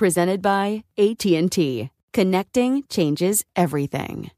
Presented 0.00 0.40
by 0.40 0.84
AT&T. 0.96 1.90
Connecting 2.14 2.84
changes 2.88 3.44
everything. 3.54 4.30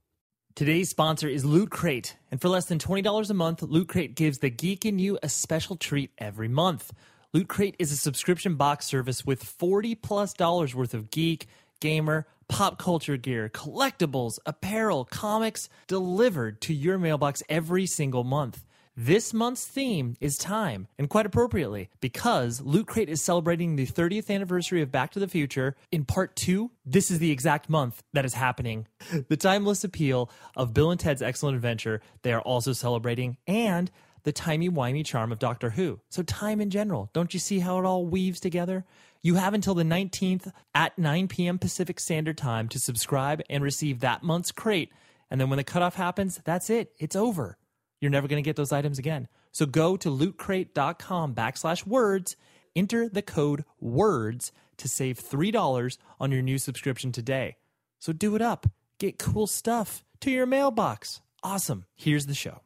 Today's 0.56 0.90
sponsor 0.90 1.28
is 1.28 1.44
Loot 1.44 1.70
Crate, 1.70 2.16
and 2.32 2.40
for 2.40 2.48
less 2.48 2.64
than 2.64 2.80
$20 2.80 3.30
a 3.30 3.34
month, 3.34 3.62
Loot 3.62 3.86
Crate 3.86 4.16
gives 4.16 4.38
the 4.38 4.50
geek 4.50 4.84
in 4.84 4.98
you 4.98 5.20
a 5.22 5.28
special 5.28 5.76
treat 5.76 6.10
every 6.18 6.48
month. 6.48 6.92
Loot 7.32 7.46
Crate 7.46 7.76
is 7.78 7.92
a 7.92 7.96
subscription 7.96 8.56
box 8.56 8.86
service 8.86 9.24
with 9.24 9.44
40 9.44 9.94
plus 9.94 10.34
dollars 10.34 10.74
worth 10.74 10.94
of 10.94 11.12
geek, 11.12 11.46
gamer, 11.78 12.26
pop 12.48 12.76
culture 12.76 13.16
gear, 13.16 13.48
collectibles, 13.48 14.40
apparel, 14.44 15.04
comics 15.04 15.68
delivered 15.86 16.60
to 16.62 16.74
your 16.74 16.98
mailbox 16.98 17.40
every 17.48 17.86
single 17.86 18.24
month. 18.24 18.64
This 18.96 19.32
month's 19.32 19.66
theme 19.66 20.18
is 20.20 20.36
time, 20.36 20.86
and 20.98 21.08
quite 21.08 21.24
appropriately, 21.24 21.88
because 22.02 22.60
Loot 22.60 22.86
Crate 22.86 23.08
is 23.08 23.24
celebrating 23.24 23.74
the 23.74 23.86
30th 23.86 24.28
anniversary 24.28 24.82
of 24.82 24.92
Back 24.92 25.12
to 25.12 25.18
the 25.18 25.28
Future. 25.28 25.76
In 25.90 26.04
part 26.04 26.36
two, 26.36 26.72
this 26.84 27.10
is 27.10 27.18
the 27.18 27.30
exact 27.30 27.70
month 27.70 28.02
that 28.12 28.26
is 28.26 28.34
happening. 28.34 28.86
The 29.28 29.38
timeless 29.38 29.82
appeal 29.82 30.30
of 30.54 30.74
Bill 30.74 30.90
and 30.90 31.00
Ted's 31.00 31.22
Excellent 31.22 31.56
Adventure, 31.56 32.02
they 32.20 32.34
are 32.34 32.42
also 32.42 32.74
celebrating, 32.74 33.38
and 33.46 33.90
the 34.24 34.32
timey-wimey 34.32 35.06
charm 35.06 35.32
of 35.32 35.38
Doctor 35.38 35.70
Who. 35.70 36.00
So 36.10 36.22
time 36.22 36.60
in 36.60 36.68
general, 36.68 37.08
don't 37.14 37.32
you 37.32 37.40
see 37.40 37.60
how 37.60 37.78
it 37.78 37.86
all 37.86 38.04
weaves 38.04 38.40
together? 38.40 38.84
You 39.22 39.36
have 39.36 39.54
until 39.54 39.74
the 39.74 39.84
19th 39.84 40.52
at 40.74 40.98
9 40.98 41.28
p.m. 41.28 41.58
Pacific 41.58 41.98
Standard 41.98 42.36
Time 42.36 42.68
to 42.68 42.78
subscribe 42.78 43.40
and 43.48 43.64
receive 43.64 44.00
that 44.00 44.22
month's 44.22 44.52
crate. 44.52 44.92
And 45.30 45.40
then 45.40 45.48
when 45.48 45.56
the 45.56 45.64
cutoff 45.64 45.94
happens, 45.94 46.42
that's 46.44 46.68
it. 46.68 46.92
It's 46.98 47.16
over. 47.16 47.56
You're 48.02 48.10
never 48.10 48.26
going 48.26 48.42
to 48.42 48.46
get 48.46 48.56
those 48.56 48.72
items 48.72 48.98
again. 48.98 49.28
So 49.52 49.64
go 49.64 49.96
to 49.96 50.08
lootcrate.com 50.08 51.36
backslash 51.36 51.86
words, 51.86 52.36
enter 52.74 53.08
the 53.08 53.22
code 53.22 53.64
WORDS 53.80 54.50
to 54.78 54.88
save 54.88 55.20
$3 55.20 55.98
on 56.18 56.32
your 56.32 56.42
new 56.42 56.58
subscription 56.58 57.12
today. 57.12 57.56
So 58.00 58.12
do 58.12 58.34
it 58.34 58.42
up. 58.42 58.66
Get 58.98 59.20
cool 59.20 59.46
stuff 59.46 60.02
to 60.20 60.32
your 60.32 60.46
mailbox. 60.46 61.20
Awesome. 61.44 61.84
Here's 61.94 62.26
the 62.26 62.34
show. 62.34 62.62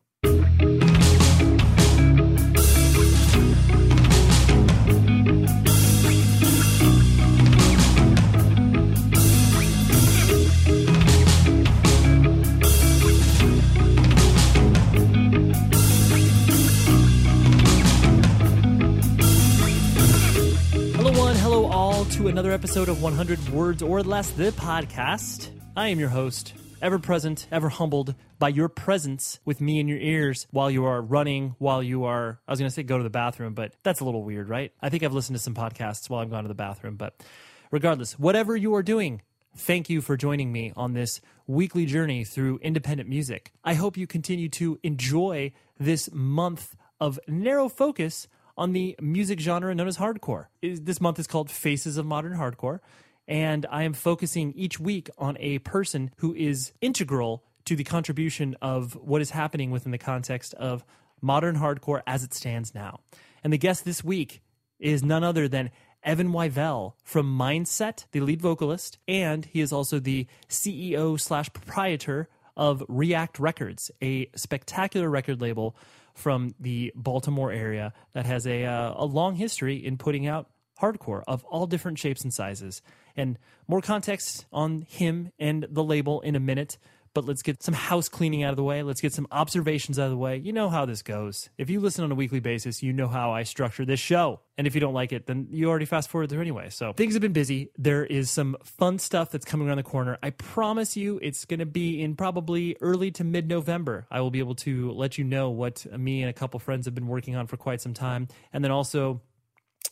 Another 22.28 22.52
episode 22.52 22.88
of 22.88 23.02
100 23.02 23.48
Words 23.50 23.82
or 23.82 24.02
Less, 24.02 24.30
the 24.30 24.50
podcast. 24.52 25.50
I 25.76 25.88
am 25.88 26.00
your 26.00 26.08
host, 26.08 26.54
ever 26.82 26.98
present, 26.98 27.46
ever 27.52 27.68
humbled 27.68 28.14
by 28.38 28.48
your 28.48 28.68
presence 28.68 29.38
with 29.44 29.60
me 29.60 29.78
in 29.78 29.86
your 29.86 29.98
ears 29.98 30.46
while 30.50 30.70
you 30.70 30.84
are 30.84 31.00
running, 31.00 31.54
while 31.58 31.82
you 31.82 32.04
are, 32.04 32.40
I 32.48 32.52
was 32.52 32.58
going 32.58 32.68
to 32.68 32.74
say 32.74 32.82
go 32.82 32.98
to 32.98 33.04
the 33.04 33.10
bathroom, 33.10 33.54
but 33.54 33.74
that's 33.82 34.00
a 34.00 34.04
little 34.04 34.24
weird, 34.24 34.48
right? 34.48 34.72
I 34.82 34.88
think 34.88 35.04
I've 35.04 35.12
listened 35.12 35.36
to 35.36 35.42
some 35.42 35.54
podcasts 35.54 36.10
while 36.10 36.20
I've 36.20 36.30
gone 36.30 36.42
to 36.42 36.48
the 36.48 36.54
bathroom, 36.54 36.96
but 36.96 37.22
regardless, 37.70 38.18
whatever 38.18 38.56
you 38.56 38.74
are 38.74 38.82
doing, 38.82 39.22
Thank 39.58 39.88
you 39.88 40.02
for 40.02 40.18
joining 40.18 40.52
me 40.52 40.74
on 40.76 40.92
this 40.92 41.22
weekly 41.46 41.86
journey 41.86 42.24
through 42.24 42.58
independent 42.58 43.08
music. 43.08 43.52
I 43.64 43.72
hope 43.72 43.96
you 43.96 44.06
continue 44.06 44.50
to 44.50 44.78
enjoy 44.82 45.52
this 45.80 46.10
month 46.12 46.76
of 47.00 47.18
narrow 47.26 47.70
focus 47.70 48.28
on 48.56 48.72
the 48.72 48.96
music 49.00 49.40
genre 49.40 49.74
known 49.74 49.88
as 49.88 49.98
hardcore. 49.98 50.46
This 50.62 51.00
month 51.00 51.18
is 51.18 51.26
called 51.26 51.50
Faces 51.50 51.96
of 51.96 52.06
Modern 52.06 52.34
Hardcore, 52.34 52.80
and 53.28 53.66
I 53.70 53.82
am 53.82 53.92
focusing 53.92 54.52
each 54.54 54.80
week 54.80 55.10
on 55.18 55.36
a 55.38 55.58
person 55.58 56.10
who 56.18 56.34
is 56.34 56.72
integral 56.80 57.44
to 57.66 57.76
the 57.76 57.84
contribution 57.84 58.56
of 58.62 58.94
what 58.94 59.20
is 59.20 59.30
happening 59.30 59.70
within 59.70 59.92
the 59.92 59.98
context 59.98 60.54
of 60.54 60.84
modern 61.20 61.56
hardcore 61.56 62.02
as 62.06 62.22
it 62.22 62.32
stands 62.32 62.74
now. 62.74 63.00
And 63.42 63.52
the 63.52 63.58
guest 63.58 63.84
this 63.84 64.04
week 64.04 64.42
is 64.78 65.02
none 65.02 65.24
other 65.24 65.48
than 65.48 65.70
Evan 66.02 66.32
Wivell 66.32 66.92
from 67.02 67.36
Mindset, 67.36 68.06
the 68.12 68.20
lead 68.20 68.40
vocalist, 68.40 68.98
and 69.08 69.44
he 69.44 69.60
is 69.60 69.72
also 69.72 69.98
the 69.98 70.26
CEO 70.48 71.20
slash 71.20 71.52
proprietor 71.52 72.28
of 72.56 72.84
React 72.88 73.40
Records, 73.40 73.90
a 74.00 74.30
spectacular 74.36 75.10
record 75.10 75.40
label 75.40 75.76
from 76.16 76.54
the 76.58 76.92
Baltimore 76.96 77.52
area 77.52 77.92
that 78.12 78.26
has 78.26 78.46
a, 78.46 78.64
uh, 78.64 78.94
a 78.96 79.04
long 79.04 79.36
history 79.36 79.76
in 79.76 79.98
putting 79.98 80.26
out 80.26 80.48
hardcore 80.80 81.22
of 81.26 81.44
all 81.44 81.66
different 81.66 81.98
shapes 81.98 82.22
and 82.22 82.32
sizes. 82.32 82.82
And 83.16 83.38
more 83.68 83.80
context 83.80 84.46
on 84.52 84.82
him 84.82 85.30
and 85.38 85.66
the 85.70 85.84
label 85.84 86.20
in 86.20 86.34
a 86.34 86.40
minute. 86.40 86.78
But 87.16 87.24
let's 87.24 87.40
get 87.40 87.62
some 87.62 87.72
house 87.72 88.10
cleaning 88.10 88.42
out 88.42 88.50
of 88.50 88.56
the 88.56 88.62
way. 88.62 88.82
Let's 88.82 89.00
get 89.00 89.14
some 89.14 89.26
observations 89.30 89.98
out 89.98 90.04
of 90.04 90.10
the 90.10 90.18
way. 90.18 90.36
You 90.36 90.52
know 90.52 90.68
how 90.68 90.84
this 90.84 91.00
goes. 91.00 91.48
If 91.56 91.70
you 91.70 91.80
listen 91.80 92.04
on 92.04 92.12
a 92.12 92.14
weekly 92.14 92.40
basis, 92.40 92.82
you 92.82 92.92
know 92.92 93.08
how 93.08 93.30
I 93.30 93.44
structure 93.44 93.86
this 93.86 94.00
show. 94.00 94.40
And 94.58 94.66
if 94.66 94.74
you 94.74 94.82
don't 94.82 94.92
like 94.92 95.14
it, 95.14 95.24
then 95.24 95.46
you 95.50 95.70
already 95.70 95.86
fast 95.86 96.10
forward 96.10 96.28
through 96.28 96.42
anyway. 96.42 96.68
So 96.68 96.92
things 96.92 97.14
have 97.14 97.22
been 97.22 97.32
busy. 97.32 97.70
There 97.78 98.04
is 98.04 98.30
some 98.30 98.54
fun 98.64 98.98
stuff 98.98 99.30
that's 99.30 99.46
coming 99.46 99.66
around 99.66 99.78
the 99.78 99.82
corner. 99.82 100.18
I 100.22 100.28
promise 100.28 100.94
you 100.94 101.18
it's 101.22 101.46
going 101.46 101.60
to 101.60 101.64
be 101.64 102.02
in 102.02 102.16
probably 102.16 102.76
early 102.82 103.10
to 103.12 103.24
mid 103.24 103.48
November. 103.48 104.06
I 104.10 104.20
will 104.20 104.30
be 104.30 104.40
able 104.40 104.56
to 104.56 104.90
let 104.90 105.16
you 105.16 105.24
know 105.24 105.48
what 105.48 105.86
me 105.98 106.20
and 106.20 106.28
a 106.28 106.34
couple 106.34 106.60
friends 106.60 106.84
have 106.84 106.94
been 106.94 107.08
working 107.08 107.34
on 107.34 107.46
for 107.46 107.56
quite 107.56 107.80
some 107.80 107.94
time. 107.94 108.28
And 108.52 108.62
then 108.62 108.72
also 108.72 109.22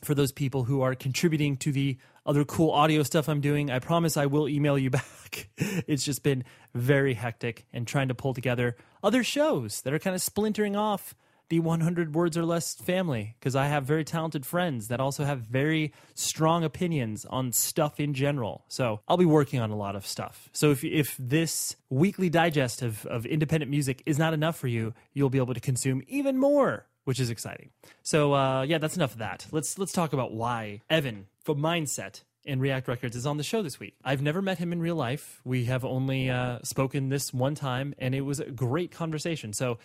for 0.03 0.15
those 0.15 0.33
people 0.33 0.65
who 0.65 0.83
are 0.83 0.95
contributing 0.95 1.57
to 1.57 1.73
the 1.73 1.97
other 2.27 2.45
cool 2.45 2.71
audio 2.71 3.03
stuff 3.03 3.29
I'm 3.29 3.41
doing, 3.41 3.71
I 3.71 3.79
promise 3.79 4.17
I 4.17 4.27
will 4.27 4.49
email 4.49 4.79
you 4.79 4.91
back. 4.99 5.49
it's 5.57 6.05
just 6.05 6.23
been 6.23 6.45
very 6.75 7.15
hectic 7.15 7.67
and 7.73 7.87
trying 7.87 8.09
to 8.09 8.15
pull 8.15 8.35
together 8.35 8.77
other 9.03 9.23
shows 9.23 9.83
that 9.83 9.93
are 9.93 9.99
kind 9.99 10.15
of 10.15 10.23
splintering 10.23 10.77
off 10.77 11.15
the 11.49 11.61
100 11.61 12.15
words 12.15 12.37
or 12.37 12.45
less 12.45 12.75
family 12.75 13.37
because 13.39 13.55
I 13.55 13.67
have 13.67 13.85
very 13.85 14.05
talented 14.05 14.47
friends 14.47 14.89
that 14.89 15.01
also 15.01 15.25
have 15.25 15.41
very 15.41 15.93
strong 16.15 16.65
opinions 16.65 17.27
on 17.27 17.53
stuff 17.53 18.01
in 18.01 18.15
general. 18.15 18.65
So 18.69 19.01
I'll 19.07 19.17
be 19.17 19.25
working 19.25 19.61
on 19.61 19.71
a 19.71 19.77
lot 19.77 19.95
of 19.95 20.07
stuff. 20.07 20.49
So 20.53 20.71
if, 20.71 20.83
if 20.85 21.17
this 21.19 21.77
weekly 21.91 22.31
digest 22.31 22.83
of, 22.83 23.05
of 23.07 23.27
independent 23.27 23.71
music 23.71 24.03
is 24.07 24.19
not 24.19 24.33
enough 24.33 24.57
for 24.57 24.69
you, 24.69 24.95
you'll 25.13 25.31
be 25.31 25.39
able 25.39 25.55
to 25.55 25.61
consume 25.61 26.03
even 26.09 26.39
more 26.39 26.87
which 27.05 27.21
is 27.21 27.31
exciting. 27.31 27.71
So 28.03 28.35
uh, 28.35 28.63
yeah, 28.63 28.79
that's 28.79 28.97
enough 28.97 29.13
of 29.13 29.19
that. 29.19 29.47
Let's 29.53 29.79
let's 29.79 29.93
talk 29.93 30.13
about 30.13 30.33
why 30.33 30.83
Evan 30.91 31.27
from 31.43 31.59
Mindset 31.59 32.23
and 32.47 32.61
React 32.61 32.89
Records 32.89 33.17
is 33.17 33.27
on 33.27 33.37
the 33.37 33.43
show 33.43 33.63
this 33.63 33.81
week. 33.81 33.95
I've 34.05 34.23
never 34.23 34.43
met 34.43 34.59
him 34.59 34.73
in 34.73 34.81
real 34.81 34.97
life. 34.97 35.41
We 35.45 35.65
have 35.65 35.85
only 35.85 36.31
uh, 36.31 36.59
spoken 36.63 37.09
this 37.09 37.33
one 37.33 37.55
time, 37.55 37.95
and 37.99 38.15
it 38.15 38.23
was 38.23 38.41
a 38.41 38.51
great 38.51 38.91
conversation. 38.91 39.53
So, 39.53 39.79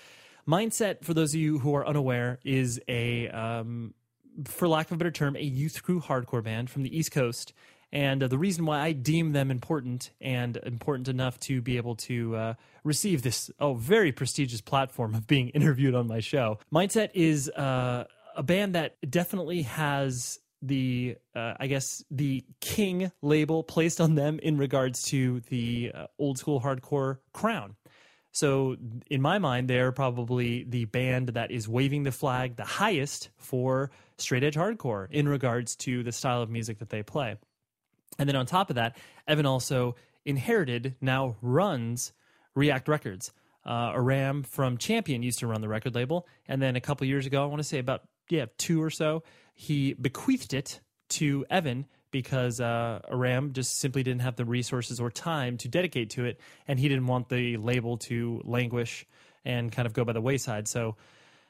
Mindset, 0.48 1.04
for 1.04 1.14
those 1.14 1.34
of 1.34 1.40
you 1.40 1.60
who 1.60 1.76
are 1.76 1.88
unaware, 1.88 2.40
is 2.44 2.82
a, 2.88 3.30
um, 3.30 3.94
for 4.46 4.68
lack 4.68 4.88
of 4.88 4.94
a 4.94 4.98
better 4.98 5.12
term, 5.12 5.36
a 5.36 5.44
youth 5.44 5.84
crew 5.84 6.02
hardcore 6.02 6.44
band 6.44 6.70
from 6.70 6.84
the 6.84 6.98
East 6.98 7.12
Coast. 7.12 7.54
And 7.92 8.22
uh, 8.22 8.28
the 8.28 8.38
reason 8.38 8.66
why 8.66 8.80
I 8.80 8.92
deem 8.92 9.32
them 9.32 9.50
important 9.50 10.12
and 10.22 10.58
important 10.58 11.08
enough 11.08 11.40
to 11.42 11.62
be 11.62 11.78
able 11.78 11.96
to 11.96 12.36
uh, 12.36 12.54
receive 12.84 13.24
this 13.24 13.50
oh 13.60 13.74
very 13.74 14.12
prestigious 14.12 14.62
platform 14.62 15.16
of 15.16 15.28
being 15.28 15.50
interviewed 15.60 15.96
on 15.96 16.08
my 16.08 16.20
show, 16.20 16.60
Mindset 16.72 17.10
is 17.14 17.50
uh, 17.50 18.06
a 18.36 18.44
band 18.44 18.76
that 18.76 18.98
definitely 19.10 19.64
has 19.64 20.40
the 20.62 21.16
uh, 21.36 21.54
I 21.60 21.68
guess 21.68 22.04
the 22.12 22.44
king 22.60 23.12
label 23.22 23.64
placed 23.64 24.02
on 24.02 24.16
them 24.16 24.40
in 24.40 24.58
regards 24.58 25.04
to 25.04 25.40
the 25.50 25.92
uh, 25.96 26.08
old 26.18 26.38
school 26.38 26.62
hardcore 26.62 27.20
crown. 27.34 27.76
So 28.32 28.78
in 29.10 29.22
my 29.22 29.40
mind, 29.40 29.70
they're 29.70 29.92
probably 29.92 30.64
the 30.64 30.86
band 30.86 31.30
that 31.30 31.50
is 31.50 31.68
waving 31.68 32.04
the 32.04 32.12
flag 32.12 32.58
the 32.58 32.64
highest 32.64 33.30
for 33.38 33.90
straight 34.18 34.44
edge 34.44 34.56
hardcore 34.56 35.10
in 35.10 35.28
regards 35.28 35.76
to 35.78 36.04
the 36.04 36.12
style 36.12 36.42
of 36.42 36.50
music 36.50 36.80
that 36.80 36.90
they 36.90 37.02
play. 37.02 37.38
And 38.20 38.28
then 38.28 38.36
on 38.36 38.46
top 38.46 38.70
of 38.70 38.76
that, 38.76 38.98
Evan 39.28 39.46
also 39.46 39.96
inherited, 40.26 40.96
now 41.02 41.38
runs 41.42 42.14
React 42.54 42.88
Records. 42.90 43.32
Uh, 43.66 43.94
Aram 43.96 44.44
from 44.44 44.78
Champion 44.78 45.24
used 45.24 45.40
to 45.40 45.48
run 45.48 45.62
the 45.62 45.68
record 45.68 45.96
label, 45.96 46.28
and 46.48 46.62
then 46.62 46.76
a 46.76 46.82
couple 46.82 47.08
years 47.08 47.26
ago, 47.26 47.42
I 47.44 47.46
want 47.46 47.60
to 47.60 47.68
say 47.68 47.80
about 47.80 48.04
yeah 48.30 48.46
two 48.58 48.82
or 48.82 48.90
so, 48.90 49.24
he 49.54 49.94
bequeathed 49.94 50.54
it 50.54 50.80
to 51.10 51.46
Evan 51.50 51.86
because 52.12 52.60
uh, 52.60 53.02
Aram 53.12 53.54
just 53.54 53.78
simply 53.80 54.02
didn't 54.02 54.22
have 54.22 54.36
the 54.36 54.46
resources 54.46 55.00
or 55.00 55.12
time 55.12 55.58
to 55.58 55.68
dedicate 55.68 56.12
to 56.12 56.26
it, 56.26 56.40
and 56.68 56.80
he 56.80 56.88
didn't 56.88 57.08
want 57.08 57.30
the 57.30 57.58
label 57.58 57.98
to 57.98 58.42
languish 58.46 59.06
and 59.46 59.72
kind 59.72 59.86
of 59.86 59.94
go 59.94 60.04
by 60.04 60.14
the 60.14 60.22
wayside. 60.22 60.68
So 60.68 60.96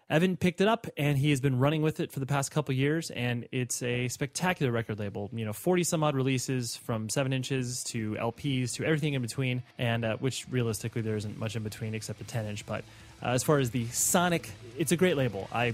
Evan 0.09 0.38
picked 0.38 0.59
it 0.59 0.67
up 0.67 0.88
and 0.97 1.17
he 1.17 1.29
has 1.29 1.39
been 1.39 1.59
running 1.59 1.83
with 1.83 2.00
it 2.00 2.11
for 2.11 2.19
the 2.19 2.25
past 2.25 2.51
couple 2.51 2.73
years, 2.73 3.11
and 3.11 3.47
it's 3.51 3.83
a 3.83 4.07
spectacular 4.07 4.71
record 4.71 4.97
label. 4.97 5.29
You 5.31 5.45
know, 5.45 5.53
40 5.53 5.83
some 5.83 6.03
odd 6.03 6.15
releases 6.15 6.75
from 6.75 7.09
7 7.09 7.31
inches 7.31 7.83
to 7.85 8.15
LPs 8.15 8.73
to 8.75 8.85
everything 8.85 9.13
in 9.13 9.21
between, 9.21 9.61
and 9.77 10.03
uh, 10.03 10.17
which 10.17 10.47
realistically 10.50 11.03
there 11.03 11.15
isn't 11.15 11.38
much 11.38 11.56
in 11.56 11.61
between 11.61 11.94
except 11.94 12.17
the 12.17 12.25
10 12.25 12.47
inch. 12.47 12.65
But 12.65 12.83
uh, 13.21 13.27
as 13.30 13.44
far 13.44 13.60
as 13.60 13.71
the 13.71 13.88
Sonic, 13.88 14.50
it's 14.77 14.92
a 14.92 14.98
great 14.98 15.18
label. 15.18 15.48
I 15.51 15.74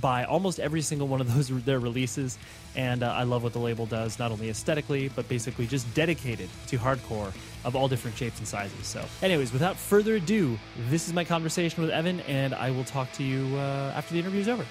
buy 0.00 0.24
almost 0.24 0.58
every 0.58 0.80
single 0.80 1.08
one 1.08 1.20
of 1.20 1.32
those 1.34 1.48
their 1.64 1.78
releases, 1.78 2.38
and 2.74 3.02
uh, 3.02 3.12
I 3.12 3.24
love 3.24 3.42
what 3.42 3.52
the 3.52 3.58
label 3.58 3.86
does, 3.86 4.18
not 4.18 4.32
only 4.32 4.48
aesthetically, 4.48 5.08
but 5.14 5.28
basically 5.28 5.66
just 5.66 5.92
dedicated 5.94 6.48
to 6.68 6.78
hardcore 6.78 7.32
of 7.64 7.76
all 7.76 7.88
different 7.88 8.16
shapes 8.16 8.38
and 8.38 8.48
sizes. 8.48 8.86
So, 8.86 9.04
anyways, 9.22 9.52
without 9.52 9.76
further 9.76 10.14
ado, 10.16 10.58
this 10.88 11.06
is 11.06 11.14
my 11.14 11.24
conversation 11.24 11.82
with 11.82 11.90
Evan, 11.90 12.20
and 12.20 12.54
I 12.54 12.70
will 12.70 12.84
talk 12.84 13.12
to 13.12 13.22
you 13.24 13.56
uh, 13.56 13.92
after 13.94 14.14
the 14.14 14.20
interview 14.20 14.40
is 14.40 14.48
over. 14.48 14.64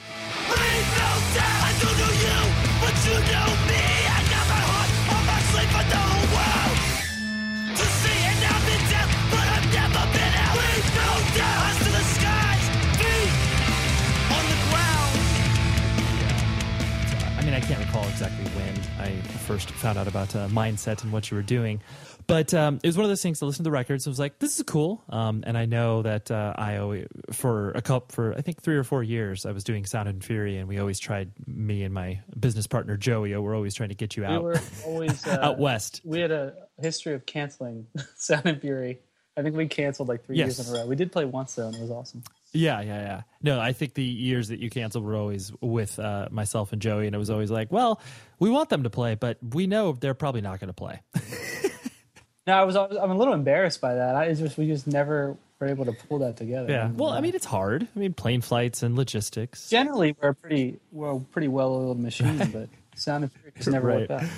I 17.56 17.62
can't 17.62 17.80
recall 17.80 18.06
exactly 18.10 18.44
when 18.50 18.82
I 19.00 19.16
first 19.48 19.72
found 19.72 19.98
out 19.98 20.10
about 20.10 20.36
uh, 20.36 20.50
mindset 20.50 21.04
and 21.04 21.14
what 21.14 21.32
you 21.32 21.38
were 21.38 21.42
doing, 21.42 21.82
but 22.28 22.54
um, 22.54 22.82
it 22.84 22.88
was 22.88 22.98
one 22.98 23.06
of 23.06 23.10
those 23.10 23.22
things 23.22 23.40
to 23.40 23.46
listen 23.46 23.60
to 23.60 23.68
the 23.70 23.72
records. 23.72 24.06
I 24.06 24.10
was 24.10 24.20
like, 24.20 24.40
"This 24.40 24.58
is 24.58 24.64
cool," 24.64 25.06
um, 25.08 25.42
and 25.48 25.58
I 25.58 25.64
know 25.64 26.02
that 26.02 26.30
uh, 26.30 26.54
I 26.58 26.76
always, 26.78 27.08
for 27.32 27.72
a 27.72 27.82
couple 27.82 28.14
for 28.14 28.34
I 28.38 28.42
think 28.42 28.62
three 28.62 28.76
or 28.76 28.84
four 28.84 29.04
years 29.04 29.46
I 29.46 29.54
was 29.54 29.64
doing 29.64 29.86
Sound 29.86 30.10
and 30.10 30.22
Fury, 30.22 30.58
and 30.58 30.68
we 30.68 30.80
always 30.80 31.00
tried 31.00 31.32
me 31.48 31.84
and 31.84 31.94
my 31.94 32.20
business 32.38 32.68
partner 32.68 32.98
Joey. 32.98 33.34
We're 33.38 33.56
always 33.56 33.74
trying 33.74 33.88
to 33.90 33.96
get 33.96 34.18
you 34.18 34.26
out. 34.26 34.44
We 34.44 34.50
were 34.50 34.62
always 34.86 35.26
uh, 35.28 35.40
out 35.42 35.58
west. 35.58 36.02
We 36.04 36.20
had 36.20 36.32
a 36.32 36.56
history 36.82 37.14
of 37.14 37.26
canceling 37.26 37.88
Sound 38.18 38.48
and 38.48 38.60
Fury. 38.60 39.00
I 39.38 39.44
think 39.44 39.56
we 39.56 39.66
canceled 39.68 40.10
like 40.10 40.26
three 40.26 40.36
years 40.36 40.60
in 40.60 40.76
a 40.76 40.78
row. 40.78 40.88
We 40.88 40.98
did 40.98 41.14
play 41.14 41.24
once 41.24 41.56
though, 41.56 41.68
and 41.68 41.76
it 41.76 41.82
was 41.82 41.92
awesome. 41.92 42.22
Yeah, 42.56 42.82
yeah, 42.82 43.02
yeah. 43.02 43.22
No, 43.42 43.60
I 43.60 43.74
think 43.74 43.94
the 43.94 44.04
years 44.04 44.48
that 44.48 44.60
you 44.60 44.70
canceled 44.70 45.04
were 45.04 45.16
always 45.16 45.52
with 45.62 46.00
uh, 46.00 46.28
myself 46.32 46.72
and 46.74 46.82
Joey, 46.82 47.06
and 47.06 47.16
it 47.16 47.20
was 47.20 47.30
always 47.30 47.52
like, 47.52 47.72
well, 47.72 48.02
we 48.40 48.50
want 48.50 48.70
them 48.70 48.84
to 48.84 48.90
play, 48.90 49.16
but 49.16 49.38
we 49.54 49.68
know 49.68 49.94
they're 49.94 50.14
probably 50.14 50.42
not 50.42 50.60
going 50.60 50.70
to 50.70 50.74
play. 50.74 51.02
No, 52.48 52.54
I 52.54 52.64
was. 52.64 52.76
always- 52.76 53.00
I'm 53.00 53.10
a 53.10 53.16
little 53.18 53.34
embarrassed 53.34 53.82
by 53.82 53.96
that. 53.96 54.16
I 54.16 54.26
it's 54.26 54.40
just 54.40 54.56
we 54.56 54.68
just 54.68 54.86
never 54.86 55.36
were 55.60 55.66
able 55.66 55.86
to 55.86 55.94
pull 55.94 56.20
that 56.20 56.38
together. 56.38 56.70
yeah. 56.72 56.92
Well, 56.94 57.10
I 57.10 57.20
mean, 57.20 57.34
it's 57.34 57.44
hard. 57.46 57.88
I 57.96 58.00
mean, 58.00 58.14
plane 58.14 58.42
flights 58.42 58.84
and 58.84 58.96
logistics. 58.96 59.68
generally 59.68 60.16
we're 60.22 60.30
a 60.30 60.36
pretty 60.36 60.80
we're 60.92 61.16
a 61.16 61.20
pretty 61.20 61.48
well-oiled 61.48 62.00
machine, 62.00 62.38
but 62.54 62.70
Sound 62.96 63.24
and 63.24 63.34
Fury 63.34 63.52
just 63.58 63.70
never 63.70 63.88
Right. 63.88 64.08
worked 64.08 64.12
out. 64.12 64.30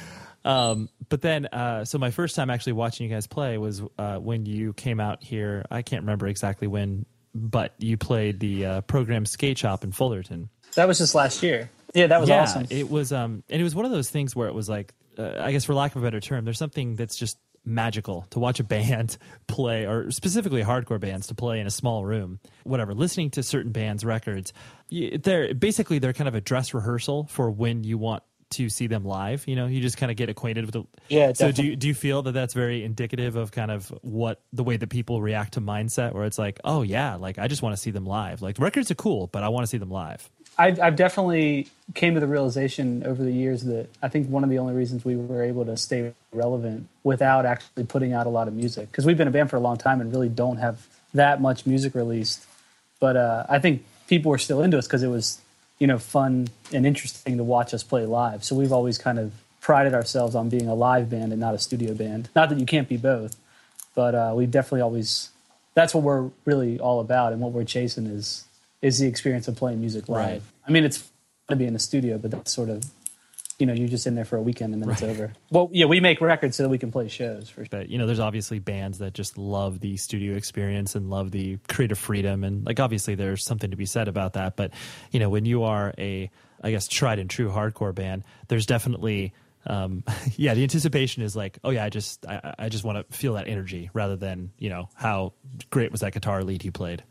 Um, 0.46 0.90
but 1.10 1.22
then, 1.22 1.48
uh, 1.48 1.84
so 1.84 1.98
my 1.98 2.12
first 2.12 2.38
time 2.38 2.50
actually 2.50 2.74
watching 2.74 3.10
you 3.10 3.14
guys 3.14 3.28
play 3.28 3.58
was 3.58 3.82
uh, 4.00 4.16
when 4.20 4.46
you 4.46 4.72
came 4.72 5.02
out 5.02 5.22
here. 5.22 5.66
I 5.70 5.82
can't 5.82 6.04
remember 6.04 6.28
exactly 6.28 6.68
when, 6.70 7.06
but 7.38 7.74
you 7.78 7.98
played 7.98 8.40
the 8.40 8.66
uh, 8.66 8.82
Programme 8.82 9.26
Skate 9.26 9.58
Shop 9.58 9.84
in 9.84 9.92
Fullerton. 9.92 10.50
That 10.76 10.88
was 10.88 10.98
just 10.98 11.16
last 11.16 11.44
year. 11.44 11.70
Yeah, 11.94 12.08
that 12.08 12.20
was 12.20 12.30
yeah, 12.30 12.42
awesome. 12.44 12.68
it 12.70 12.90
was. 12.90 13.12
Um, 13.12 13.44
and 13.50 13.62
it 13.62 13.64
was 13.64 13.76
one 13.76 13.86
of 13.86 13.92
those 13.92 14.10
things 14.10 14.36
where 14.36 14.48
it 14.48 14.54
was 14.54 14.70
like, 14.70 14.94
uh, 15.18 15.34
I 15.40 15.52
guess 15.52 15.66
for 15.66 15.74
lack 15.74 15.96
of 15.96 16.02
a 16.02 16.06
better 16.06 16.20
term, 16.20 16.46
there's 16.46 16.60
something 16.60 16.96
that's 16.96 17.16
just 17.16 17.38
magical 17.66 18.26
to 18.30 18.40
watch 18.40 18.60
a 18.60 18.64
band 18.64 19.18
play, 19.48 19.86
or 19.86 20.12
specifically 20.12 20.64
hardcore 20.64 21.00
bands 21.00 21.28
to 21.28 21.36
play 21.36 21.60
in 21.60 21.68
a 21.68 21.72
small 21.72 22.06
room. 22.06 22.40
Whatever, 22.64 22.94
listening 22.94 23.32
to 23.32 23.44
certain 23.44 23.72
bands' 23.72 24.06
records, 24.06 24.54
they're 24.90 25.54
basically 25.54 26.00
they're 26.00 26.14
kind 26.14 26.28
of 26.28 26.36
a 26.36 26.42
dress 26.42 26.74
rehearsal 26.74 27.26
for 27.26 27.50
when 27.50 27.84
you 27.84 27.98
want 27.98 28.24
to 28.52 28.70
see 28.70 28.88
them 28.88 29.04
live. 29.04 29.48
You 29.48 29.56
know, 29.56 29.68
you 29.68 29.82
just 29.82 29.98
kind 29.98 30.12
of 30.12 30.18
get 30.18 30.30
acquainted 30.30 30.66
with 30.66 30.74
the. 30.74 30.84
Yeah, 31.10 31.34
So 31.34 31.52
do 31.52 31.64
you, 31.64 31.76
do 31.76 31.88
you 31.88 31.94
feel 31.94 32.22
that 32.24 32.32
that's 32.32 32.54
very 32.54 32.84
indicative 32.84 33.36
of 33.36 33.52
kind 33.52 33.72
of 33.72 33.88
what 34.02 34.42
the 34.54 34.64
way 34.64 34.78
that 34.78 34.90
people 34.90 35.22
react 35.22 35.54
to 35.54 35.62
mindset, 35.62 36.14
where 36.14 36.26
it's 36.26 36.38
like, 36.38 36.60
oh 36.64 36.82
yeah, 36.82 37.16
like 37.16 37.38
I 37.40 37.48
just 37.48 37.62
want 37.62 37.76
to 37.76 37.82
see 37.82 37.92
them 37.92 38.06
live. 38.06 38.42
Like 38.42 38.60
records 38.60 38.92
are 38.92 38.96
cool, 38.96 39.28
but 39.28 39.44
I 39.44 39.50
want 39.50 39.64
to 39.64 39.68
see 39.68 39.78
them 39.78 39.92
live. 39.92 40.30
I've, 40.58 40.80
I've 40.80 40.96
definitely 40.96 41.68
came 41.94 42.16
to 42.16 42.20
the 42.20 42.28
realization 42.28 43.06
over 43.06 43.24
the 43.24 43.32
years 43.32 43.64
that 43.64 43.90
I 44.02 44.08
think 44.08 44.28
one 44.28 44.44
of 44.44 44.50
the 44.50 44.58
only 44.58 44.74
reasons 44.74 45.06
we 45.06 45.16
were 45.16 45.44
able 45.44 45.66
to 45.66 45.78
stay 45.78 46.14
relevant 46.34 46.88
without 47.04 47.46
actually 47.46 47.86
putting 47.86 48.14
out 48.14 48.26
a 48.26 48.30
lot 48.30 48.48
of 48.48 48.56
music 48.56 48.90
because 48.92 49.06
we've 49.06 49.18
been 49.18 49.28
a 49.28 49.32
band 49.32 49.52
for 49.52 49.58
a 49.58 49.60
long 49.60 49.78
time 49.78 50.02
and 50.02 50.12
really 50.12 50.30
don't 50.30 50.58
have 50.58 50.88
that 51.14 51.42
much 51.42 51.66
music 51.68 51.94
released. 51.94 52.46
But 53.00 53.18
uh, 53.18 53.46
I 53.48 53.60
think 53.60 53.86
people 54.08 54.32
were 54.32 54.40
still 54.40 54.64
into 54.64 54.80
us 54.80 54.88
because 54.88 55.04
it 55.04 55.10
was, 55.10 55.40
you 55.80 55.88
know, 55.88 55.98
fun 55.98 56.48
and 56.74 56.86
interesting 56.86 57.38
to 57.38 57.44
watch 57.44 57.74
us 57.74 57.84
play 57.84 58.06
live. 58.06 58.44
So 58.44 58.56
we've 58.56 58.72
always 58.72 58.98
kind 58.98 59.20
of 59.20 59.34
prided 59.62 59.94
ourselves 59.94 60.36
on 60.36 60.50
being 60.50 60.68
a 60.68 60.74
live 60.74 61.10
band 61.10 61.32
and 61.32 61.40
not 61.40 61.54
a 61.54 61.60
studio 61.60 61.94
band. 61.94 62.30
Not 62.36 62.50
that 62.50 62.60
you 62.60 62.66
can't 62.66 62.88
be 62.88 62.98
both, 62.98 63.36
but 63.96 64.16
uh, 64.16 64.34
we 64.36 64.46
definitely 64.46 64.82
always. 64.82 65.30
That's 65.74 65.94
what 65.94 66.04
we're 66.04 66.32
really 66.46 66.80
all 66.80 67.00
about, 67.00 67.34
and 67.34 67.42
what 67.42 67.52
we're 67.52 67.64
chasing 67.64 68.08
is 68.08 68.46
is 68.82 69.00
the 69.00 69.08
experience 69.08 69.48
of 69.48 69.56
playing 69.56 69.80
music 69.80 70.10
live. 70.10 70.32
Right. 70.32 70.42
I 70.68 70.72
mean, 70.72 70.84
it's 70.84 70.98
fun 70.98 71.12
to 71.50 71.56
be 71.56 71.66
in 71.66 71.74
the 71.74 71.80
studio, 71.80 72.18
but 72.18 72.32
that's 72.32 72.52
sort 72.52 72.70
of, 72.70 72.86
you 73.60 73.66
know, 73.66 73.74
you're 73.74 73.88
just 73.88 74.06
in 74.06 74.14
there 74.16 74.26
for 74.26 74.38
a 74.38 74.42
weekend 74.42 74.74
and 74.74 74.84
then 74.84 74.90
it's 74.92 75.02
over. 75.02 75.34
Well, 75.50 75.70
yeah, 75.72 75.86
we 75.86 76.00
make 76.00 76.22
records 76.22 76.56
so 76.58 76.64
that 76.64 76.70
we 76.70 76.78
can 76.78 76.92
play 76.92 77.08
shows 77.08 77.50
for 77.50 77.66
sure. 77.66 77.68
but 77.72 77.90
you 77.90 77.98
know 77.98 78.06
there's 78.06 78.20
obviously 78.20 78.60
bands 78.60 79.00
that 79.00 79.14
just 79.14 79.38
love 79.38 79.80
the 79.80 79.98
studio 79.98 80.36
experience 80.36 80.94
and 80.96 81.10
love 81.10 81.32
the 81.32 81.58
creative 81.68 81.98
freedom 81.98 82.44
and 82.44 82.66
like 82.66 82.80
obviously 82.80 83.16
there's 83.16 83.44
something 83.44 83.72
to 83.72 83.78
be 83.78 83.86
said 83.86 84.08
about 84.08 84.34
that 84.34 84.56
but 84.56 84.72
you 85.12 85.20
know 85.20 85.30
when 85.30 85.46
you 85.46 85.64
are 85.64 85.94
a 85.98 86.30
i 86.64 86.72
guess 86.72 86.88
tried 86.88 87.18
and 87.20 87.30
true 87.30 87.50
hardcore 87.50 87.94
band 87.96 88.24
there's 88.48 88.66
definitely 88.66 89.34
um, 89.66 90.04
yeah 90.36 90.54
the 90.54 90.64
anticipation 90.64 91.24
is 91.24 91.36
like 91.36 91.58
oh 91.64 91.70
yeah 91.72 91.84
i 91.84 91.90
just 91.90 92.26
i, 92.28 92.54
I 92.60 92.70
just 92.70 92.84
want 92.84 93.10
to 93.10 93.18
feel 93.18 93.34
that 93.34 93.48
energy 93.48 93.90
rather 93.94 94.16
than 94.16 94.52
you 94.60 94.70
know 94.70 94.90
how 94.96 95.34
great 95.70 95.92
was 95.92 96.02
that 96.02 96.14
guitar 96.14 96.44
lead 96.44 96.64
you 96.64 96.72
played 96.72 97.04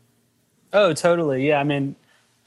Oh, 0.73 0.93
totally. 0.93 1.47
Yeah, 1.47 1.59
I 1.59 1.63
mean, 1.63 1.95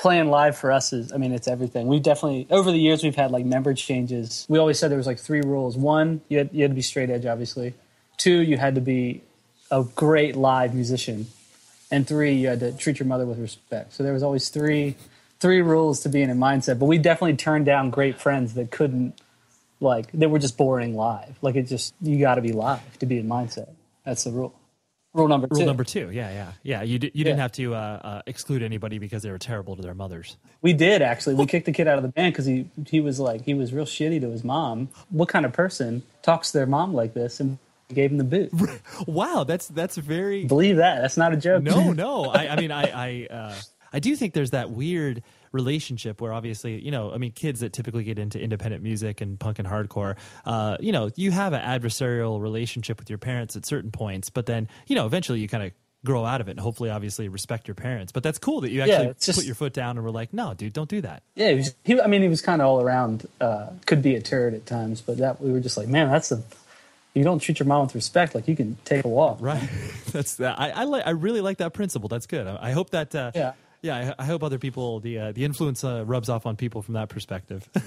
playing 0.01 0.31
live 0.31 0.57
for 0.57 0.73
us 0.73 0.95
is, 0.95 1.13
I 1.13 1.19
mean, 1.19 1.33
it's 1.33 1.47
everything. 1.47 1.87
We've 1.87 2.03
definitely 2.03 2.47
over 2.51 2.73
the 2.73 2.79
years 2.79 3.03
we've 3.03 3.15
had 3.15 3.31
like 3.31 3.45
member 3.45 3.75
changes. 3.75 4.47
We 4.49 4.59
always 4.59 4.79
said 4.79 4.91
there 4.91 4.99
was 4.99 5.07
like 5.07 5.19
three 5.19 5.43
rules. 5.43 5.77
One, 5.77 6.23
you 6.29 6.39
had, 6.39 6.51
you 6.53 6.63
had 6.63 6.71
to 6.71 6.75
be 6.75 6.83
straight 6.83 7.11
edge, 7.11 7.27
obviously. 7.27 7.75
Two, 8.17 8.41
you 8.41 8.57
had 8.57 8.75
to 8.77 8.81
be 8.81 9.23
a 9.71 9.85
great 9.85 10.37
live 10.37 10.75
musician, 10.75 11.27
and 11.91 12.07
three, 12.09 12.33
you 12.33 12.49
had 12.49 12.61
to 12.61 12.73
treat 12.73 12.99
your 12.99 13.07
mother 13.07 13.27
with 13.27 13.39
respect. 13.39 13.93
So 13.93 14.03
there 14.03 14.13
was 14.13 14.23
always 14.23 14.49
three 14.49 14.97
three 15.39 15.63
rules 15.63 16.01
to 16.01 16.09
being 16.09 16.31
in 16.31 16.39
mindset. 16.39 16.79
But 16.79 16.87
we 16.87 16.99
definitely 16.99 17.37
turned 17.37 17.67
down 17.67 17.91
great 17.91 18.21
friends 18.21 18.55
that 18.55 18.71
couldn't 18.71 19.19
like 19.81 20.11
that 20.13 20.29
were 20.31 20.39
just 20.39 20.57
boring 20.57 20.95
live. 20.95 21.37
Like 21.43 21.57
it 21.57 21.65
just 21.65 21.95
you 22.01 22.19
got 22.19 22.37
to 22.37 22.43
be 22.43 22.53
live 22.53 22.99
to 22.99 23.07
be 23.07 23.19
in 23.19 23.29
mindset. 23.29 23.69
That's 24.05 24.25
the 24.25 24.31
rule. 24.31 24.55
Rule 25.13 25.29
number 25.29 25.47
two. 25.49 25.57
Rule 25.57 25.67
number 25.67 25.85
two. 25.85 26.11
Yeah, 26.11 26.31
yeah, 26.31 26.53
yeah. 26.63 26.83
You 26.83 26.99
di- 26.99 27.11
you 27.15 27.25
didn't 27.25 27.41
have 27.41 27.53
to 27.53 27.75
uh, 27.75 27.79
uh, 27.79 28.23
exclude 28.27 28.63
anybody 28.63 28.99
because 28.99 29.23
they 29.23 29.31
were 29.31 29.39
terrible 29.39 29.77
to 29.77 29.83
their 29.83 29.95
mothers. 29.95 30.37
We 30.63 30.73
did 30.73 31.03
actually. 31.03 31.35
We 31.35 31.47
kicked 31.47 31.67
the 31.67 31.73
kid 31.73 31.89
out 31.89 31.97
of 31.99 32.03
the 32.03 32.09
band 32.11 32.33
because 32.33 32.47
he 32.47 32.69
he 32.87 33.01
was 33.01 33.19
like 33.21 33.45
he 33.45 33.55
was 33.55 33.73
real 33.73 33.87
shitty 33.87 34.21
to 34.21 34.31
his 34.31 34.45
mom. 34.45 34.89
What 35.11 35.29
kind 35.29 35.45
of 35.47 35.53
person 35.53 36.03
talks 36.23 36.53
to 36.53 36.59
their 36.59 36.67
mom 36.67 36.95
like 36.95 37.15
this? 37.15 37.41
And 37.41 37.59
gave 37.95 38.11
him 38.11 38.19
the 38.19 38.25
boot. 38.25 38.53
Wow, 39.07 39.45
that's 39.45 39.67
that's 39.69 39.97
very 39.97 40.45
Believe 40.45 40.77
that? 40.77 41.01
That's 41.01 41.17
not 41.17 41.33
a 41.33 41.37
joke. 41.37 41.63
no, 41.63 41.93
no. 41.95 42.25
I, 42.27 42.49
I 42.49 42.57
mean, 42.57 42.71
I, 42.71 42.83
I, 42.85 43.27
uh, 43.35 43.55
I 43.93 43.99
do 43.99 44.15
think 44.15 44.35
there's 44.35 44.51
that 44.51 44.71
weird 44.71 45.23
relationship 45.53 46.21
where 46.21 46.33
obviously, 46.33 46.81
you 46.81 46.91
know, 46.91 47.13
I 47.13 47.19
mean, 47.19 47.33
kids 47.33 47.61
that 47.61 47.73
typically 47.73 48.05
get 48.05 48.19
into 48.19 48.41
independent 48.41 48.83
music 48.83 49.21
and 49.21 49.39
punk 49.39 49.59
and 49.59 49.67
hardcore, 49.69 50.17
uh, 50.45 50.77
you 50.81 50.93
know, 50.93 51.11
you 51.17 51.31
have 51.31 51.53
an 51.53 51.61
adversarial 51.63 52.41
relationship 52.41 52.99
with 52.99 53.11
your 53.11 53.19
parents 53.19 53.57
at 53.57 53.67
certain 53.67 53.91
points, 53.91 54.31
but 54.31 54.47
then, 54.47 54.69
you 54.87 54.95
know, 54.97 55.07
eventually 55.07 55.41
you 55.41 55.49
kind 55.49 55.65
of 55.65 55.73
grow 56.03 56.25
out 56.25 56.41
of 56.41 56.49
it 56.49 56.53
and 56.53 56.61
hopefully 56.61 56.89
obviously 56.89 57.29
respect 57.29 57.69
your 57.69 57.75
parents 57.75 58.11
but 58.11 58.23
that's 58.23 58.39
cool 58.39 58.63
that 58.63 58.71
you 58.71 58.81
actually 58.81 59.09
it's 59.09 59.27
just- 59.27 59.39
put 59.39 59.45
your 59.45 59.55
foot 59.55 59.75
down 59.75 59.99
and 59.99 60.03
were 60.03 60.11
like 60.11 60.33
no 60.33 60.55
dude 60.55 60.73
don't 60.73 60.89
do 60.89 61.03
that 61.03 61.23
Yeah, 61.35 61.51
he 61.51 61.55
was, 61.57 61.75
he, 61.85 62.01
I 62.01 62.07
mean, 62.07 62.23
he 62.23 62.29
was 62.29 62.41
kind 62.41 62.63
of 62.63 62.69
all 62.69 62.81
around. 62.81 63.27
Uh, 63.39 63.67
could 63.85 64.01
be 64.01 64.15
a 64.15 64.23
turd 64.23 64.55
at 64.55 64.65
times, 64.65 65.03
but 65.03 65.19
that 65.19 65.43
we 65.43 65.53
were 65.53 65.61
just 65.61 65.77
like, 65.77 65.89
man, 65.89 66.09
that's 66.09 66.33
a. 66.33 66.43
You 67.13 67.23
don't 67.23 67.39
treat 67.41 67.59
your 67.59 67.67
mom 67.67 67.85
with 67.87 67.95
respect. 67.95 68.35
Like 68.35 68.49
you 68.49 68.57
can 68.57 68.79
take 68.87 69.05
a 69.05 69.09
walk. 69.09 69.39
right 69.43 69.69
that's 70.13 70.37
that 70.37 70.59
i 70.59 70.71
i, 70.71 70.85
like 70.85 71.07
I 71.07 71.11
really 71.11 71.43
like 71.43 71.59
that 71.59 71.75
principle 71.75 72.09
that's 72.09 72.27
good 72.27 72.47
i, 72.47 72.69
I 72.69 72.73
hope 72.73 72.91
that 72.91 73.15
uh, 73.15 73.33
Yeah. 73.35 73.53
Yeah 73.83 74.15
I, 74.19 74.23
I 74.23 74.27
hope 74.27 74.43
other 74.43 74.59
people 74.59 75.01
the 75.01 75.19
uh, 75.19 75.33
the 75.33 75.45
influence 75.45 75.85
uh, 75.85 76.05
rubs 76.07 76.29
off 76.29 76.47
on 76.47 76.57
people 76.57 76.83
from 76.83 76.95
that 76.95 77.09
perspective 77.09 77.69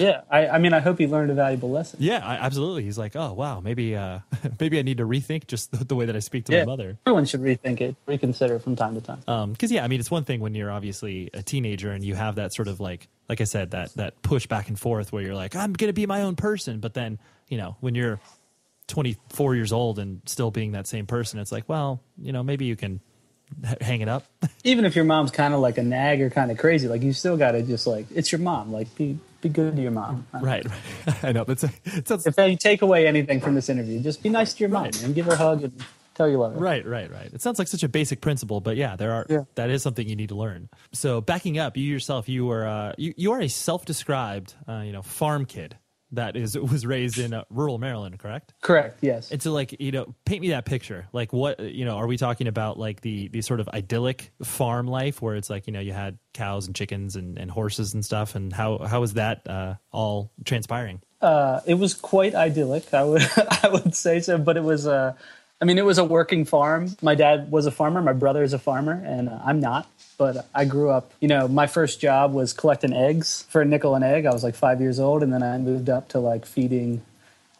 Yeah, 0.00 0.20
I, 0.30 0.46
I 0.46 0.58
mean, 0.58 0.72
I 0.72 0.78
hope 0.78 0.96
he 1.00 1.08
learned 1.08 1.32
a 1.32 1.34
valuable 1.34 1.72
lesson. 1.72 1.98
Yeah, 2.00 2.24
I, 2.24 2.36
absolutely. 2.36 2.84
He's 2.84 2.98
like, 2.98 3.16
oh 3.16 3.32
wow, 3.32 3.58
maybe 3.58 3.96
uh, 3.96 4.20
maybe 4.60 4.78
I 4.78 4.82
need 4.82 4.98
to 4.98 5.04
rethink 5.04 5.48
just 5.48 5.72
the, 5.72 5.84
the 5.84 5.96
way 5.96 6.06
that 6.06 6.14
I 6.14 6.20
speak 6.20 6.44
to 6.44 6.52
Yeah, 6.52 6.60
my 6.60 6.66
mother. 6.66 6.98
everyone 7.04 7.24
should 7.24 7.40
rethink 7.40 7.80
it, 7.80 7.96
reconsider 8.06 8.60
from 8.60 8.76
time 8.76 8.94
to 8.94 9.00
time. 9.00 9.50
Because 9.50 9.72
yeah, 9.72 9.82
I 9.82 9.88
mean, 9.88 9.98
it's 9.98 10.08
one 10.08 10.22
thing 10.22 10.38
when 10.38 10.54
you're 10.54 10.70
obviously 10.70 11.30
a 11.34 11.42
teenager 11.42 11.90
and 11.90 12.04
you 12.04 12.14
have 12.14 12.36
that 12.36 12.54
sort 12.54 12.68
of 12.68 12.78
like, 12.78 13.08
like 13.28 13.40
I 13.40 13.44
said, 13.44 13.72
that 13.72 13.92
that 13.94 14.22
push 14.22 14.46
back 14.46 14.68
and 14.68 14.78
forth 14.78 15.12
where 15.12 15.20
you're 15.24 15.34
like, 15.34 15.56
I'm 15.56 15.72
gonna 15.72 15.92
be 15.92 16.06
my 16.06 16.22
own 16.22 16.36
person, 16.36 16.78
but 16.78 16.94
then 16.94 17.18
you 17.48 17.58
know 17.58 17.76
when 17.80 17.96
you're 17.96 18.20
24 18.86 19.56
years 19.56 19.72
old 19.72 19.98
and 19.98 20.22
still 20.26 20.52
being 20.52 20.72
that 20.72 20.86
same 20.86 21.06
person, 21.06 21.40
it's 21.40 21.50
like, 21.50 21.68
well, 21.68 22.00
you 22.16 22.32
know, 22.32 22.44
maybe 22.44 22.66
you 22.66 22.76
can 22.76 23.00
hang 23.80 24.00
it 24.00 24.08
up. 24.08 24.24
Even 24.64 24.84
if 24.84 24.94
your 24.96 25.04
mom's 25.04 25.30
kind 25.30 25.54
of 25.54 25.60
like 25.60 25.78
a 25.78 25.82
nag 25.82 26.20
or 26.22 26.30
kind 26.30 26.50
of 26.50 26.58
crazy, 26.58 26.88
like 26.88 27.02
you 27.02 27.12
still 27.12 27.36
got 27.36 27.52
to 27.52 27.62
just 27.62 27.86
like 27.86 28.06
it's 28.14 28.30
your 28.32 28.40
mom. 28.40 28.72
Like 28.72 28.94
be 28.96 29.18
be 29.40 29.48
good 29.48 29.76
to 29.76 29.82
your 29.82 29.90
mom. 29.92 30.26
right, 30.32 30.64
right. 30.66 31.24
I 31.24 31.32
know 31.32 31.44
that's 31.44 31.64
a, 31.64 31.70
sounds 32.06 32.26
If 32.26 32.36
you 32.38 32.56
take 32.56 32.82
away 32.82 33.06
anything 33.06 33.40
from 33.40 33.54
this 33.54 33.68
interview, 33.68 34.00
just 34.00 34.22
be 34.22 34.28
nice 34.28 34.54
to 34.54 34.60
your 34.60 34.68
mom 34.70 34.84
Right. 34.84 35.02
and 35.04 35.14
give 35.14 35.26
her 35.26 35.32
a 35.32 35.36
hug 35.36 35.62
and 35.62 35.72
tell 36.14 36.28
you 36.28 36.38
love 36.38 36.54
her. 36.54 36.58
Right, 36.58 36.84
right, 36.84 37.08
right. 37.10 37.32
It 37.32 37.40
sounds 37.40 37.60
like 37.60 37.68
such 37.68 37.84
a 37.84 37.88
basic 37.88 38.20
principle, 38.20 38.60
but 38.60 38.76
yeah, 38.76 38.96
there 38.96 39.12
are 39.12 39.26
Yeah. 39.30 39.44
that 39.54 39.70
is 39.70 39.82
something 39.84 40.08
you 40.08 40.16
need 40.16 40.30
to 40.30 40.34
learn. 40.34 40.68
So 40.92 41.20
backing 41.20 41.56
up, 41.58 41.76
you 41.76 41.84
yourself, 41.84 42.28
you 42.28 42.46
were 42.46 42.66
uh, 42.66 42.92
you 42.98 43.14
you 43.16 43.30
are 43.32 43.40
a 43.40 43.48
self-described 43.48 44.54
uh, 44.68 44.80
you 44.84 44.92
know 44.92 45.02
farm 45.02 45.44
kid 45.46 45.76
that 46.12 46.36
is 46.36 46.56
was 46.58 46.86
raised 46.86 47.18
in 47.18 47.34
uh, 47.34 47.44
rural 47.50 47.78
Maryland, 47.78 48.18
correct? 48.18 48.54
Correct. 48.60 48.98
Yes. 49.00 49.30
And 49.30 49.42
so, 49.42 49.52
like, 49.52 49.80
you 49.80 49.92
know, 49.92 50.14
paint 50.24 50.42
me 50.42 50.50
that 50.50 50.64
picture. 50.64 51.08
Like, 51.12 51.32
what, 51.32 51.60
you 51.60 51.84
know, 51.84 51.96
are 51.96 52.06
we 52.06 52.16
talking 52.16 52.46
about 52.46 52.78
like 52.78 53.00
the 53.00 53.28
the 53.28 53.42
sort 53.42 53.60
of 53.60 53.68
idyllic 53.68 54.32
farm 54.42 54.86
life 54.86 55.20
where 55.22 55.36
it's 55.36 55.50
like, 55.50 55.66
you 55.66 55.72
know, 55.72 55.80
you 55.80 55.92
had 55.92 56.18
cows 56.34 56.66
and 56.66 56.74
chickens 56.74 57.16
and, 57.16 57.38
and 57.38 57.50
horses 57.50 57.94
and 57.94 58.04
stuff, 58.04 58.34
and 58.34 58.52
how 58.52 58.78
how 58.78 59.00
was 59.00 59.14
that 59.14 59.48
uh, 59.48 59.74
all 59.92 60.30
transpiring? 60.44 61.00
Uh, 61.20 61.60
it 61.66 61.74
was 61.74 61.94
quite 61.94 62.34
idyllic. 62.34 62.92
I 62.94 63.04
would 63.04 63.22
I 63.62 63.68
would 63.68 63.94
say 63.94 64.20
so, 64.20 64.38
but 64.38 64.56
it 64.56 64.64
was 64.64 64.86
uh, 64.86 65.14
I 65.60 65.64
mean, 65.64 65.78
it 65.78 65.84
was 65.84 65.98
a 65.98 66.04
working 66.04 66.44
farm. 66.44 66.96
My 67.02 67.14
dad 67.14 67.50
was 67.50 67.66
a 67.66 67.70
farmer. 67.70 68.00
My 68.00 68.12
brother 68.12 68.42
is 68.42 68.52
a 68.52 68.58
farmer, 68.58 69.02
and 69.04 69.28
uh, 69.28 69.40
I'm 69.44 69.60
not. 69.60 69.88
But 70.18 70.48
I 70.54 70.64
grew 70.64 70.90
up. 70.90 71.12
You 71.20 71.28
know, 71.28 71.48
my 71.48 71.66
first 71.66 72.00
job 72.00 72.32
was 72.32 72.52
collecting 72.52 72.92
eggs 72.92 73.46
for 73.48 73.62
a 73.62 73.64
nickel 73.64 73.94
an 73.94 74.02
egg. 74.02 74.26
I 74.26 74.32
was 74.32 74.42
like 74.44 74.56
five 74.56 74.80
years 74.80 74.98
old, 75.00 75.22
and 75.22 75.32
then 75.32 75.42
I 75.42 75.56
moved 75.58 75.88
up 75.88 76.08
to 76.10 76.18
like 76.18 76.44
feeding 76.44 77.02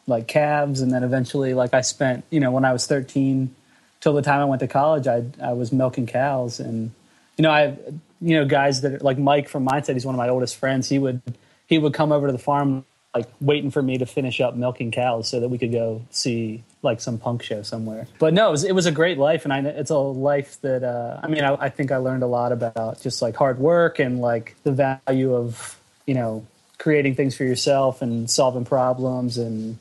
like 0.05 0.27
calves, 0.27 0.81
and 0.81 0.91
then 0.91 1.03
eventually, 1.03 1.53
like 1.53 1.73
I 1.73 1.81
spent. 1.81 2.25
You 2.29 2.39
know, 2.39 2.51
when 2.51 2.65
I 2.65 2.73
was 2.73 2.85
13 2.85 3.55
till 4.01 4.13
the 4.13 4.21
time 4.21 4.41
I 4.41 4.45
went 4.45 4.59
to 4.59 4.67
college, 4.67 5.07
I 5.07 5.23
I 5.41 5.53
was 5.53 5.71
milking 5.71 6.05
cows, 6.05 6.59
and 6.59 6.91
you 7.37 7.43
know, 7.43 7.51
I 7.51 7.77
you 8.21 8.35
know 8.35 8.45
guys 8.45 8.81
that 8.81 8.93
are, 8.93 8.99
like 8.99 9.17
Mike 9.17 9.47
from 9.47 9.65
Mindset. 9.65 9.93
He's 9.93 10.05
one 10.05 10.15
of 10.15 10.19
my 10.19 10.29
oldest 10.29 10.57
friends. 10.57 10.89
He 10.89 10.99
would 10.99 11.21
he 11.67 11.77
would 11.77 11.93
come 11.93 12.11
over 12.11 12.27
to 12.27 12.33
the 12.33 12.39
farm 12.39 12.83
like 13.15 13.27
waiting 13.39 13.71
for 13.71 13.81
me 13.81 13.97
to 13.97 14.05
finish 14.05 14.41
up 14.41 14.55
milking 14.55 14.91
cows 14.91 15.27
so 15.27 15.39
that 15.39 15.49
we 15.49 15.57
could 15.57 15.71
go 15.71 16.01
see 16.11 16.63
like 16.81 17.01
some 17.01 17.17
punk 17.17 17.43
show 17.43 17.61
somewhere. 17.61 18.07
But 18.19 18.33
no, 18.33 18.49
it 18.49 18.51
was, 18.51 18.63
it 18.63 18.75
was 18.75 18.85
a 18.85 18.91
great 18.91 19.17
life, 19.17 19.43
and 19.43 19.53
I 19.53 19.59
it's 19.59 19.91
a 19.91 19.97
life 19.97 20.59
that 20.61 20.83
uh, 20.83 21.19
I 21.21 21.27
mean 21.27 21.43
I, 21.43 21.55
I 21.55 21.69
think 21.69 21.91
I 21.91 21.97
learned 21.97 22.23
a 22.23 22.27
lot 22.27 22.51
about 22.51 23.01
just 23.01 23.21
like 23.21 23.35
hard 23.35 23.59
work 23.59 23.99
and 23.99 24.19
like 24.21 24.55
the 24.63 24.71
value 24.71 25.33
of 25.33 25.77
you 26.05 26.13
know 26.13 26.45
creating 26.77 27.15
things 27.15 27.35
for 27.35 27.43
yourself 27.43 28.01
and 28.01 28.29
solving 28.29 28.65
problems 28.65 29.37
and 29.37 29.77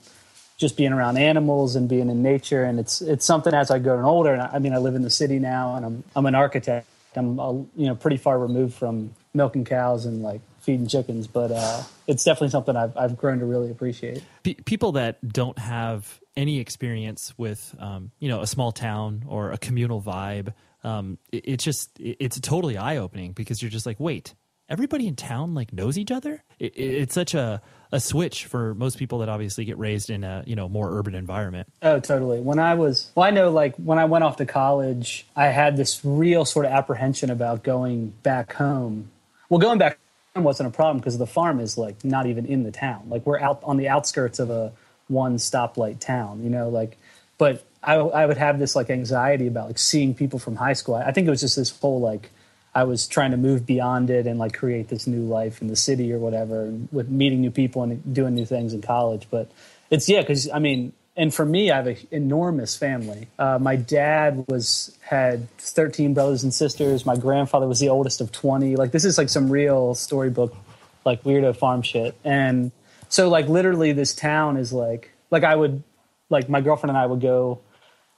just 0.57 0.77
being 0.77 0.93
around 0.93 1.17
animals 1.17 1.77
and 1.77 1.89
being 1.89 2.11
in 2.11 2.23
nature 2.23 2.65
and 2.65 2.81
it's 2.81 3.01
it's 3.01 3.25
something 3.25 3.55
as 3.55 3.71
I 3.71 3.79
grow 3.79 4.05
older 4.05 4.33
and 4.33 4.43
I, 4.43 4.51
I 4.55 4.59
mean 4.59 4.75
I 4.75 4.79
live 4.79 4.97
in 4.97 5.03
the 5.03 5.11
city 5.11 5.39
now 5.39 5.77
and 5.77 5.87
I'm 5.87 6.05
I'm 6.17 6.27
an 6.27 6.35
architect 6.35 6.89
I'm 7.15 7.39
uh, 7.39 7.53
you 7.53 7.87
know 7.87 7.95
pretty 7.95 8.17
far 8.17 8.39
removed 8.39 8.75
from 8.75 9.15
milking 9.35 9.65
cows 9.65 10.07
and 10.07 10.23
like 10.23 10.41
feeding 10.61 10.87
chickens 10.87 11.27
but 11.27 11.51
uh, 11.51 11.83
it's 12.07 12.25
definitely 12.25 12.51
something 12.51 12.77
I've 12.77 12.97
I've 12.97 13.17
grown 13.17 13.39
to 13.41 13.47
really 13.47 13.71
appreciate 13.71 14.23
Pe- 14.43 14.55
people 14.55 14.93
that 14.93 15.27
don't 15.27 15.59
have 15.59 16.21
any 16.39 16.61
experience 16.61 17.35
with, 17.37 17.75
um, 17.81 18.13
you 18.21 18.29
know, 18.29 18.41
a 18.43 18.47
small 18.47 18.71
town 18.71 19.25
or 19.27 19.51
a 19.51 19.59
communal 19.59 20.01
vibe, 20.01 20.55
um, 20.85 21.19
it, 21.33 21.43
it's 21.49 21.65
just 21.65 21.99
it, 21.99 22.17
it's 22.21 22.39
totally 22.39 22.79
eye 22.79 22.97
opening 22.97 23.33
because 23.33 23.61
you're 23.61 23.71
just 23.71 23.87
like, 23.87 23.99
wait, 23.99 24.35
everybody 24.69 25.09
in 25.09 25.17
town 25.17 25.53
like 25.55 25.73
knows 25.73 25.99
each 25.99 26.13
other. 26.13 26.45
It, 26.61 26.77
it, 26.77 26.95
it's 27.03 27.15
such 27.15 27.35
a 27.35 27.61
a 27.91 27.99
switch 27.99 28.45
for 28.45 28.75
most 28.77 28.99
people 28.99 29.19
that 29.19 29.29
obviously 29.29 29.65
get 29.65 29.79
raised 29.79 30.11
in 30.11 30.23
a 30.23 30.45
you 30.47 30.55
know 30.55 30.69
more 30.69 30.97
urban 30.97 31.17
environment. 31.17 31.67
Oh, 31.83 31.99
totally. 31.99 32.41
When 32.41 32.61
I 32.61 32.75
was, 32.75 33.11
well, 33.17 33.27
I 33.27 33.31
know 33.31 33.51
like 33.51 33.75
when 33.75 33.99
I 33.99 34.05
went 34.05 34.23
off 34.23 34.37
to 34.37 34.47
college, 34.47 35.27
I 35.35 35.47
had 35.47 35.77
this 35.77 36.05
real 36.05 36.45
sort 36.45 36.67
of 36.67 36.73
apprehension 36.73 37.31
about 37.31 37.65
going 37.65 38.15
back 38.23 38.53
home. 38.53 39.11
Well, 39.49 39.59
going 39.59 39.79
back 39.79 39.99
wasn't 40.37 40.69
a 40.69 40.73
problem 40.73 40.99
because 40.99 41.19
the 41.19 41.27
farm 41.27 41.61
is 41.61 41.77
like 41.77 42.05
not 42.05 42.27
even 42.27 42.47
in 42.47 42.63
the 42.63 42.71
town. 42.71 43.05
Like 43.09 43.27
we're 43.27 43.41
out 43.41 43.61
on 43.65 43.77
the 43.77 43.89
outskirts 43.89 44.39
of 44.39 44.51
a 44.51 44.73
one 45.09 45.37
stoplight 45.37 46.01
town, 46.01 46.43
you 46.43 46.51
know, 46.51 46.69
like, 46.69 46.97
but 47.39 47.65
I, 47.83 47.95
I 47.95 48.27
would 48.27 48.37
have 48.37 48.59
this 48.59 48.77
like 48.77 48.91
anxiety 48.91 49.47
about 49.47 49.67
like 49.67 49.79
seeing 49.79 50.15
people 50.15 50.39
from 50.39 50.57
high 50.57 50.75
school. 50.75 50.95
I, 50.95 51.05
I 51.05 51.13
think 51.13 51.27
it 51.27 51.31
was 51.31 51.41
just 51.41 51.57
this 51.57 51.71
whole 51.71 52.01
like, 52.01 52.31
I 52.75 52.85
was 52.85 53.09
trying 53.09 53.31
to 53.33 53.37
move 53.37 53.67
beyond 53.67 54.11
it 54.11 54.27
and 54.27 54.39
like 54.39 54.55
create 54.55 54.89
this 54.89 55.07
new 55.07 55.23
life 55.23 55.61
in 55.63 55.69
the 55.69 55.77
city 55.77 56.13
or 56.13 56.19
whatever, 56.19 56.73
with 56.93 57.09
meeting 57.09 57.41
new 57.41 57.51
people 57.51 57.83
and 57.83 58.15
doing 58.15 58.35
new 58.35 58.45
things 58.45 58.75
in 58.75 58.83
college. 58.83 59.27
But 59.31 59.51
it's 59.91 60.09
yeah, 60.09 60.21
because 60.21 60.49
I 60.51 60.59
mean, 60.59 60.93
and 61.19 61.35
for 61.35 61.45
me, 61.45 61.73
I 61.73 61.77
have 61.77 61.89
an 61.89 61.97
enormous 62.13 62.77
family. 62.77 63.27
Uh, 63.41 63.59
my 63.59 63.75
dad 63.75 64.45
was 64.47 64.97
had 65.01 65.51
thirteen 65.59 66.15
brothers 66.15 66.45
and 66.45 66.55
sisters. 66.55 67.05
My 67.05 67.17
grandfather 67.17 67.67
was 67.67 67.81
the 67.81 67.89
oldest 67.89 68.21
of 68.21 68.31
twenty. 68.31 68.77
Like 68.77 68.93
this 68.93 69.05
is 69.05 69.19
like 69.19 69.29
some 69.29 69.51
real 69.51 69.97
storybook, 69.97 70.57
like 71.05 71.25
weirdo 71.25 71.57
farm 71.57 71.83
shit. 71.83 72.17
And 72.23 72.71
so 73.09 73.29
like 73.29 73.49
literally, 73.49 73.91
this 73.93 74.15
town 74.15 74.57
is 74.57 74.73
like 74.73 75.11
like 75.33 75.43
I 75.43 75.57
would 75.57 75.83
like 76.31 76.49
my 76.49 76.61
girlfriend 76.61 76.91
and 76.91 76.99
I 76.99 77.07
would 77.07 77.21
go, 77.21 77.59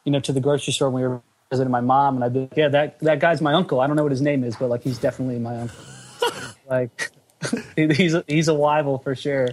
you 0.04 0.12
know, 0.12 0.20
to 0.20 0.32
the 0.32 0.40
grocery 0.40 0.74
store 0.74 0.90
when 0.90 1.02
we 1.02 1.08
were 1.08 1.22
visiting 1.50 1.70
my 1.70 1.80
mom, 1.80 2.16
and 2.16 2.24
I'd 2.24 2.34
be 2.34 2.40
like, 2.40 2.52
yeah, 2.54 2.68
that 2.68 3.00
that 3.00 3.18
guy's 3.18 3.40
my 3.40 3.54
uncle. 3.54 3.80
I 3.80 3.86
don't 3.86 3.96
know 3.96 4.02
what 4.02 4.12
his 4.12 4.20
name 4.20 4.44
is, 4.44 4.56
but 4.56 4.68
like 4.68 4.82
he's 4.82 4.98
definitely 4.98 5.38
my 5.38 5.56
uncle. 5.58 5.84
like 6.68 7.10
he's 7.76 8.14
a, 8.14 8.24
he's 8.26 8.48
a 8.48 8.54
rival 8.54 8.98
for 8.98 9.14
sure. 9.14 9.48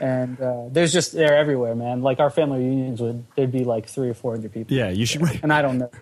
And 0.00 0.40
uh, 0.40 0.64
there's 0.70 0.92
just 0.92 1.12
they're 1.12 1.36
everywhere, 1.36 1.74
man. 1.74 2.02
Like 2.02 2.18
our 2.18 2.30
family 2.30 2.58
reunions 2.58 3.00
would 3.00 3.24
there'd 3.36 3.52
be 3.52 3.64
like 3.64 3.86
three 3.86 4.08
or 4.08 4.14
four 4.14 4.32
hundred 4.32 4.52
people. 4.52 4.76
Yeah, 4.76 4.90
you 4.90 5.06
should. 5.06 5.22
Right. 5.22 5.40
And 5.42 5.52
I 5.52 5.62
don't 5.62 5.78
know. 5.78 5.90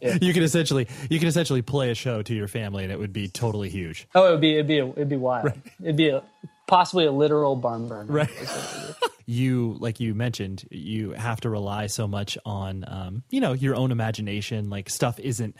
Yeah. 0.00 0.18
You 0.20 0.32
can 0.32 0.42
essentially 0.42 0.88
you 1.08 1.18
can 1.18 1.28
essentially 1.28 1.62
play 1.62 1.90
a 1.90 1.94
show 1.94 2.22
to 2.22 2.34
your 2.34 2.48
family 2.48 2.82
and 2.82 2.92
it 2.92 2.98
would 2.98 3.12
be 3.12 3.28
totally 3.28 3.68
huge. 3.68 4.08
Oh, 4.14 4.28
it 4.28 4.30
would 4.32 4.40
be 4.40 4.54
it'd 4.54 4.66
be 4.66 4.78
it'd 4.78 5.08
be 5.08 5.16
wild. 5.16 5.52
It'd 5.80 5.96
be 5.96 6.08
a, 6.08 6.22
possibly 6.66 7.06
a 7.06 7.12
literal 7.12 7.56
barn 7.56 7.88
burner. 7.88 8.12
Right. 8.12 8.30
you 9.26 9.76
like 9.80 10.00
you 10.00 10.14
mentioned 10.14 10.64
you 10.70 11.10
have 11.10 11.40
to 11.42 11.50
rely 11.50 11.86
so 11.88 12.06
much 12.06 12.38
on 12.44 12.84
um, 12.86 13.22
you 13.30 13.40
know 13.40 13.52
your 13.52 13.74
own 13.74 13.90
imagination 13.90 14.70
like 14.70 14.88
stuff 14.88 15.18
isn't 15.20 15.56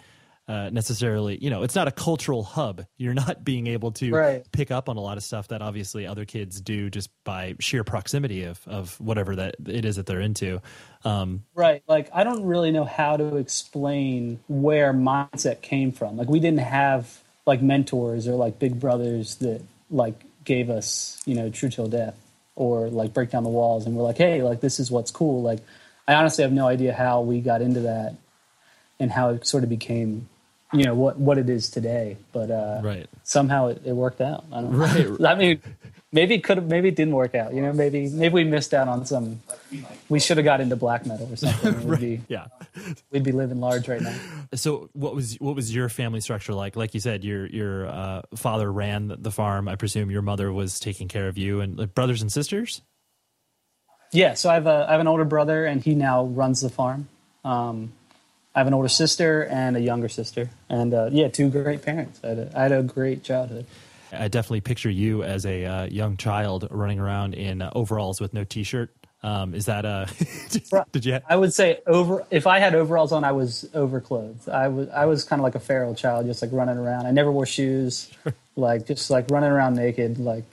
uh, 0.48 0.70
necessarily 0.70 1.36
you 1.42 1.50
know 1.50 1.62
it's 1.64 1.74
not 1.74 1.88
a 1.88 1.90
cultural 1.90 2.44
hub 2.44 2.84
you're 2.98 3.14
not 3.14 3.44
being 3.50 3.66
able 3.66 3.90
to 3.92 4.12
Right. 4.12 4.44
pick 4.52 4.70
up 4.70 4.88
on 4.88 4.96
a 4.96 5.00
lot 5.00 5.16
of 5.16 5.24
stuff 5.24 5.48
that 5.48 5.60
obviously 5.62 6.06
other 6.06 6.24
kids 6.24 6.60
do 6.60 6.88
just 6.88 7.10
by 7.24 7.54
sheer 7.58 7.82
proximity 7.84 8.44
of 8.44 8.60
of 8.66 9.00
whatever 9.00 9.34
that 9.36 9.56
it 9.66 9.84
is 9.84 9.96
that 9.96 10.06
they're 10.06 10.20
into 10.20 10.60
um, 11.04 11.42
Right. 11.54 11.82
Like 11.88 12.08
I 12.14 12.24
don't 12.24 12.44
really 12.44 12.70
know 12.72 12.84
how 12.84 13.16
to 13.16 13.36
explain 13.36 14.40
where 14.48 14.92
mindset 14.92 15.62
came 15.62 15.92
from. 15.92 16.16
Like 16.16 16.28
we 16.28 16.40
didn't 16.40 16.60
have 16.60 17.22
like 17.46 17.62
mentors 17.62 18.26
or 18.26 18.32
like 18.32 18.58
big 18.58 18.80
brothers 18.80 19.36
that 19.36 19.62
like 19.90 20.20
gave 20.44 20.68
us, 20.70 21.20
you 21.26 21.34
know, 21.34 21.48
true 21.50 21.68
till 21.68 21.86
death 21.88 22.16
or 22.56 22.88
like 22.88 23.12
break 23.14 23.30
down 23.30 23.42
the 23.44 23.48
walls 23.50 23.86
and 23.86 23.94
we're 23.96 24.02
like, 24.04 24.16
hey, 24.18 24.42
like 24.42 24.60
this 24.60 24.80
is 24.80 24.90
what's 24.90 25.10
cool. 25.10 25.42
Like 25.42 25.60
I 26.08 26.14
honestly 26.14 26.42
have 26.42 26.52
no 26.52 26.66
idea 26.68 26.92
how 26.92 27.20
we 27.20 27.40
got 27.40 27.62
into 27.62 27.80
that. 27.80 28.14
and 28.98 29.10
how 29.12 29.28
it 29.30 29.46
sort 29.46 29.62
of 29.62 29.68
became, 29.68 30.28
you 30.72 30.84
know, 30.84 30.94
what 30.94 31.18
what 31.18 31.38
it 31.38 31.48
is 31.48 31.70
today. 31.70 32.16
But 32.32 32.50
uh, 32.50 32.80
Right. 32.82 33.06
somehow 33.22 33.68
it, 33.68 33.82
it 33.84 33.92
worked 33.92 34.20
out. 34.20 34.44
I 34.52 34.60
don't 34.60 34.72
know. 34.72 34.78
Right. 34.78 35.24
I 35.26 35.34
mean, 35.36 35.60
maybe 36.12 36.34
it 36.34 36.44
could 36.44 36.56
have, 36.56 36.66
maybe 36.66 36.88
it 36.88 36.96
didn't 36.96 37.14
work 37.14 37.34
out. 37.34 37.54
You 37.54 37.62
know, 37.62 37.72
maybe 37.72 38.08
maybe 38.08 38.34
we 38.34 38.44
missed 38.44 38.74
out 38.74 38.88
on 38.88 39.06
some. 39.06 39.40
We 40.08 40.18
should 40.20 40.36
have 40.38 40.44
got 40.44 40.60
into 40.60 40.74
black 40.76 41.06
metal 41.06 41.28
or 41.32 41.36
something. 41.36 41.86
We'd 41.88 42.00
be 42.00 42.20
Yeah. 42.28 42.46
we'd 43.10 43.22
be 43.22 43.32
living 43.32 43.60
large 43.60 43.88
right 43.88 44.00
now. 44.00 44.16
So 44.54 44.88
what 44.92 45.14
was 45.14 45.34
what 45.36 45.54
was 45.54 45.74
your 45.74 45.88
family 45.88 46.20
structure 46.20 46.52
like? 46.54 46.74
Like 46.76 46.94
you 46.94 47.00
said, 47.00 47.22
your 47.24 47.46
your 47.46 47.86
uh, 47.86 48.22
father 48.34 48.70
ran 48.72 49.08
the- 49.08 49.16
the 49.16 49.30
farm. 49.30 49.68
I 49.68 49.76
presume 49.76 50.10
your 50.10 50.22
mother 50.22 50.52
was 50.52 50.80
taking 50.80 51.06
care 51.08 51.28
of 51.28 51.38
you 51.38 51.60
and 51.60 51.78
like, 51.78 51.94
brothers 51.94 52.22
and 52.22 52.30
sisters. 52.32 52.82
Yeah, 54.12 54.34
so 54.34 54.48
I 54.50 54.54
have 54.54 54.66
a 54.66 54.86
I 54.88 54.92
have 54.92 55.00
an 55.00 55.08
older 55.08 55.24
brother, 55.24 55.64
and 55.66 55.82
he 55.82 55.94
now 55.94 56.24
runs 56.24 56.60
the 56.60 56.70
farm. 56.70 57.08
Um, 57.44 57.92
I 58.56 58.60
have 58.60 58.66
an 58.68 58.74
older 58.74 58.88
sister 58.88 59.44
and 59.44 59.76
a 59.76 59.80
younger 59.80 60.08
sister, 60.08 60.48
and 60.70 60.94
uh, 60.94 61.10
yeah, 61.12 61.28
two 61.28 61.50
great 61.50 61.82
parents. 61.82 62.18
I 62.24 62.28
had 62.28 62.38
a, 62.38 62.50
I 62.56 62.62
had 62.62 62.72
a 62.72 62.82
great 62.82 63.22
childhood. 63.22 63.66
I 64.10 64.28
definitely 64.28 64.62
picture 64.62 64.88
you 64.88 65.22
as 65.22 65.44
a 65.44 65.66
uh, 65.66 65.84
young 65.84 66.16
child 66.16 66.66
running 66.70 66.98
around 66.98 67.34
in 67.34 67.60
uh, 67.60 67.70
overalls 67.74 68.18
with 68.18 68.32
no 68.32 68.44
t-shirt. 68.44 68.90
Um, 69.22 69.54
is 69.54 69.66
that 69.66 69.84
uh? 69.84 70.06
did 70.92 71.04
you? 71.04 71.20
I 71.28 71.36
would 71.36 71.52
say 71.52 71.80
over 71.86 72.24
if 72.30 72.46
I 72.46 72.58
had 72.58 72.74
overalls 72.74 73.12
on, 73.12 73.24
I 73.24 73.32
was 73.32 73.68
overclothed. 73.74 74.48
I 74.48 74.68
was 74.68 74.88
I 74.88 75.04
was 75.04 75.24
kind 75.24 75.38
of 75.40 75.44
like 75.44 75.54
a 75.54 75.60
feral 75.60 75.94
child, 75.94 76.24
just 76.24 76.40
like 76.40 76.52
running 76.52 76.78
around. 76.78 77.06
I 77.06 77.10
never 77.10 77.30
wore 77.30 77.44
shoes, 77.44 78.10
like 78.56 78.86
just 78.86 79.10
like 79.10 79.30
running 79.30 79.50
around 79.50 79.74
naked, 79.74 80.18
like 80.18 80.44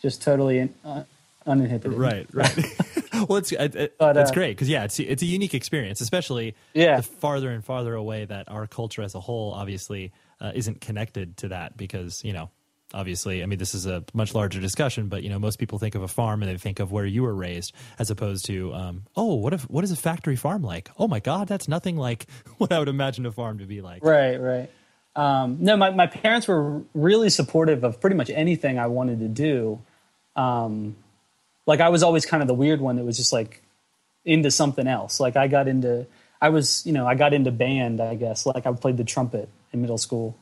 just 0.00 0.22
totally 0.22 0.58
in, 0.58 0.74
uh, 0.84 1.04
uninhibited. 1.46 1.98
Right, 1.98 2.26
right. 2.32 2.56
well, 3.28 3.36
it's 3.38 3.52
it, 3.52 3.74
it- 3.74 3.98
But, 3.98 4.16
it's 4.16 4.30
uh, 4.30 4.34
great 4.34 4.50
because 4.56 4.68
yeah, 4.68 4.84
it's 4.84 4.98
it's 5.00 5.22
a 5.22 5.26
unique 5.26 5.54
experience, 5.54 6.00
especially 6.00 6.54
Yeah. 6.74 6.96
the 6.96 7.02
farther 7.02 7.50
and 7.50 7.64
farther 7.64 7.94
away 7.94 8.24
that 8.24 8.48
our 8.50 8.66
culture 8.66 9.02
as 9.02 9.14
a 9.14 9.20
whole 9.20 9.52
obviously 9.52 10.12
uh, 10.40 10.52
isn't 10.54 10.80
connected 10.80 11.36
to 11.38 11.48
that 11.48 11.76
because 11.76 12.24
you 12.24 12.32
know 12.32 12.50
obviously 12.94 13.42
i 13.42 13.46
mean 13.46 13.58
this 13.58 13.74
is 13.74 13.86
a 13.86 14.04
much 14.12 14.34
larger 14.34 14.60
discussion 14.60 15.08
but 15.08 15.22
you 15.22 15.30
know 15.30 15.38
most 15.38 15.58
people 15.58 15.78
think 15.78 15.94
of 15.94 16.02
a 16.02 16.08
farm 16.08 16.42
and 16.42 16.52
they 16.52 16.58
think 16.58 16.78
of 16.78 16.92
where 16.92 17.06
you 17.06 17.22
were 17.22 17.34
raised 17.34 17.72
as 17.98 18.10
opposed 18.10 18.44
to 18.44 18.70
um, 18.74 19.04
oh 19.16 19.34
what 19.36 19.54
if 19.54 19.62
what 19.70 19.82
is 19.82 19.90
a 19.92 19.96
factory 19.96 20.36
farm 20.36 20.62
like 20.62 20.90
oh 20.98 21.08
my 21.08 21.18
god 21.18 21.48
that's 21.48 21.68
nothing 21.68 21.96
like 21.96 22.26
what 22.58 22.70
i 22.70 22.78
would 22.78 22.88
imagine 22.88 23.24
a 23.24 23.32
farm 23.32 23.56
to 23.58 23.64
be 23.64 23.80
like 23.80 24.04
Right, 24.04 24.36
right. 24.38 24.70
Um, 25.16 25.56
no, 25.60 25.74
my, 25.76 25.88
my 25.90 26.06
parents 26.06 26.46
were 26.48 26.82
really 26.92 27.30
supportive 27.30 27.82
of 27.82 27.98
pretty 28.00 28.16
much 28.16 28.28
anything 28.30 28.78
I 28.78 28.86
wanted 28.88 29.20
to 29.20 29.28
do. 29.28 29.80
Um, 30.36 30.96
like 31.66 31.80
I 31.80 31.88
was 31.88 32.02
always 32.02 32.26
kind 32.26 32.42
of 32.42 32.48
the 32.48 32.54
weird 32.54 32.80
one 32.80 32.96
that 32.96 33.04
was 33.04 33.16
just 33.16 33.32
like 33.32 33.62
into 34.24 34.50
something 34.50 34.86
else. 34.86 35.20
Like 35.20 35.36
I 35.36 35.48
got 35.48 35.68
into, 35.68 36.06
I 36.40 36.48
was, 36.48 36.84
you 36.86 36.92
know, 36.92 37.06
I 37.06 37.14
got 37.14 37.32
into 37.32 37.50
band, 37.50 38.00
I 38.00 38.14
guess. 38.14 38.46
Like 38.46 38.66
I 38.66 38.72
played 38.72 38.96
the 38.96 39.04
trumpet 39.04 39.48
in 39.72 39.80
middle 39.80 39.98
school, 39.98 40.36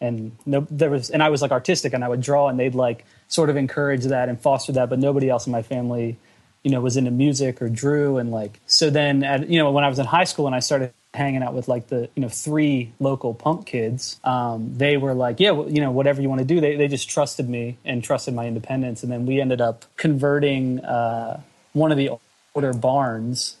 and 0.00 0.36
no, 0.44 0.66
there 0.70 0.90
was, 0.90 1.10
and 1.10 1.22
I 1.22 1.28
was 1.28 1.42
like 1.42 1.50
artistic, 1.50 1.92
and 1.92 2.04
I 2.04 2.08
would 2.08 2.20
draw, 2.20 2.48
and 2.48 2.58
they'd 2.58 2.74
like 2.74 3.04
sort 3.28 3.50
of 3.50 3.56
encourage 3.56 4.04
that 4.04 4.28
and 4.28 4.40
foster 4.40 4.72
that, 4.72 4.90
but 4.90 4.98
nobody 4.98 5.28
else 5.28 5.46
in 5.46 5.52
my 5.52 5.62
family, 5.62 6.18
you 6.64 6.70
know, 6.70 6.80
was 6.80 6.96
into 6.96 7.10
music 7.10 7.62
or 7.62 7.68
drew, 7.68 8.18
and 8.18 8.32
like 8.32 8.58
so. 8.66 8.90
Then, 8.90 9.22
at, 9.22 9.48
you 9.48 9.58
know, 9.58 9.70
when 9.70 9.84
I 9.84 9.88
was 9.88 9.98
in 9.98 10.06
high 10.06 10.24
school 10.24 10.46
and 10.46 10.56
I 10.56 10.60
started 10.60 10.92
hanging 11.12 11.42
out 11.44 11.54
with 11.54 11.68
like 11.68 11.86
the 11.88 12.08
you 12.16 12.22
know 12.22 12.28
three 12.28 12.92
local 12.98 13.34
punk 13.34 13.66
kids, 13.66 14.18
um, 14.24 14.74
they 14.74 14.96
were 14.96 15.14
like, 15.14 15.38
yeah, 15.38 15.52
well, 15.52 15.70
you 15.70 15.80
know, 15.80 15.90
whatever 15.90 16.20
you 16.20 16.28
want 16.28 16.40
to 16.40 16.46
do. 16.46 16.60
They 16.60 16.76
they 16.76 16.88
just 16.88 17.08
trusted 17.08 17.48
me 17.48 17.76
and 17.84 18.02
trusted 18.02 18.34
my 18.34 18.46
independence, 18.46 19.02
and 19.02 19.12
then 19.12 19.26
we 19.26 19.40
ended 19.40 19.60
up 19.60 19.84
converting 19.96 20.84
uh, 20.84 21.40
one 21.74 21.92
of 21.92 21.98
the 21.98 22.10
older 22.54 22.72
barns 22.72 23.56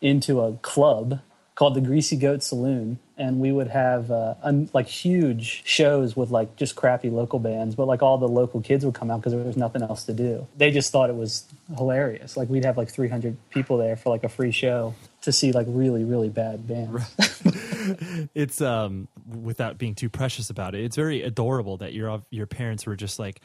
into 0.00 0.40
a 0.40 0.52
club 0.54 1.20
called 1.58 1.74
the 1.74 1.80
Greasy 1.80 2.14
Goat 2.16 2.44
Saloon, 2.44 3.00
and 3.16 3.40
we 3.40 3.50
would 3.50 3.66
have 3.66 4.12
uh, 4.12 4.34
un- 4.44 4.70
like 4.72 4.86
huge 4.86 5.64
shows 5.64 6.16
with 6.16 6.30
like 6.30 6.54
just 6.54 6.76
crappy 6.76 7.10
local 7.10 7.40
bands, 7.40 7.74
but 7.74 7.88
like 7.88 8.00
all 8.00 8.16
the 8.16 8.28
local 8.28 8.60
kids 8.60 8.84
would 8.84 8.94
come 8.94 9.10
out 9.10 9.16
because 9.16 9.32
there 9.32 9.42
was 9.42 9.56
nothing 9.56 9.82
else 9.82 10.04
to 10.04 10.12
do. 10.12 10.46
They 10.56 10.70
just 10.70 10.92
thought 10.92 11.10
it 11.10 11.16
was 11.16 11.42
hilarious. 11.76 12.36
Like 12.36 12.48
we'd 12.48 12.64
have 12.64 12.76
like 12.76 12.90
300 12.90 13.36
people 13.50 13.76
there 13.76 13.96
for 13.96 14.10
like 14.10 14.22
a 14.22 14.28
free 14.28 14.52
show 14.52 14.94
to 15.22 15.32
see 15.32 15.50
like 15.50 15.66
really 15.68 16.04
really 16.04 16.28
bad 16.28 16.68
bands. 16.68 17.02
it's 18.36 18.60
um 18.60 19.08
without 19.42 19.78
being 19.78 19.96
too 19.96 20.08
precious 20.08 20.50
about 20.50 20.74
it 20.74 20.84
it's 20.84 20.94
very 20.94 21.22
adorable 21.22 21.78
that 21.78 21.92
your 21.92 22.22
your 22.30 22.46
parents 22.46 22.86
were 22.86 22.96
just 22.96 23.18
like 23.18 23.40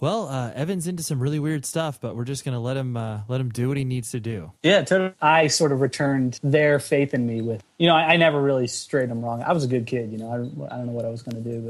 well 0.00 0.28
uh, 0.28 0.50
evan's 0.54 0.86
into 0.86 1.02
some 1.02 1.20
really 1.20 1.38
weird 1.38 1.64
stuff 1.64 2.00
but 2.00 2.14
we're 2.16 2.24
just 2.24 2.44
gonna 2.44 2.60
let 2.60 2.76
him 2.76 2.96
uh, 2.96 3.20
let 3.28 3.40
him 3.40 3.48
do 3.50 3.68
what 3.68 3.76
he 3.76 3.84
needs 3.84 4.10
to 4.10 4.20
do 4.20 4.52
Yeah, 4.62 4.82
totally. 4.82 5.12
I 5.20 5.46
sort 5.48 5.72
of 5.72 5.80
returned 5.80 6.38
their 6.42 6.78
faith 6.78 7.14
in 7.14 7.26
me 7.26 7.40
with, 7.42 7.62
you 7.78 7.86
know, 7.86 7.94
I, 7.94 8.14
I 8.14 8.16
never 8.16 8.40
really 8.40 8.66
strayed 8.66 9.08
them 9.10 9.24
wrong. 9.24 9.42
I 9.42 9.52
was 9.52 9.64
a 9.64 9.68
good 9.68 9.86
kid, 9.86 10.10
you 10.12 10.18
know. 10.18 10.30
I, 10.32 10.36
don't- 10.36 10.72
I 10.72 10.76
don't 10.76 10.86
know 10.86 10.92
what 10.92 11.04
I 11.04 11.08
was 11.10 11.22
going 11.22 11.42
to 11.42 11.50
do, 11.50 11.60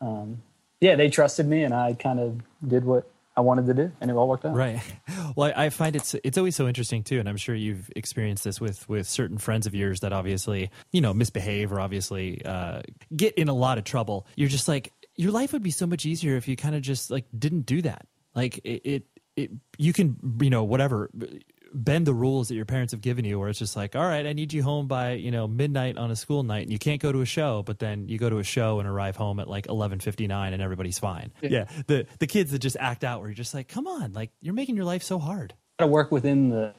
but 0.00 0.06
um, 0.06 0.42
yeah, 0.80 0.96
they 0.96 1.08
trusted 1.08 1.46
me, 1.46 1.62
and 1.62 1.72
I 1.72 1.94
kind 1.94 2.20
of 2.20 2.40
did 2.66 2.84
what 2.84 3.08
I 3.36 3.40
wanted 3.40 3.66
to 3.66 3.74
do, 3.74 3.92
and 4.00 4.10
it 4.10 4.14
all 4.14 4.28
worked 4.28 4.44
out. 4.44 4.54
right 4.54 4.80
well 5.36 5.52
I, 5.56 5.66
I 5.66 5.70
find 5.70 5.96
it's 5.96 6.14
it's 6.22 6.36
always 6.38 6.54
so 6.54 6.68
interesting 6.68 7.02
too 7.02 7.18
and 7.18 7.28
i'm 7.28 7.36
sure 7.36 7.54
you've 7.54 7.90
experienced 7.96 8.44
this 8.44 8.60
with 8.60 8.88
with 8.88 9.08
certain 9.08 9.38
friends 9.38 9.66
of 9.66 9.74
yours 9.74 10.00
that 10.00 10.12
obviously 10.12 10.70
you 10.92 11.00
know 11.00 11.12
misbehave 11.12 11.72
or 11.72 11.80
obviously 11.80 12.44
uh, 12.44 12.82
get 13.16 13.34
in 13.34 13.48
a 13.48 13.52
lot 13.54 13.76
of 13.78 13.82
trouble 13.84 14.26
you're 14.36 14.48
just 14.48 14.68
like 14.68 14.92
your 15.16 15.32
life 15.32 15.52
would 15.52 15.62
be 15.62 15.70
so 15.70 15.86
much 15.86 16.06
easier 16.06 16.36
if 16.36 16.48
you 16.48 16.56
kind 16.56 16.74
of 16.74 16.82
just 16.82 17.10
like 17.10 17.24
didn't 17.36 17.66
do 17.66 17.82
that 17.82 18.06
like 18.34 18.58
it, 18.64 18.82
it 18.84 19.02
it 19.36 19.50
you 19.78 19.92
can 19.92 20.16
you 20.40 20.50
know 20.50 20.64
whatever 20.64 21.10
bend 21.72 22.06
the 22.06 22.14
rules 22.14 22.48
that 22.48 22.54
your 22.54 22.64
parents 22.64 22.92
have 22.92 23.00
given 23.00 23.24
you 23.24 23.38
where 23.38 23.48
it's 23.48 23.58
just 23.58 23.74
like 23.74 23.96
all 23.96 24.06
right 24.06 24.26
i 24.26 24.32
need 24.32 24.52
you 24.52 24.62
home 24.62 24.86
by 24.86 25.12
you 25.12 25.30
know 25.30 25.48
midnight 25.48 25.96
on 25.98 26.10
a 26.10 26.16
school 26.16 26.42
night 26.42 26.62
and 26.62 26.72
you 26.72 26.78
can't 26.78 27.02
go 27.02 27.10
to 27.10 27.20
a 27.20 27.26
show 27.26 27.62
but 27.64 27.80
then 27.80 28.08
you 28.08 28.16
go 28.16 28.30
to 28.30 28.38
a 28.38 28.44
show 28.44 28.78
and 28.78 28.88
arrive 28.88 29.16
home 29.16 29.40
at 29.40 29.48
like 29.48 29.66
11:59 29.66 30.52
and 30.52 30.62
everybody's 30.62 30.98
fine 30.98 31.32
yeah. 31.42 31.64
the 31.86 32.06
the 32.20 32.26
kids 32.26 32.52
that 32.52 32.60
just 32.60 32.76
act 32.78 33.02
out 33.02 33.20
where 33.20 33.28
you're 33.28 33.34
just 33.34 33.54
like 33.54 33.66
come 33.66 33.86
on 33.86 34.12
like 34.12 34.30
you're 34.40 34.54
making 34.54 34.76
your 34.76 34.84
life 34.84 35.02
so 35.02 35.18
hard 35.18 35.54
got 35.78 35.86
to 35.86 35.90
work 35.90 36.12
within 36.12 36.50
the 36.50 36.74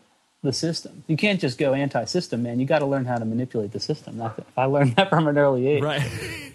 the 0.45 0.54
system. 0.54 1.04
You 1.08 1.17
can't 1.17 1.41
just 1.41 1.58
go 1.58 1.74
anti-system, 1.74 2.43
man. 2.43 2.60
You 2.60 2.65
got 2.65 2.80
to 2.80 2.86
learn 2.86 3.04
how 3.04 3.17
to 3.17 3.26
manipulate 3.26 3.71
the 3.71 3.80
system. 3.80 4.21
I 4.58 4.65
learned 4.65 4.95
that 4.95 5.10
from 5.10 5.28
an 5.28 5.38
early 5.38 5.67
age. 5.67 5.84
right 5.84 6.02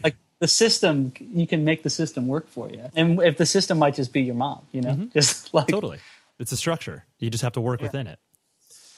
Like 0.03 0.17
the 0.41 0.49
system, 0.49 1.13
you 1.21 1.47
can 1.47 1.65
make 1.65 1.83
the 1.83 1.91
system 1.91 2.27
work 2.27 2.49
for 2.49 2.69
you. 2.69 2.91
And 2.97 3.23
if 3.23 3.37
the 3.37 3.47
system 3.47 3.79
might 3.79 3.95
just 3.95 4.13
be 4.13 4.23
your 4.23 4.35
mom, 4.35 4.63
you 4.73 4.81
know, 4.81 5.09
just 5.15 5.55
like 5.55 5.69
totally 5.69 5.99
it's 6.41 6.53
a 6.53 6.57
structure 6.57 7.05
you 7.19 7.31
just 7.31 7.43
have 7.43 7.53
to 7.53 7.61
work 7.61 7.81
within 7.81 8.09
it 8.09 8.19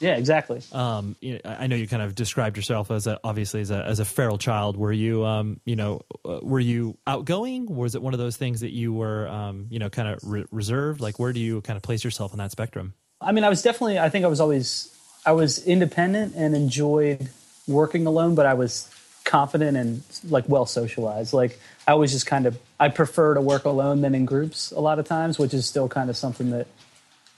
yeah, 0.01 0.17
exactly. 0.17 0.61
um, 0.73 1.15
you 1.21 1.35
know, 1.35 1.41
I 1.45 1.55
I 1.63 1.67
know 1.69 1.77
you 1.77 1.87
kind 1.87 2.03
of 2.03 2.17
described 2.17 2.57
yourself 2.57 2.91
as 2.91 3.07
a, 3.07 3.21
obviously 3.23 3.61
as 3.61 3.71
a, 3.71 3.85
as 3.85 4.01
a 4.01 4.05
feral 4.05 4.37
child. 4.37 4.77
Were 4.77 4.91
you, 4.93 5.25
um, 5.25 5.61
you 5.65 5.77
know, 5.77 6.01
uh, 6.25 6.41
were 6.43 6.59
you 6.59 6.99
outgoing? 7.07 7.67
Was 7.67 7.95
it 7.95 8.03
one 8.03 8.13
of 8.13 8.19
those 8.19 8.37
things 8.37 8.63
that 8.63 8.73
you 8.73 8.93
were, 8.93 9.29
um, 9.29 9.69
you 9.71 9.79
know, 9.79 9.89
kind 9.89 10.09
of 10.09 10.19
re- 10.25 10.45
reserved? 10.51 11.01
Like, 11.01 11.21
where 11.21 11.33
do 11.33 11.39
you 11.39 11.61
kind 11.61 11.77
of 11.77 11.85
place 11.85 12.03
yourself 12.03 12.33
on 12.33 12.39
that 12.39 12.51
spectrum? 12.51 12.95
I 13.21 13.31
mean, 13.31 13.45
I 13.45 13.49
was 13.49 13.63
definitely. 13.63 14.01
I 14.01 14.09
think 14.09 14.25
I 14.25 14.29
was 14.29 14.41
always. 14.41 14.93
I 15.25 15.33
was 15.33 15.65
independent 15.65 16.35
and 16.35 16.57
enjoyed 16.57 17.29
working 17.69 18.05
alone, 18.05 18.35
but 18.35 18.45
I 18.45 18.55
was 18.55 18.92
confident 19.25 19.77
and 19.77 20.03
like 20.29 20.49
well 20.49 20.67
socialized. 20.67 21.33
Like 21.33 21.59
I 21.87 21.95
was 21.95 22.13
just 22.13 22.27
kind 22.27 22.47
of. 22.47 22.59
I 22.79 22.89
prefer 22.89 23.35
to 23.35 23.41
work 23.41 23.65
alone 23.65 24.01
than 24.01 24.15
in 24.15 24.25
groups 24.25 24.73
a 24.73 24.81
lot 24.81 24.99
of 24.99 25.07
times, 25.07 25.39
which 25.39 25.55
is 25.55 25.67
still 25.67 25.89
kind 25.89 26.11
of 26.11 26.17
something 26.17 26.51
that 26.51 26.67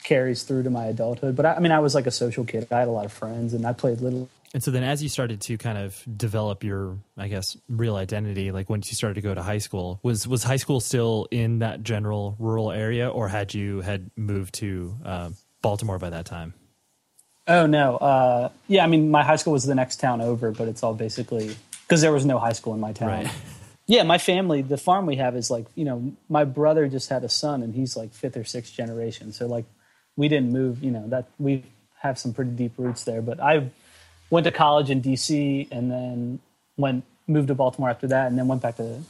carries 0.03 0.43
through 0.43 0.63
to 0.63 0.71
my 0.71 0.87
adulthood. 0.87 1.35
But 1.35 1.47
I, 1.47 1.55
I 1.55 1.59
mean, 1.61 1.73
I 1.73 1.81
was 1.81 1.95
like 1.95 2.07
a 2.07 2.11
social 2.11 2.45
kid. 2.45 2.69
I 2.71 2.81
had 2.81 2.89
a 2.89 2.93
lot 2.93 3.05
of 3.05 3.13
friends, 3.13 3.55
and 3.55 3.67
I 3.67 3.73
played 3.73 4.01
little. 4.01 4.29
And 4.53 4.63
so 4.63 4.71
then, 4.71 4.85
as 4.85 5.03
you 5.03 5.09
started 5.09 5.41
to 5.43 5.59
kind 5.59 5.79
of 5.79 6.01
develop 6.17 6.63
your, 6.63 6.97
I 7.17 7.27
guess, 7.27 7.57
real 7.69 7.97
identity, 7.97 8.53
like 8.53 8.71
once 8.71 8.89
you 8.89 8.95
started 8.95 9.15
to 9.15 9.21
go 9.21 9.35
to 9.35 9.43
high 9.43 9.59
school, 9.59 9.99
was 10.03 10.29
was 10.29 10.45
high 10.45 10.59
school 10.59 10.79
still 10.79 11.27
in 11.31 11.59
that 11.59 11.83
general 11.83 12.37
rural 12.39 12.71
area, 12.71 13.09
or 13.09 13.29
had 13.29 13.53
you 13.53 13.81
had 13.81 14.11
moved 14.17 14.55
to 14.55 14.97
uh, 15.05 15.31
Baltimore 15.61 15.99
by 15.99 16.11
that 16.11 16.27
time? 16.27 16.55
Oh 17.49 17.67
no, 17.67 17.97
uh, 17.97 18.49
yeah. 18.69 18.85
I 18.85 18.87
mean, 18.87 19.11
my 19.11 19.25
high 19.25 19.37
school 19.37 19.53
was 19.53 19.65
the 19.65 19.75
next 19.75 19.97
town 19.97 20.21
over, 20.21 20.53
but 20.53 20.69
it's 20.69 20.83
all 20.83 20.95
basically 20.95 21.57
because 21.87 22.01
there 22.01 22.13
was 22.13 22.25
no 22.27 22.39
high 22.39 22.53
school 22.53 22.75
in 22.75 22.81
my 22.81 22.93
town. 22.93 23.09
Right. 23.09 23.31
Yeah, 23.87 24.03
my 24.05 24.17
family, 24.17 24.63
the 24.63 24.79
farm 24.79 25.05
we 25.05 25.17
have 25.17 25.37
is 25.37 25.51
like, 25.51 25.67
you 25.75 25.85
know, 25.85 26.15
my 26.31 26.45
brother 26.45 26.89
just 26.89 27.11
had 27.11 27.23
a 27.23 27.29
son 27.29 27.63
and 27.63 27.75
he's 27.75 27.97
like 27.99 28.15
fifth 28.15 28.37
or 28.37 28.45
sixth 28.45 28.73
generation. 28.73 29.31
So 29.33 29.47
like 29.47 29.67
we 30.17 30.29
didn't 30.29 30.53
move, 30.53 30.83
you 30.83 30.91
know, 30.91 31.07
that 31.09 31.27
we 31.39 31.65
have 32.01 32.19
some 32.19 32.33
pretty 32.33 32.53
deep 32.53 32.73
roots 32.79 33.05
there. 33.05 33.21
But 33.21 33.41
I 33.41 33.69
went 34.31 34.45
to 34.45 34.53
college 34.53 34.89
in 34.89 35.03
DC 35.03 35.69
and 35.71 35.91
then 35.91 36.39
went 36.79 37.05
moved 37.27 37.49
to 37.49 37.55
Baltimore 37.55 37.91
after 37.91 38.07
that 38.07 38.29
and 38.29 38.39
then 38.39 38.49
went 38.49 38.63
back 38.63 38.77
to 38.77 39.01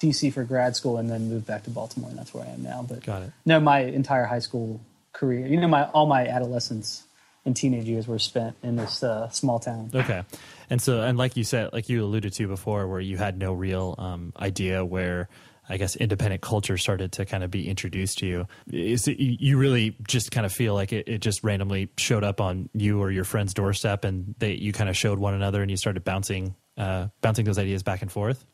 DC 0.00 0.32
for 0.32 0.44
grad 0.44 0.76
school 0.76 0.96
and 0.96 1.10
then 1.10 1.28
moved 1.28 1.46
back 1.46 1.64
to 1.64 1.70
Baltimore 1.70 2.08
and 2.08 2.18
that's 2.18 2.32
where 2.32 2.44
I 2.44 2.48
am 2.48 2.62
now. 2.62 2.86
But 2.88 3.04
Got 3.04 3.22
it. 3.24 3.32
no, 3.44 3.60
my 3.60 3.80
entire 3.80 4.24
high 4.24 4.38
school 4.38 4.80
career, 5.12 5.46
you 5.46 5.60
know, 5.60 5.68
my 5.68 5.84
all 5.90 6.06
my 6.06 6.26
adolescence 6.26 7.04
and 7.44 7.56
teenage 7.56 7.86
years 7.86 8.06
were 8.06 8.18
spent 8.18 8.56
in 8.62 8.76
this 8.76 9.02
uh, 9.02 9.28
small 9.30 9.58
town. 9.58 9.90
Okay. 9.94 10.22
And 10.70 10.80
so, 10.80 11.02
and 11.02 11.18
like 11.18 11.36
you 11.36 11.44
said, 11.44 11.72
like 11.72 11.88
you 11.88 12.04
alluded 12.04 12.32
to 12.34 12.46
before, 12.46 12.86
where 12.86 13.00
you 13.00 13.16
had 13.16 13.38
no 13.38 13.52
real 13.52 13.94
um, 13.98 14.32
idea 14.38 14.84
where 14.84 15.28
I 15.68 15.76
guess 15.76 15.96
independent 15.96 16.42
culture 16.42 16.76
started 16.76 17.12
to 17.12 17.24
kind 17.24 17.44
of 17.44 17.50
be 17.50 17.68
introduced 17.68 18.18
to 18.18 18.26
you. 18.26 18.46
Is 18.70 19.08
it, 19.08 19.18
you 19.18 19.58
really 19.58 19.96
just 20.06 20.30
kind 20.30 20.44
of 20.44 20.52
feel 20.52 20.74
like 20.74 20.92
it, 20.92 21.08
it 21.08 21.18
just 21.18 21.44
randomly 21.44 21.88
showed 21.96 22.24
up 22.24 22.40
on 22.40 22.68
you 22.74 23.00
or 23.00 23.10
your 23.10 23.24
friend's 23.24 23.54
doorstep, 23.54 24.04
and 24.04 24.34
they 24.38 24.52
you 24.54 24.72
kind 24.72 24.90
of 24.90 24.96
showed 24.96 25.18
one 25.18 25.34
another, 25.34 25.62
and 25.62 25.70
you 25.70 25.76
started 25.76 26.04
bouncing 26.04 26.54
uh, 26.76 27.08
bouncing 27.20 27.44
those 27.44 27.58
ideas 27.58 27.82
back 27.82 28.02
and 28.02 28.10
forth? 28.10 28.44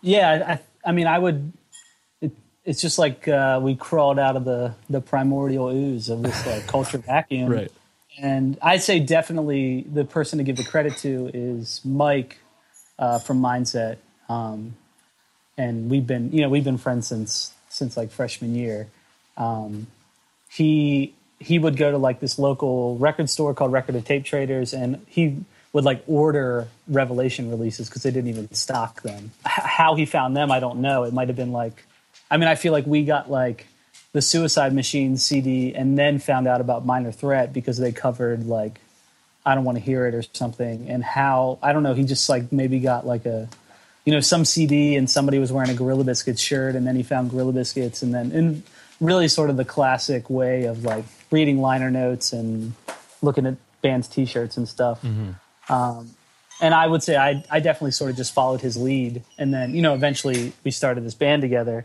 Yeah, 0.00 0.58
I, 0.84 0.88
I 0.88 0.92
mean, 0.92 1.06
I 1.06 1.18
would. 1.18 1.52
It, 2.20 2.32
it's 2.64 2.80
just 2.80 2.98
like 2.98 3.28
uh, 3.28 3.60
we 3.62 3.76
crawled 3.76 4.18
out 4.18 4.36
of 4.36 4.44
the 4.44 4.74
the 4.88 5.00
primordial 5.00 5.68
ooze 5.68 6.08
of 6.08 6.22
this 6.22 6.46
like 6.46 6.66
culture 6.66 6.98
vacuum, 6.98 7.48
Right. 7.50 7.72
And 8.18 8.58
I'd 8.62 8.82
say 8.82 9.00
definitely 9.00 9.82
the 9.82 10.04
person 10.04 10.38
to 10.38 10.44
give 10.44 10.56
the 10.56 10.64
credit 10.64 10.96
to 10.98 11.30
is 11.34 11.80
Mike 11.84 12.38
uh, 12.98 13.18
from 13.18 13.40
Mindset, 13.40 13.96
um, 14.28 14.76
and 15.58 15.90
we've 15.90 16.06
been 16.06 16.32
you 16.32 16.42
know 16.42 16.48
we've 16.48 16.64
been 16.64 16.78
friends 16.78 17.08
since 17.08 17.52
since 17.68 17.96
like 17.96 18.10
freshman 18.10 18.54
year. 18.54 18.88
Um, 19.36 19.88
he 20.48 21.14
he 21.40 21.58
would 21.58 21.76
go 21.76 21.90
to 21.90 21.98
like 21.98 22.20
this 22.20 22.38
local 22.38 22.96
record 22.98 23.28
store 23.28 23.52
called 23.54 23.72
Record 23.72 23.96
and 23.96 24.06
Tape 24.06 24.24
Traders, 24.24 24.72
and 24.72 25.04
he 25.08 25.44
would 25.72 25.84
like 25.84 26.04
order 26.06 26.68
Revelation 26.86 27.50
releases 27.50 27.88
because 27.88 28.04
they 28.04 28.10
didn't 28.10 28.30
even 28.30 28.52
stock 28.54 29.02
them. 29.02 29.32
H- 29.44 29.52
how 29.64 29.96
he 29.96 30.06
found 30.06 30.36
them, 30.36 30.52
I 30.52 30.60
don't 30.60 30.78
know. 30.78 31.02
It 31.02 31.12
might 31.12 31.28
have 31.28 31.36
been 31.36 31.52
like, 31.52 31.84
I 32.30 32.36
mean, 32.36 32.48
I 32.48 32.54
feel 32.54 32.72
like 32.72 32.86
we 32.86 33.04
got 33.04 33.28
like 33.30 33.66
the 34.14 34.22
Suicide 34.22 34.72
Machine 34.72 35.16
CD 35.16 35.74
and 35.74 35.98
then 35.98 36.20
found 36.20 36.46
out 36.46 36.60
about 36.60 36.86
Minor 36.86 37.12
Threat 37.12 37.52
because 37.52 37.76
they 37.78 37.92
covered 37.92 38.46
like 38.46 38.80
I 39.44 39.54
don't 39.54 39.64
want 39.64 39.76
to 39.76 39.84
hear 39.84 40.06
it 40.06 40.14
or 40.14 40.22
something. 40.22 40.88
And 40.88 41.04
how 41.04 41.58
I 41.60 41.74
don't 41.74 41.82
know, 41.82 41.92
he 41.92 42.04
just 42.04 42.28
like 42.30 42.50
maybe 42.50 42.78
got 42.78 43.06
like 43.06 43.26
a 43.26 43.48
you 44.06 44.12
know 44.12 44.20
some 44.20 44.44
CD 44.44 44.94
and 44.96 45.10
somebody 45.10 45.38
was 45.38 45.52
wearing 45.52 45.68
a 45.68 45.74
Gorilla 45.74 46.04
Biscuits 46.04 46.40
shirt 46.40 46.76
and 46.76 46.86
then 46.86 46.96
he 46.96 47.02
found 47.02 47.30
Gorilla 47.30 47.52
Biscuits 47.52 48.02
and 48.02 48.14
then 48.14 48.32
in 48.32 48.62
really 49.00 49.26
sort 49.28 49.50
of 49.50 49.56
the 49.56 49.64
classic 49.64 50.30
way 50.30 50.64
of 50.64 50.84
like 50.84 51.04
reading 51.32 51.60
liner 51.60 51.90
notes 51.90 52.32
and 52.32 52.72
looking 53.20 53.46
at 53.46 53.56
bands 53.82 54.06
T-shirts 54.06 54.56
and 54.56 54.68
stuff. 54.68 55.02
Um, 55.68 56.10
and 56.60 56.72
I 56.72 56.86
would 56.86 57.02
say 57.02 57.16
I, 57.16 57.44
I 57.50 57.58
definitely 57.58 57.90
sort 57.90 58.12
of 58.12 58.16
just 58.16 58.32
followed 58.32 58.60
his 58.60 58.76
lead. 58.76 59.22
And 59.38 59.52
then, 59.52 59.74
you 59.74 59.82
know, 59.82 59.94
eventually 59.94 60.52
we 60.62 60.70
started 60.70 61.04
this 61.04 61.14
band 61.14 61.42
together. 61.42 61.84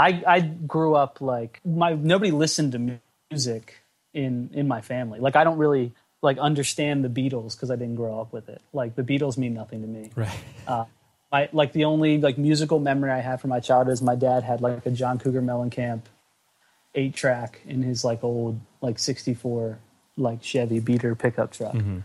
I, 0.00 0.22
I 0.26 0.40
grew 0.40 0.94
up 0.94 1.20
like 1.20 1.60
my 1.64 1.92
nobody 1.92 2.30
listened 2.30 2.72
to 2.72 3.00
music 3.30 3.82
in 4.14 4.50
in 4.54 4.66
my 4.66 4.80
family. 4.80 5.20
Like 5.20 5.36
I 5.36 5.44
don't 5.44 5.58
really 5.58 5.92
like 6.22 6.38
understand 6.38 7.04
the 7.04 7.08
Beatles 7.08 7.54
because 7.54 7.70
I 7.70 7.76
didn't 7.76 7.96
grow 7.96 8.18
up 8.18 8.32
with 8.32 8.48
it. 8.48 8.62
Like 8.72 8.94
the 8.94 9.02
Beatles 9.02 9.36
mean 9.36 9.52
nothing 9.54 9.82
to 9.82 9.86
me. 9.86 10.10
Right. 10.16 10.38
Uh, 10.66 10.84
my 11.30 11.48
like 11.52 11.72
the 11.72 11.84
only 11.84 12.18
like 12.18 12.38
musical 12.38 12.80
memory 12.80 13.10
I 13.10 13.20
have 13.20 13.42
from 13.42 13.50
my 13.50 13.60
childhood 13.60 13.92
is 13.92 14.02
my 14.02 14.16
dad 14.16 14.42
had 14.42 14.62
like 14.62 14.84
a 14.86 14.90
John 14.90 15.18
Cougar 15.18 15.42
Mellencamp 15.42 16.02
eight 16.94 17.14
track 17.14 17.60
in 17.66 17.82
his 17.82 18.02
like 18.02 18.24
old 18.24 18.58
like 18.80 18.98
sixty 18.98 19.34
four 19.34 19.78
like 20.16 20.42
Chevy 20.42 20.80
beater 20.80 21.14
pickup 21.14 21.52
truck. 21.52 21.74
Mm-hmm. 21.74 21.98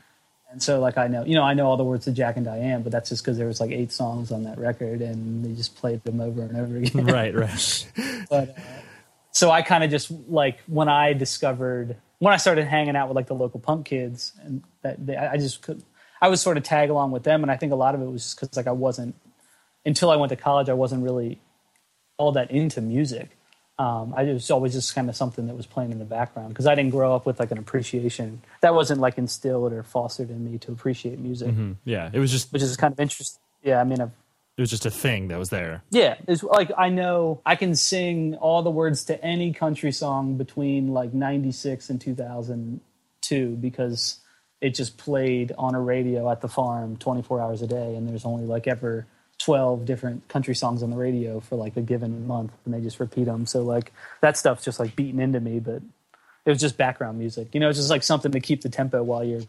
And 0.55 0.63
so 0.63 0.79
like 0.79 0.97
I 0.97 1.07
know 1.07 1.25
you 1.25 1.35
know 1.35 1.43
I 1.43 1.53
know 1.53 1.65
all 1.65 1.75
the 1.75 1.83
words 1.83 2.05
to 2.05 2.13
Jack 2.13 2.37
and 2.37 2.45
Diane, 2.45 2.81
but 2.81 2.89
that's 2.89 3.09
just 3.09 3.21
because 3.21 3.37
there 3.37 3.45
was 3.45 3.59
like 3.59 3.71
eight 3.71 3.91
songs 3.91 4.31
on 4.31 4.43
that 4.43 4.57
record 4.57 5.01
and 5.01 5.43
they 5.43 5.51
just 5.51 5.75
played 5.75 6.01
them 6.05 6.21
over 6.21 6.43
and 6.43 6.55
over 6.55 6.77
again. 6.77 7.05
right. 7.07 7.35
Right. 7.35 7.87
but 8.29 8.57
uh, 8.57 8.61
so 9.31 9.51
I 9.51 9.63
kind 9.63 9.83
of 9.83 9.91
just 9.91 10.09
like 10.29 10.59
when 10.67 10.87
I 10.87 11.11
discovered 11.11 11.97
when 12.19 12.33
I 12.33 12.37
started 12.37 12.67
hanging 12.67 12.95
out 12.95 13.09
with 13.09 13.17
like 13.17 13.27
the 13.27 13.35
local 13.35 13.59
punk 13.59 13.87
kids 13.87 14.31
and 14.43 14.63
that 14.81 15.05
they, 15.05 15.17
I 15.17 15.35
just 15.35 15.61
could 15.61 15.83
I 16.21 16.29
was 16.29 16.39
sort 16.39 16.55
of 16.55 16.63
tag 16.63 16.89
along 16.89 17.11
with 17.11 17.23
them 17.23 17.43
and 17.43 17.51
I 17.51 17.57
think 17.57 17.73
a 17.73 17.75
lot 17.75 17.93
of 17.93 18.01
it 18.01 18.05
was 18.05 18.23
just 18.23 18.39
because 18.39 18.55
like 18.55 18.67
I 18.67 18.71
wasn't 18.71 19.13
until 19.85 20.09
I 20.09 20.15
went 20.15 20.29
to 20.29 20.37
college 20.37 20.69
I 20.69 20.73
wasn't 20.73 21.03
really 21.03 21.41
all 22.15 22.31
that 22.31 22.49
into 22.49 22.79
music. 22.79 23.34
Um, 23.77 24.13
I 24.15 24.23
it 24.23 24.33
was 24.33 24.49
always 24.51 24.71
just 24.73 24.95
kind 24.95 25.09
of 25.09 25.15
something 25.17 25.47
that 25.47 25.55
was 25.55 25.65
playing 25.65 25.91
in 25.91 25.99
the 25.99 26.05
background 26.05 26.49
because 26.49 26.65
I 26.65 26.75
didn't 26.75 26.91
grow 26.91 27.13
up 27.13 27.25
with 27.25 27.39
like 27.39 27.51
an 27.51 27.57
appreciation 27.57 28.41
that 28.61 28.73
wasn't 28.73 29.01
like 29.01 29.17
instilled 29.17 29.73
or 29.73 29.83
fostered 29.83 30.29
in 30.29 30.49
me 30.49 30.57
to 30.59 30.71
appreciate 30.71 31.19
music, 31.19 31.53
Yeah. 31.83 32.09
It 32.13 32.19
was 32.19 32.31
just 32.31 32.53
which 32.53 32.61
is 32.61 32.77
kind 32.77 32.93
of 32.93 32.99
interesting. 32.99 33.41
Yeah, 33.63 33.81
I 33.81 33.83
mean, 33.83 33.99
I've 33.99 34.11
it 34.57 34.61
was 34.61 34.69
just 34.69 34.85
a 34.85 34.89
thing 34.91 35.27
that 35.27 35.37
was 35.37 35.49
there. 35.49 35.83
yeah, 35.91 36.15
it's 36.29 36.41
like 36.41 36.71
I 36.77 36.87
know 36.87 37.41
I 37.45 37.55
can 37.57 37.75
sing 37.75 38.35
all 38.35 38.63
the 38.63 38.71
words 38.71 39.03
to 39.05 39.21
any 39.21 39.51
country 39.51 39.91
song 39.91 40.37
between 40.37 40.93
like 40.93 41.13
96 41.13 41.89
and 41.89 41.99
2002 41.99 43.55
because 43.57 44.19
it 44.61 44.69
just 44.73 44.97
played 44.97 45.51
on 45.57 45.75
a 45.75 45.81
radio 45.81 46.31
at 46.31 46.39
the 46.39 46.47
farm 46.47 46.95
24 46.97 47.41
hours 47.41 47.61
a 47.61 47.67
day 47.67 47.95
and 47.95 48.07
there's 48.07 48.23
only 48.25 48.45
like 48.45 48.67
ever 48.67 49.05
12 49.39 49.85
different 49.85 50.27
country 50.27 50.55
songs 50.55 50.81
on 50.81 50.89
the 50.89 50.97
radio 50.97 51.39
for 51.39 51.55
like 51.55 51.75
a 51.77 51.81
given 51.81 52.25
month 52.25 52.51
and 52.63 52.73
they 52.73 52.81
just 52.81 52.99
repeat 52.99 53.25
them. 53.25 53.45
So 53.45 53.63
like 53.63 53.91
that 54.21 54.37
stuff's 54.37 54.63
just 54.63 54.79
like 54.79 54.95
beaten 54.95 55.19
into 55.19 55.39
me, 55.39 55.59
but 55.59 55.81
it 56.45 56.49
was 56.49 56.59
just 56.59 56.77
background 56.77 57.19
music. 57.19 57.49
You 57.53 57.59
know, 57.59 57.69
it's 57.69 57.77
just 57.77 57.89
like 57.89 58.03
something 58.03 58.31
to 58.31 58.39
keep 58.39 58.61
the 58.61 58.69
tempo 58.69 59.03
while 59.03 59.23
you're 59.23 59.41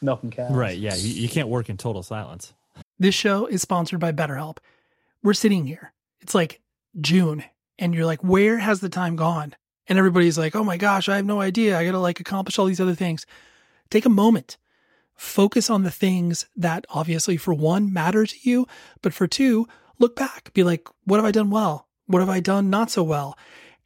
milking 0.00 0.30
cows. 0.30 0.52
Right. 0.52 0.76
Yeah. 0.76 0.94
You, 0.96 1.08
you 1.22 1.28
can't 1.28 1.48
work 1.48 1.68
in 1.68 1.76
total 1.76 2.02
silence. 2.02 2.52
This 2.98 3.14
show 3.14 3.46
is 3.46 3.62
sponsored 3.62 4.00
by 4.00 4.12
BetterHelp. 4.12 4.58
We're 5.22 5.34
sitting 5.34 5.66
here. 5.66 5.92
It's 6.20 6.34
like 6.34 6.60
June, 7.00 7.44
and 7.78 7.94
you're 7.94 8.06
like, 8.06 8.22
where 8.22 8.58
has 8.58 8.80
the 8.80 8.88
time 8.88 9.16
gone? 9.16 9.54
And 9.88 9.98
everybody's 9.98 10.38
like, 10.38 10.54
oh 10.54 10.64
my 10.64 10.76
gosh, 10.76 11.08
I 11.08 11.16
have 11.16 11.26
no 11.26 11.40
idea. 11.40 11.78
I 11.78 11.84
got 11.84 11.92
to 11.92 11.98
like 11.98 12.20
accomplish 12.20 12.58
all 12.58 12.66
these 12.66 12.80
other 12.80 12.94
things. 12.94 13.26
Take 13.90 14.06
a 14.06 14.10
moment. 14.10 14.56
Focus 15.14 15.70
on 15.70 15.82
the 15.82 15.90
things 15.90 16.46
that 16.56 16.84
obviously, 16.90 17.36
for 17.36 17.54
one, 17.54 17.92
matter 17.92 18.26
to 18.26 18.36
you, 18.42 18.66
but 19.02 19.14
for 19.14 19.26
two, 19.26 19.66
look 19.98 20.16
back. 20.16 20.52
Be 20.52 20.62
like, 20.62 20.88
what 21.04 21.16
have 21.16 21.24
I 21.24 21.30
done 21.30 21.50
well? 21.50 21.88
What 22.06 22.20
have 22.20 22.28
I 22.28 22.40
done 22.40 22.70
not 22.70 22.90
so 22.90 23.02
well? 23.02 23.38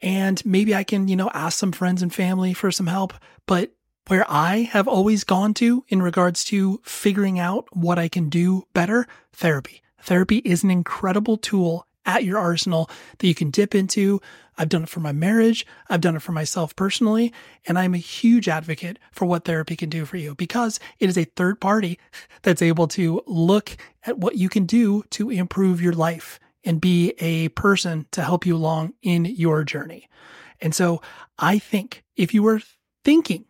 And 0.03 0.45
maybe 0.45 0.75
I 0.75 0.85
can, 0.85 1.09
you 1.09 1.17
know, 1.17 1.31
ask 1.33 1.59
some 1.59 1.73
friends 1.73 2.03
and 2.03 2.13
family 2.13 2.53
for 2.53 2.71
some 2.71 2.87
help. 2.87 3.15
But 3.47 3.73
where 4.09 4.25
I 4.29 4.59
have 4.59 4.87
always 4.87 5.25
gone 5.25 5.55
to 5.55 5.85
in 5.89 6.03
regards 6.03 6.45
to 6.45 6.81
figuring 6.85 7.39
out 7.39 7.67
what 7.73 7.99
I 7.99 8.09
can 8.09 8.29
do 8.29 8.67
better, 8.73 9.07
therapy. 9.33 9.83
Therapy 10.03 10.39
is 10.39 10.63
an 10.63 10.71
incredible 10.71 11.37
tool 11.37 11.87
at 12.05 12.25
your 12.25 12.39
arsenal 12.39 12.89
that 13.19 13.27
you 13.27 13.35
can 13.35 13.51
dip 13.51 13.75
into. 13.75 14.21
I've 14.59 14.69
done 14.69 14.85
it 14.85 14.89
for 14.89 15.01
my 15.01 15.13
marriage. 15.13 15.67
I've 15.89 16.01
done 16.01 16.17
it 16.17 16.23
for 16.23 16.33
myself 16.33 16.75
personally. 16.77 17.33
And 17.67 17.79
I'm 17.79 17.95
a 17.95 17.99
huge 17.99 18.49
advocate 18.49 18.99
for 19.13 19.27
what 19.27 19.45
therapy 19.45 19.77
can 19.77 19.89
do 19.89 20.05
for 20.05 20.17
you 20.17 20.35
because 20.35 20.81
it 20.99 21.09
is 21.09 21.19
a 21.19 21.25
third 21.25 21.61
party 21.61 21.99
that's 22.43 22.63
able 22.63 22.89
to 22.89 23.23
look 23.27 23.77
at 24.05 24.19
what 24.19 24.37
you 24.37 24.49
can 24.49 24.65
do 24.67 25.03
to 25.11 25.31
improve 25.31 25.81
your 25.81 25.93
life 25.93 26.41
and 26.65 26.81
be 26.81 27.15
a 27.19 27.49
person 27.51 28.07
to 28.13 28.23
help 28.23 28.45
you 28.45 28.57
along 28.57 28.95
in 29.03 29.25
your 29.25 29.63
journey. 29.65 30.09
And 30.61 30.75
so 30.75 31.01
I 31.39 31.59
think 31.59 32.03
if 32.17 32.35
you 32.35 32.43
were 32.43 32.61
thinking 33.05 33.45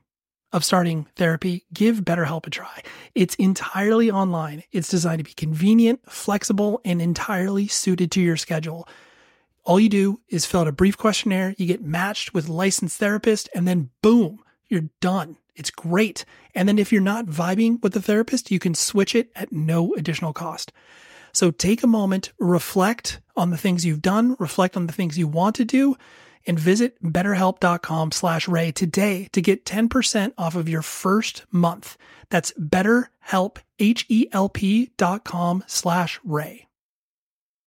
of 0.52 0.64
starting 0.64 1.06
therapy, 1.16 1.64
give 1.72 2.02
BetterHelp 2.02 2.46
a 2.46 2.50
try. 2.50 2.82
It's 3.14 3.34
entirely 3.36 4.10
online. 4.10 4.62
It's 4.72 4.88
designed 4.88 5.18
to 5.18 5.24
be 5.24 5.34
convenient, 5.34 6.00
flexible, 6.10 6.80
and 6.84 7.02
entirely 7.02 7.68
suited 7.68 8.10
to 8.12 8.20
your 8.20 8.36
schedule. 8.36 8.88
All 9.66 9.80
you 9.80 9.88
do 9.88 10.20
is 10.28 10.46
fill 10.46 10.60
out 10.60 10.68
a 10.68 10.72
brief 10.72 10.96
questionnaire, 10.96 11.52
you 11.58 11.66
get 11.66 11.82
matched 11.82 12.32
with 12.32 12.48
licensed 12.48 12.98
therapist, 13.00 13.48
and 13.52 13.66
then 13.66 13.90
boom, 14.00 14.38
you're 14.68 14.90
done. 15.00 15.38
It's 15.56 15.72
great. 15.72 16.24
And 16.54 16.68
then 16.68 16.78
if 16.78 16.92
you're 16.92 17.02
not 17.02 17.26
vibing 17.26 17.82
with 17.82 17.92
the 17.92 18.00
therapist, 18.00 18.52
you 18.52 18.60
can 18.60 18.76
switch 18.76 19.16
it 19.16 19.32
at 19.34 19.50
no 19.50 19.92
additional 19.94 20.32
cost. 20.32 20.70
So 21.32 21.50
take 21.50 21.82
a 21.82 21.88
moment, 21.88 22.32
reflect 22.38 23.20
on 23.36 23.50
the 23.50 23.56
things 23.56 23.84
you've 23.84 24.02
done, 24.02 24.36
reflect 24.38 24.76
on 24.76 24.86
the 24.86 24.92
things 24.92 25.18
you 25.18 25.26
want 25.26 25.56
to 25.56 25.64
do, 25.64 25.96
and 26.46 26.60
visit 26.60 27.02
betterhelp.com 27.02 28.12
slash 28.12 28.46
ray 28.46 28.70
today 28.70 29.28
to 29.32 29.42
get 29.42 29.64
10% 29.64 30.32
off 30.38 30.54
of 30.54 30.68
your 30.68 30.82
first 30.82 31.44
month. 31.50 31.96
That's 32.30 32.52
betterhelp, 32.52 33.58
H-E-L-P 33.80 34.92
dot 34.96 35.24
com 35.24 35.64
slash 35.66 36.20
ray. 36.22 36.68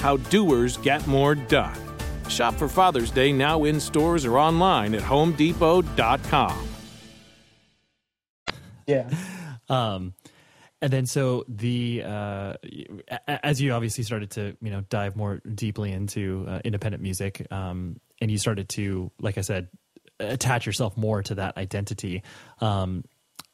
How 0.00 0.16
doers 0.16 0.76
get 0.78 1.06
more 1.06 1.34
done. 1.34 1.78
Shop 2.28 2.54
for 2.54 2.68
Father's 2.68 3.10
Day 3.10 3.32
now 3.32 3.64
in 3.64 3.78
stores 3.78 4.24
or 4.24 4.38
online 4.38 4.94
at 4.94 5.02
homedepot.com. 5.02 6.68
Yeah. 8.86 9.10
Um, 9.68 10.14
and 10.82 10.92
then 10.92 11.06
so 11.06 11.44
the 11.48 12.02
uh, 12.04 12.54
as 13.28 13.60
you 13.60 13.72
obviously 13.72 14.02
started 14.04 14.30
to 14.32 14.56
you 14.62 14.70
know 14.70 14.80
dive 14.88 15.16
more 15.16 15.40
deeply 15.54 15.92
into 15.92 16.46
uh, 16.48 16.60
independent 16.64 17.02
music, 17.02 17.46
um, 17.52 18.00
and 18.20 18.30
you 18.30 18.38
started 18.38 18.68
to 18.70 19.10
like 19.20 19.36
I 19.36 19.42
said 19.42 19.68
attach 20.18 20.66
yourself 20.66 20.96
more 20.96 21.22
to 21.24 21.34
that 21.36 21.56
identity. 21.56 22.22
Um, 22.60 23.04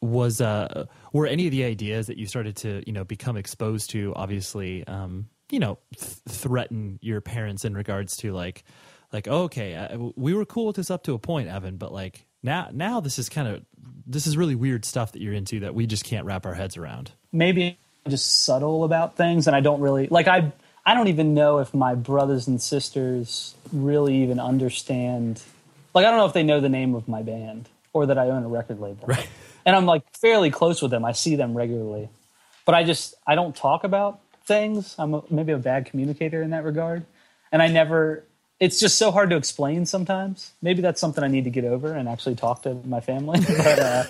was 0.00 0.40
uh, 0.40 0.86
were 1.12 1.26
any 1.26 1.46
of 1.46 1.50
the 1.50 1.64
ideas 1.64 2.06
that 2.06 2.18
you 2.18 2.26
started 2.26 2.56
to 2.58 2.82
you 2.86 2.92
know 2.92 3.04
become 3.04 3.36
exposed 3.36 3.90
to 3.90 4.12
obviously 4.14 4.86
um, 4.86 5.28
you 5.50 5.58
know 5.58 5.78
th- 5.96 6.12
threaten 6.28 6.98
your 7.02 7.20
parents 7.20 7.64
in 7.64 7.74
regards 7.74 8.16
to 8.16 8.32
like 8.32 8.64
like 9.12 9.28
oh, 9.28 9.42
okay 9.44 9.74
uh, 9.74 9.98
we 10.16 10.34
were 10.34 10.44
cool 10.44 10.66
with 10.66 10.76
this 10.76 10.90
up 10.90 11.02
to 11.04 11.14
a 11.14 11.18
point 11.18 11.48
Evan 11.48 11.76
but 11.76 11.92
like 11.92 12.26
now 12.42 12.68
now 12.72 13.00
this 13.00 13.18
is 13.18 13.28
kind 13.28 13.48
of 13.48 13.64
this 14.06 14.26
is 14.26 14.36
really 14.36 14.54
weird 14.54 14.84
stuff 14.84 15.12
that 15.12 15.22
you're 15.22 15.34
into 15.34 15.60
that 15.60 15.74
we 15.74 15.86
just 15.86 16.04
can't 16.04 16.24
wrap 16.26 16.46
our 16.46 16.54
heads 16.54 16.76
around 16.76 17.12
maybe 17.32 17.78
I'm 18.04 18.10
just 18.10 18.44
subtle 18.44 18.84
about 18.84 19.16
things 19.16 19.46
and 19.46 19.56
I 19.56 19.60
don't 19.60 19.80
really 19.80 20.08
like 20.08 20.28
I 20.28 20.52
I 20.84 20.94
don't 20.94 21.08
even 21.08 21.34
know 21.34 21.58
if 21.58 21.74
my 21.74 21.94
brothers 21.94 22.46
and 22.46 22.62
sisters 22.62 23.54
really 23.72 24.22
even 24.22 24.38
understand 24.38 25.42
like 25.94 26.04
I 26.04 26.10
don't 26.10 26.18
know 26.18 26.26
if 26.26 26.32
they 26.32 26.42
know 26.42 26.60
the 26.60 26.68
name 26.68 26.94
of 26.94 27.08
my 27.08 27.22
band 27.22 27.68
or 27.96 28.06
that 28.06 28.18
I 28.18 28.28
own 28.28 28.44
a 28.44 28.48
record 28.48 28.78
label. 28.78 29.06
Right. 29.06 29.26
And 29.64 29.74
I'm 29.74 29.86
like 29.86 30.02
fairly 30.16 30.50
close 30.50 30.82
with 30.82 30.90
them. 30.90 31.04
I 31.04 31.12
see 31.12 31.34
them 31.34 31.56
regularly. 31.56 32.08
But 32.66 32.74
I 32.74 32.84
just 32.84 33.14
I 33.26 33.34
don't 33.34 33.56
talk 33.56 33.82
about 33.82 34.20
things. 34.46 34.94
I'm 34.98 35.14
a, 35.14 35.22
maybe 35.30 35.52
a 35.52 35.58
bad 35.58 35.86
communicator 35.86 36.42
in 36.42 36.50
that 36.50 36.64
regard. 36.64 37.04
And 37.52 37.62
I 37.62 37.68
never 37.68 38.24
it's 38.58 38.80
just 38.80 38.96
so 38.96 39.10
hard 39.10 39.30
to 39.30 39.36
explain 39.36 39.84
sometimes. 39.84 40.52
Maybe 40.62 40.80
that's 40.80 41.00
something 41.00 41.22
I 41.22 41.28
need 41.28 41.44
to 41.44 41.50
get 41.50 41.64
over 41.64 41.92
and 41.92 42.08
actually 42.08 42.36
talk 42.36 42.62
to 42.62 42.74
my 42.84 43.00
family. 43.00 43.40
but 43.46 43.78
uh 43.78 44.04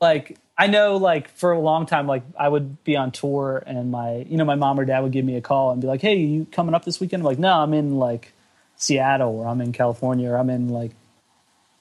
like 0.00 0.38
I 0.56 0.66
know 0.66 0.96
like 0.96 1.28
for 1.28 1.52
a 1.52 1.60
long 1.60 1.86
time 1.86 2.06
like 2.06 2.22
I 2.38 2.48
would 2.48 2.84
be 2.84 2.96
on 2.96 3.10
tour 3.10 3.62
and 3.66 3.90
my 3.90 4.26
you 4.28 4.36
know 4.36 4.44
my 4.44 4.54
mom 4.54 4.78
or 4.78 4.84
dad 4.84 5.00
would 5.00 5.12
give 5.12 5.24
me 5.24 5.36
a 5.36 5.40
call 5.40 5.72
and 5.72 5.80
be 5.80 5.86
like, 5.86 6.00
"Hey, 6.00 6.16
you 6.16 6.46
coming 6.52 6.74
up 6.74 6.84
this 6.84 7.00
weekend?" 7.00 7.22
I'm 7.22 7.26
like, 7.26 7.38
"No, 7.38 7.52
I'm 7.52 7.74
in 7.74 7.96
like 7.96 8.32
Seattle 8.76 9.38
or 9.38 9.48
I'm 9.48 9.60
in 9.60 9.72
California 9.72 10.30
or 10.30 10.38
I'm 10.38 10.50
in 10.50 10.68
like 10.68 10.92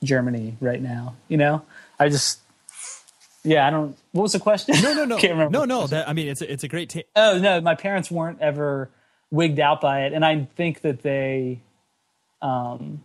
Germany 0.03 0.57
right 0.59 0.81
now." 0.81 1.15
You 1.27 1.37
know? 1.37 1.65
I 1.99 2.09
just 2.09 2.39
yeah, 3.45 3.65
I 3.67 3.69
don't 3.69 3.97
What 4.11 4.23
was 4.23 4.33
the 4.33 4.39
question? 4.39 4.75
no 4.83 4.93
no 4.93 5.05
no 5.05 5.17
Can't 5.19 5.33
remember. 5.33 5.57
no 5.59 5.65
no 5.65 5.87
that 5.87 6.09
I 6.09 6.13
mean 6.13 6.27
it's 6.27 6.41
a, 6.41 6.51
it's 6.51 6.63
a 6.63 6.67
great 6.67 6.89
ta- 6.89 7.01
Oh 7.15 7.37
no, 7.39 7.61
my 7.61 7.75
parents 7.75 8.11
weren't 8.11 8.41
ever 8.41 8.89
wigged 9.31 9.59
out 9.59 9.81
by 9.81 10.05
it, 10.05 10.13
and 10.13 10.23
I 10.25 10.47
think 10.55 10.81
that 10.81 11.01
they, 11.03 11.61
um, 12.41 13.03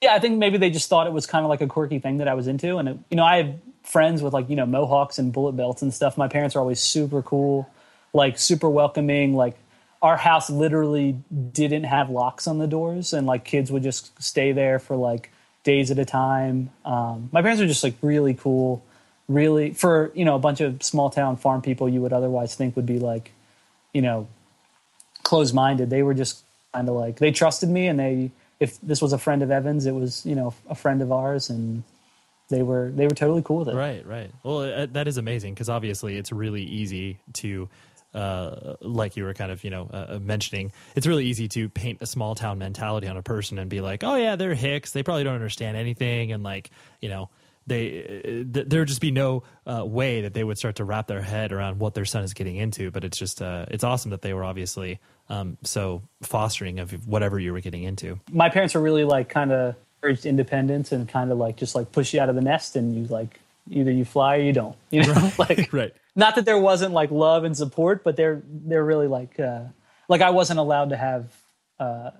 yeah, 0.00 0.14
I 0.14 0.18
think 0.18 0.38
maybe 0.38 0.58
they 0.58 0.70
just 0.70 0.88
thought 0.88 1.06
it 1.06 1.12
was 1.12 1.26
kind 1.26 1.44
of 1.44 1.48
like 1.48 1.60
a 1.60 1.66
quirky 1.66 1.98
thing 1.98 2.18
that 2.18 2.28
I 2.28 2.34
was 2.34 2.46
into, 2.46 2.76
and 2.78 2.88
it, 2.88 2.98
you 3.10 3.16
know, 3.16 3.24
I 3.24 3.36
have 3.38 3.54
friends 3.82 4.22
with 4.22 4.32
like 4.32 4.48
you 4.50 4.56
know 4.56 4.66
mohawks 4.66 5.18
and 5.18 5.32
bullet 5.32 5.52
belts 5.52 5.82
and 5.82 5.92
stuff. 5.92 6.16
My 6.18 6.28
parents 6.28 6.56
are 6.56 6.60
always 6.60 6.80
super 6.80 7.22
cool, 7.22 7.68
like 8.12 8.38
super 8.38 8.68
welcoming. 8.68 9.34
Like 9.34 9.56
our 10.02 10.16
house 10.16 10.50
literally 10.50 11.18
didn't 11.52 11.84
have 11.84 12.10
locks 12.10 12.46
on 12.46 12.58
the 12.58 12.66
doors, 12.66 13.12
and 13.12 13.26
like 13.26 13.44
kids 13.44 13.70
would 13.72 13.82
just 13.82 14.20
stay 14.22 14.52
there 14.52 14.78
for 14.78 14.96
like 14.96 15.30
days 15.64 15.90
at 15.90 15.98
a 15.98 16.04
time. 16.04 16.70
Um, 16.84 17.28
my 17.32 17.42
parents 17.42 17.60
are 17.60 17.66
just 17.66 17.82
like 17.82 17.94
really 18.00 18.34
cool, 18.34 18.84
really 19.28 19.72
for 19.72 20.12
you 20.14 20.24
know 20.24 20.36
a 20.36 20.38
bunch 20.38 20.60
of 20.60 20.82
small 20.82 21.10
town 21.10 21.36
farm 21.36 21.62
people 21.62 21.88
you 21.88 22.00
would 22.00 22.12
otherwise 22.12 22.54
think 22.54 22.76
would 22.76 22.86
be 22.86 22.98
like, 22.98 23.32
you 23.92 24.02
know, 24.02 24.28
closed 25.22 25.54
minded. 25.54 25.90
They 25.90 26.02
were 26.02 26.14
just 26.14 26.44
kind 26.72 26.88
of 26.88 26.94
like 26.94 27.16
they 27.16 27.32
trusted 27.32 27.68
me, 27.68 27.88
and 27.88 27.98
they 27.98 28.30
if 28.60 28.80
this 28.80 29.02
was 29.02 29.12
a 29.12 29.18
friend 29.18 29.42
of 29.42 29.50
Evans, 29.50 29.86
it 29.86 29.92
was 29.92 30.24
you 30.24 30.34
know 30.34 30.54
a 30.68 30.74
friend 30.74 31.02
of 31.02 31.10
ours, 31.10 31.50
and 31.50 31.82
they 32.48 32.62
were 32.62 32.92
they 32.94 33.06
were 33.06 33.14
totally 33.14 33.42
cool 33.42 33.58
with 33.58 33.68
it. 33.68 33.74
Right, 33.74 34.06
right. 34.06 34.30
Well, 34.42 34.60
uh, 34.60 34.86
that 34.92 35.08
is 35.08 35.16
amazing 35.16 35.54
because 35.54 35.68
obviously 35.68 36.16
it's 36.16 36.30
really 36.30 36.62
easy 36.62 37.18
to, 37.34 37.68
uh, 38.14 38.76
like 38.80 39.16
you 39.16 39.24
were 39.24 39.34
kind 39.34 39.50
of 39.50 39.64
you 39.64 39.70
know 39.70 39.88
uh, 39.92 40.18
mentioning, 40.20 40.72
it's 40.94 41.06
really 41.06 41.26
easy 41.26 41.48
to 41.48 41.68
paint 41.68 41.98
a 42.00 42.06
small 42.06 42.34
town 42.34 42.58
mentality 42.58 43.06
on 43.08 43.16
a 43.16 43.22
person 43.22 43.58
and 43.58 43.68
be 43.68 43.80
like, 43.80 44.04
oh 44.04 44.14
yeah, 44.16 44.36
they're 44.36 44.54
hicks. 44.54 44.92
They 44.92 45.02
probably 45.02 45.24
don't 45.24 45.34
understand 45.34 45.76
anything, 45.76 46.32
and 46.32 46.42
like 46.42 46.70
you 47.00 47.08
know. 47.08 47.30
They 47.66 48.04
uh, 48.04 48.52
th- 48.52 48.68
there 48.68 48.80
would 48.82 48.88
just 48.88 49.00
be 49.00 49.10
no 49.10 49.42
uh, 49.66 49.86
way 49.86 50.20
that 50.20 50.34
they 50.34 50.44
would 50.44 50.58
start 50.58 50.76
to 50.76 50.84
wrap 50.84 51.06
their 51.06 51.22
head 51.22 51.50
around 51.50 51.78
what 51.78 51.94
their 51.94 52.04
son 52.04 52.22
is 52.22 52.34
getting 52.34 52.56
into. 52.56 52.90
But 52.90 53.04
it's 53.04 53.16
just 53.16 53.40
uh, 53.40 53.64
it's 53.70 53.82
awesome 53.82 54.10
that 54.10 54.20
they 54.20 54.34
were 54.34 54.44
obviously 54.44 55.00
um, 55.30 55.56
so 55.62 56.02
fostering 56.20 56.78
of 56.78 57.08
whatever 57.08 57.38
you 57.38 57.54
were 57.54 57.60
getting 57.60 57.82
into. 57.84 58.20
my 58.30 58.50
parents 58.50 58.74
were 58.74 58.82
really 58.82 59.04
like 59.04 59.30
kind 59.30 59.50
of 59.50 59.76
urged 60.02 60.26
independence 60.26 60.92
and 60.92 61.08
kind 61.08 61.32
of 61.32 61.38
like 61.38 61.56
just 61.56 61.74
like 61.74 61.90
push 61.90 62.12
you 62.12 62.20
out 62.20 62.28
of 62.28 62.34
the 62.34 62.42
nest 62.42 62.76
and 62.76 62.94
you 62.94 63.06
like 63.06 63.40
either 63.70 63.90
you 63.90 64.04
fly 64.04 64.36
or 64.36 64.40
you 64.42 64.52
don't 64.52 64.76
you 64.90 65.02
know 65.02 65.32
like 65.38 65.72
Right. 65.72 65.94
Not 66.16 66.34
that 66.36 66.44
there 66.44 66.58
wasn't 66.58 66.92
like 66.92 67.10
love 67.10 67.44
and 67.44 67.56
support 67.56 68.04
but 68.04 68.16
they're 68.16 68.42
they're 68.46 68.84
really 68.84 69.08
like 69.08 69.38
uh 69.40 69.62
like 70.08 70.20
i 70.20 70.30
wasn't 70.30 70.58
allowed 70.58 70.90
to 70.90 70.96
have 70.96 71.32
uh 71.78 72.10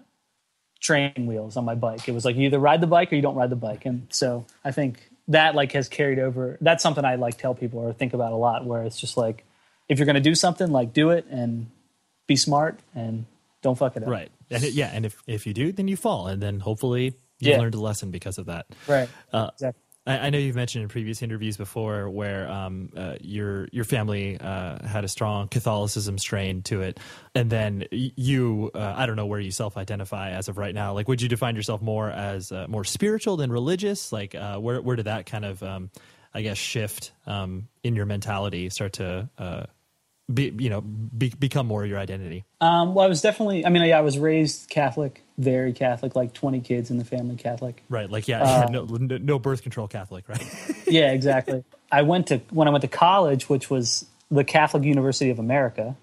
training 0.80 1.26
wheels 1.26 1.56
on 1.56 1.64
my 1.64 1.74
bike 1.74 2.08
it 2.08 2.12
was 2.12 2.24
like 2.24 2.36
you 2.36 2.42
either 2.42 2.58
ride 2.58 2.80
the 2.80 2.86
bike 2.86 3.10
or 3.12 3.16
you 3.16 3.22
don't 3.22 3.36
ride 3.36 3.50
the 3.50 3.56
bike 3.56 3.86
and 3.86 4.06
so 4.10 4.44
i 4.64 4.70
think 4.70 5.08
that 5.28 5.54
like 5.54 5.72
has 5.72 5.88
carried 5.88 6.18
over 6.18 6.58
that's 6.60 6.82
something 6.82 7.04
i 7.04 7.14
like 7.14 7.38
tell 7.38 7.54
people 7.54 7.78
or 7.80 7.92
think 7.92 8.12
about 8.12 8.32
a 8.32 8.36
lot 8.36 8.66
where 8.66 8.82
it's 8.82 9.00
just 9.00 9.16
like 9.16 9.44
if 9.88 9.98
you're 9.98 10.06
going 10.06 10.14
to 10.14 10.20
do 10.20 10.34
something 10.34 10.70
like 10.70 10.92
do 10.92 11.10
it 11.10 11.24
and 11.30 11.70
be 12.26 12.36
smart 12.36 12.78
and 12.94 13.24
don't 13.62 13.78
fuck 13.78 13.96
it 13.96 14.02
up 14.02 14.08
Right. 14.10 14.30
And 14.50 14.62
it, 14.62 14.74
yeah, 14.74 14.90
and 14.92 15.06
if 15.06 15.22
if 15.26 15.46
you 15.46 15.54
do, 15.54 15.72
then 15.72 15.88
you 15.88 15.96
fall, 15.96 16.26
and 16.26 16.40
then 16.42 16.60
hopefully 16.60 17.14
you 17.40 17.50
Yeah. 17.52 17.58
learned 17.58 17.74
a 17.74 17.80
lesson 17.80 18.10
because 18.10 18.36
of 18.36 18.46
that. 18.46 18.66
right 18.86 19.08
Uh, 19.32 19.48
exactly 19.54 19.80
I, 20.06 20.18
I 20.18 20.30
know 20.30 20.38
you've 20.38 20.56
mentioned 20.56 20.82
in 20.82 20.88
previous 20.88 21.22
interviews 21.22 21.56
before 21.56 22.08
where 22.08 22.48
um, 22.48 22.90
uh, 22.96 23.16
your 23.20 23.68
your 23.72 23.84
family 23.84 24.38
uh, 24.38 24.86
had 24.86 25.04
a 25.04 25.08
strong 25.08 25.48
Catholicism 25.48 26.18
strain 26.18 26.62
to 26.62 26.82
it, 26.82 27.00
and 27.34 27.50
then 27.50 27.86
you 27.90 28.70
uh, 28.74 28.94
I 28.96 29.06
don't 29.06 29.16
know 29.16 29.26
where 29.26 29.40
you 29.40 29.50
self 29.50 29.76
identify 29.76 30.30
as 30.30 30.48
of 30.48 30.58
right 30.58 30.74
now. 30.74 30.92
Like, 30.92 31.08
would 31.08 31.22
you 31.22 31.28
define 31.28 31.56
yourself 31.56 31.82
more 31.82 32.10
as 32.10 32.52
uh, 32.52 32.66
more 32.68 32.84
spiritual 32.84 33.36
than 33.36 33.50
religious? 33.50 34.12
Like, 34.12 34.34
uh, 34.34 34.58
where 34.58 34.80
where 34.80 34.96
did 34.96 35.06
that 35.06 35.26
kind 35.26 35.44
of 35.44 35.62
um, 35.62 35.90
I 36.32 36.42
guess 36.42 36.58
shift 36.58 37.12
um, 37.26 37.68
in 37.82 37.96
your 37.96 38.06
mentality 38.06 38.68
start 38.70 38.94
to 38.94 39.28
uh, 39.38 39.64
be 40.32 40.52
you 40.58 40.70
know 40.70 40.80
be, 40.80 41.30
become 41.30 41.66
more 41.66 41.82
of 41.84 41.90
your 41.90 41.98
identity? 41.98 42.44
Um, 42.60 42.94
well, 42.94 43.06
I 43.06 43.08
was 43.08 43.22
definitely. 43.22 43.64
I 43.64 43.70
mean, 43.70 43.82
yeah, 43.84 43.98
I 43.98 44.02
was 44.02 44.18
raised 44.18 44.68
Catholic, 44.68 45.23
very 45.38 45.72
Catholic, 45.72 46.14
like 46.16 46.32
twenty 46.32 46.60
kids 46.60 46.90
in 46.90 46.98
the 46.98 47.04
family 47.04 47.36
Catholic. 47.36 47.82
Right. 47.88 48.10
Like, 48.10 48.28
yeah, 48.28 48.42
Uh, 48.42 48.68
no, 48.70 48.84
no 48.84 49.18
no 49.18 49.38
birth 49.38 49.62
control 49.62 49.88
Catholic, 49.88 50.28
right? 50.28 50.44
Yeah, 50.86 51.12
exactly. 51.12 51.64
I 51.90 52.02
went 52.02 52.26
to 52.28 52.38
when 52.50 52.68
I 52.68 52.70
went 52.70 52.82
to 52.82 52.88
college, 52.88 53.48
which 53.48 53.70
was 53.70 54.06
the 54.30 54.44
Catholic 54.44 54.84
University 54.84 55.30
of 55.30 55.38
America, 55.38 55.96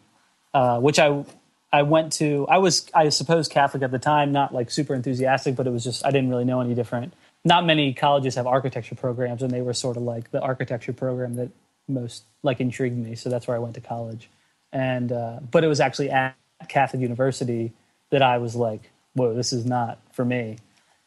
uh, 0.53 0.79
which 0.79 0.99
I 0.99 1.23
I 1.71 1.83
went 1.83 2.13
to. 2.13 2.47
I 2.49 2.57
was 2.57 2.87
I 2.93 3.09
suppose 3.09 3.47
Catholic 3.47 3.83
at 3.83 3.91
the 3.91 3.99
time, 3.99 4.31
not 4.31 4.53
like 4.53 4.71
super 4.71 4.93
enthusiastic, 4.95 5.55
but 5.55 5.67
it 5.67 5.69
was 5.71 5.83
just 5.83 6.05
I 6.05 6.11
didn't 6.11 6.29
really 6.29 6.45
know 6.45 6.61
any 6.61 6.73
different. 6.73 7.13
Not 7.45 7.65
many 7.65 7.93
colleges 7.93 8.35
have 8.35 8.47
architecture 8.47 8.95
programs, 8.95 9.41
and 9.43 9.51
they 9.51 9.61
were 9.61 9.73
sort 9.73 9.97
of 9.97 10.03
like 10.03 10.31
the 10.31 10.41
architecture 10.41 10.93
program 10.93 11.35
that 11.35 11.51
most 11.87 12.23
like 12.43 12.59
intrigued 12.59 12.97
me. 12.97 13.15
So 13.15 13.29
that's 13.29 13.47
where 13.47 13.55
I 13.55 13.59
went 13.59 13.75
to 13.75 13.81
college, 13.81 14.29
and 14.73 15.11
uh, 15.11 15.39
but 15.49 15.63
it 15.63 15.67
was 15.67 15.79
actually 15.79 16.09
at 16.09 16.35
Catholic 16.67 17.01
University 17.01 17.71
that 18.09 18.21
I 18.21 18.37
was 18.39 18.55
like, 18.55 18.91
whoa, 19.13 19.33
this 19.33 19.53
is 19.53 19.65
not 19.65 19.99
for 20.11 20.25
me 20.25 20.57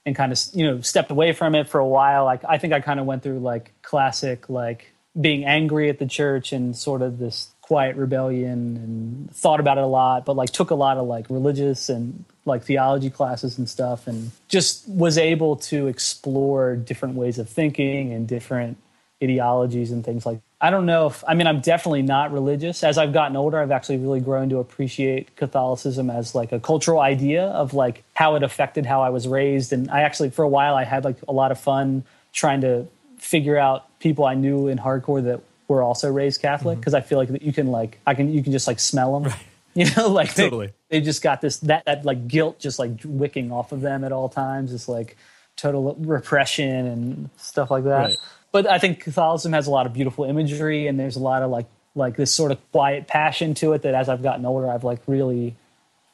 and 0.06 0.14
kind 0.14 0.32
of 0.32 0.38
you 0.52 0.66
know 0.66 0.80
stepped 0.80 1.10
away 1.10 1.32
from 1.32 1.54
it 1.54 1.68
for 1.68 1.78
a 1.78 1.86
while. 1.86 2.24
Like 2.24 2.44
i 2.46 2.58
think 2.58 2.72
i 2.72 2.80
kind 2.80 3.00
of 3.00 3.06
went 3.06 3.22
through 3.22 3.38
like 3.38 3.72
classic 3.82 4.48
like 4.48 4.92
being 5.20 5.44
angry 5.44 5.88
at 5.88 5.98
the 5.98 6.06
church 6.06 6.52
and 6.52 6.76
sort 6.76 7.00
of 7.00 7.18
this 7.18 7.50
quiet 7.60 7.96
rebellion 7.96 8.76
and 8.76 9.34
thought 9.34 9.60
about 9.60 9.78
it 9.78 9.84
a 9.84 9.86
lot, 9.86 10.26
but 10.26 10.36
like 10.36 10.50
took 10.50 10.70
a 10.70 10.74
lot 10.74 10.98
of 10.98 11.06
like 11.06 11.30
religious 11.30 11.88
and 11.88 12.24
like 12.44 12.62
theology 12.62 13.08
classes 13.08 13.56
and 13.56 13.68
stuff 13.68 14.06
and 14.06 14.32
just 14.48 14.86
was 14.88 15.16
able 15.16 15.56
to 15.56 15.86
explore 15.86 16.76
different 16.76 17.14
ways 17.14 17.38
of 17.38 17.48
thinking 17.48 18.12
and 18.12 18.28
different 18.28 18.76
ideologies 19.22 19.92
and 19.92 20.04
things 20.04 20.26
like 20.26 20.40
I 20.64 20.70
don't 20.70 20.86
know 20.86 21.08
if 21.08 21.22
I 21.28 21.34
mean 21.34 21.46
I'm 21.46 21.60
definitely 21.60 22.00
not 22.00 22.32
religious. 22.32 22.82
As 22.82 22.96
I've 22.96 23.12
gotten 23.12 23.36
older, 23.36 23.60
I've 23.60 23.70
actually 23.70 23.98
really 23.98 24.20
grown 24.20 24.48
to 24.48 24.60
appreciate 24.60 25.36
Catholicism 25.36 26.08
as 26.08 26.34
like 26.34 26.52
a 26.52 26.58
cultural 26.58 27.00
idea 27.00 27.48
of 27.48 27.74
like 27.74 28.02
how 28.14 28.34
it 28.36 28.42
affected 28.42 28.86
how 28.86 29.02
I 29.02 29.10
was 29.10 29.28
raised 29.28 29.74
and 29.74 29.90
I 29.90 30.00
actually 30.00 30.30
for 30.30 30.42
a 30.42 30.48
while 30.48 30.74
I 30.74 30.84
had 30.84 31.04
like 31.04 31.18
a 31.28 31.32
lot 31.32 31.52
of 31.52 31.60
fun 31.60 32.02
trying 32.32 32.62
to 32.62 32.86
figure 33.18 33.58
out 33.58 33.86
people 33.98 34.24
I 34.24 34.32
knew 34.36 34.68
in 34.68 34.78
hardcore 34.78 35.22
that 35.24 35.42
were 35.68 35.82
also 35.82 36.10
raised 36.10 36.40
Catholic 36.40 36.76
mm-hmm. 36.76 36.80
because 36.80 36.94
I 36.94 37.02
feel 37.02 37.18
like 37.18 37.28
that 37.28 37.42
you 37.42 37.52
can 37.52 37.66
like 37.66 38.00
I 38.06 38.14
can 38.14 38.32
you 38.32 38.42
can 38.42 38.50
just 38.50 38.66
like 38.66 38.80
smell 38.80 39.20
them. 39.20 39.30
Right. 39.30 39.42
You 39.76 39.86
know, 39.96 40.06
like 40.06 40.34
they- 40.34 40.44
Totally. 40.44 40.72
they 40.88 41.00
just 41.00 41.20
got 41.20 41.40
this 41.40 41.58
that 41.58 41.84
that 41.84 42.04
like 42.04 42.28
guilt 42.28 42.60
just 42.60 42.78
like 42.78 42.92
wicking 43.04 43.50
off 43.50 43.72
of 43.72 43.80
them 43.80 44.04
at 44.04 44.12
all 44.12 44.28
times. 44.28 44.72
It's 44.72 44.86
like 44.86 45.16
total 45.56 45.96
repression 45.98 46.86
and 46.86 47.30
stuff 47.36 47.72
like 47.72 47.82
that. 47.82 48.04
Right. 48.04 48.16
But 48.54 48.70
I 48.70 48.78
think 48.78 49.00
Catholicism 49.00 49.52
has 49.52 49.66
a 49.66 49.72
lot 49.72 49.84
of 49.84 49.92
beautiful 49.92 50.26
imagery 50.26 50.86
and 50.86 50.96
there's 50.96 51.16
a 51.16 51.20
lot 51.20 51.42
of 51.42 51.50
like 51.50 51.66
like 51.96 52.14
this 52.14 52.30
sort 52.30 52.52
of 52.52 52.70
quiet 52.70 53.08
passion 53.08 53.54
to 53.54 53.72
it 53.72 53.82
that 53.82 53.94
as 53.94 54.08
I've 54.08 54.22
gotten 54.22 54.46
older 54.46 54.70
I've 54.70 54.84
like 54.84 55.00
really 55.08 55.56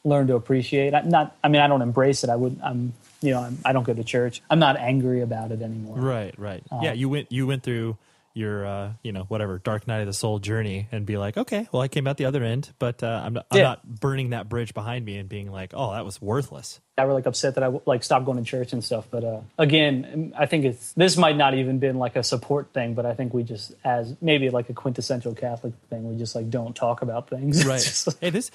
learned 0.03 0.29
to 0.29 0.35
appreciate. 0.35 0.95
I'm 0.95 1.09
not 1.09 1.37
I 1.43 1.49
mean 1.49 1.61
I 1.61 1.67
don't 1.67 1.83
embrace 1.83 2.23
it. 2.23 2.31
I 2.31 2.35
would 2.35 2.59
I'm 2.63 2.93
you 3.21 3.29
know 3.29 3.41
I'm, 3.41 3.59
I 3.63 3.73
don't 3.73 3.83
go 3.83 3.93
to 3.93 4.03
church. 4.03 4.41
I'm 4.49 4.57
not 4.57 4.75
angry 4.75 5.21
about 5.21 5.51
it 5.51 5.61
anymore. 5.61 5.97
Right, 5.97 6.33
right. 6.39 6.63
Uh, 6.71 6.79
yeah, 6.81 6.93
you 6.93 7.09
went 7.09 7.31
you 7.31 7.45
went 7.45 7.61
through 7.61 7.95
your 8.33 8.65
uh, 8.65 8.93
you 9.03 9.11
know 9.11 9.23
whatever 9.23 9.59
dark 9.59 9.87
night 9.87 9.99
of 10.01 10.07
the 10.07 10.13
soul 10.13 10.39
journey 10.39 10.87
and 10.91 11.05
be 11.05 11.17
like, 11.17 11.37
okay, 11.37 11.67
well 11.71 11.81
I 11.81 11.87
came 11.87 12.07
out 12.07 12.17
the 12.17 12.25
other 12.25 12.43
end, 12.43 12.71
but 12.79 13.03
uh, 13.03 13.21
I'm 13.25 13.33
not, 13.33 13.45
I'm 13.51 13.57
Yeah. 13.57 13.63
not 13.63 13.99
burning 13.99 14.29
that 14.31 14.47
bridge 14.49 14.73
behind 14.73 15.05
me 15.05 15.17
and 15.17 15.27
being 15.27 15.51
like, 15.51 15.71
oh, 15.73 15.91
that 15.93 16.05
was 16.05 16.21
worthless. 16.21 16.79
I 16.97 17.05
were 17.05 17.13
like 17.13 17.25
upset 17.25 17.55
that 17.55 17.63
I 17.63 17.71
like 17.85 18.03
stopped 18.03 18.25
going 18.25 18.37
to 18.37 18.43
church 18.43 18.73
and 18.73 18.83
stuff. 18.83 19.07
But 19.09 19.23
uh, 19.23 19.39
again, 19.57 20.33
I 20.37 20.45
think 20.45 20.65
it's 20.65 20.93
this 20.93 21.17
might 21.17 21.35
not 21.35 21.55
even 21.55 21.79
been 21.79 21.97
like 21.97 22.15
a 22.15 22.23
support 22.23 22.73
thing, 22.73 22.93
but 22.93 23.05
I 23.07 23.13
think 23.15 23.33
we 23.33 23.41
just 23.43 23.73
as 23.83 24.15
maybe 24.21 24.49
like 24.49 24.69
a 24.69 24.73
quintessential 24.73 25.33
Catholic 25.33 25.73
thing, 25.89 26.07
we 26.07 26.15
just 26.17 26.35
like 26.35 26.49
don't 26.49 26.75
talk 26.75 27.01
about 27.01 27.29
things. 27.29 27.65
Right. 27.71 27.81
just, 27.81 28.07
hey, 28.21 28.29
this 28.29 28.51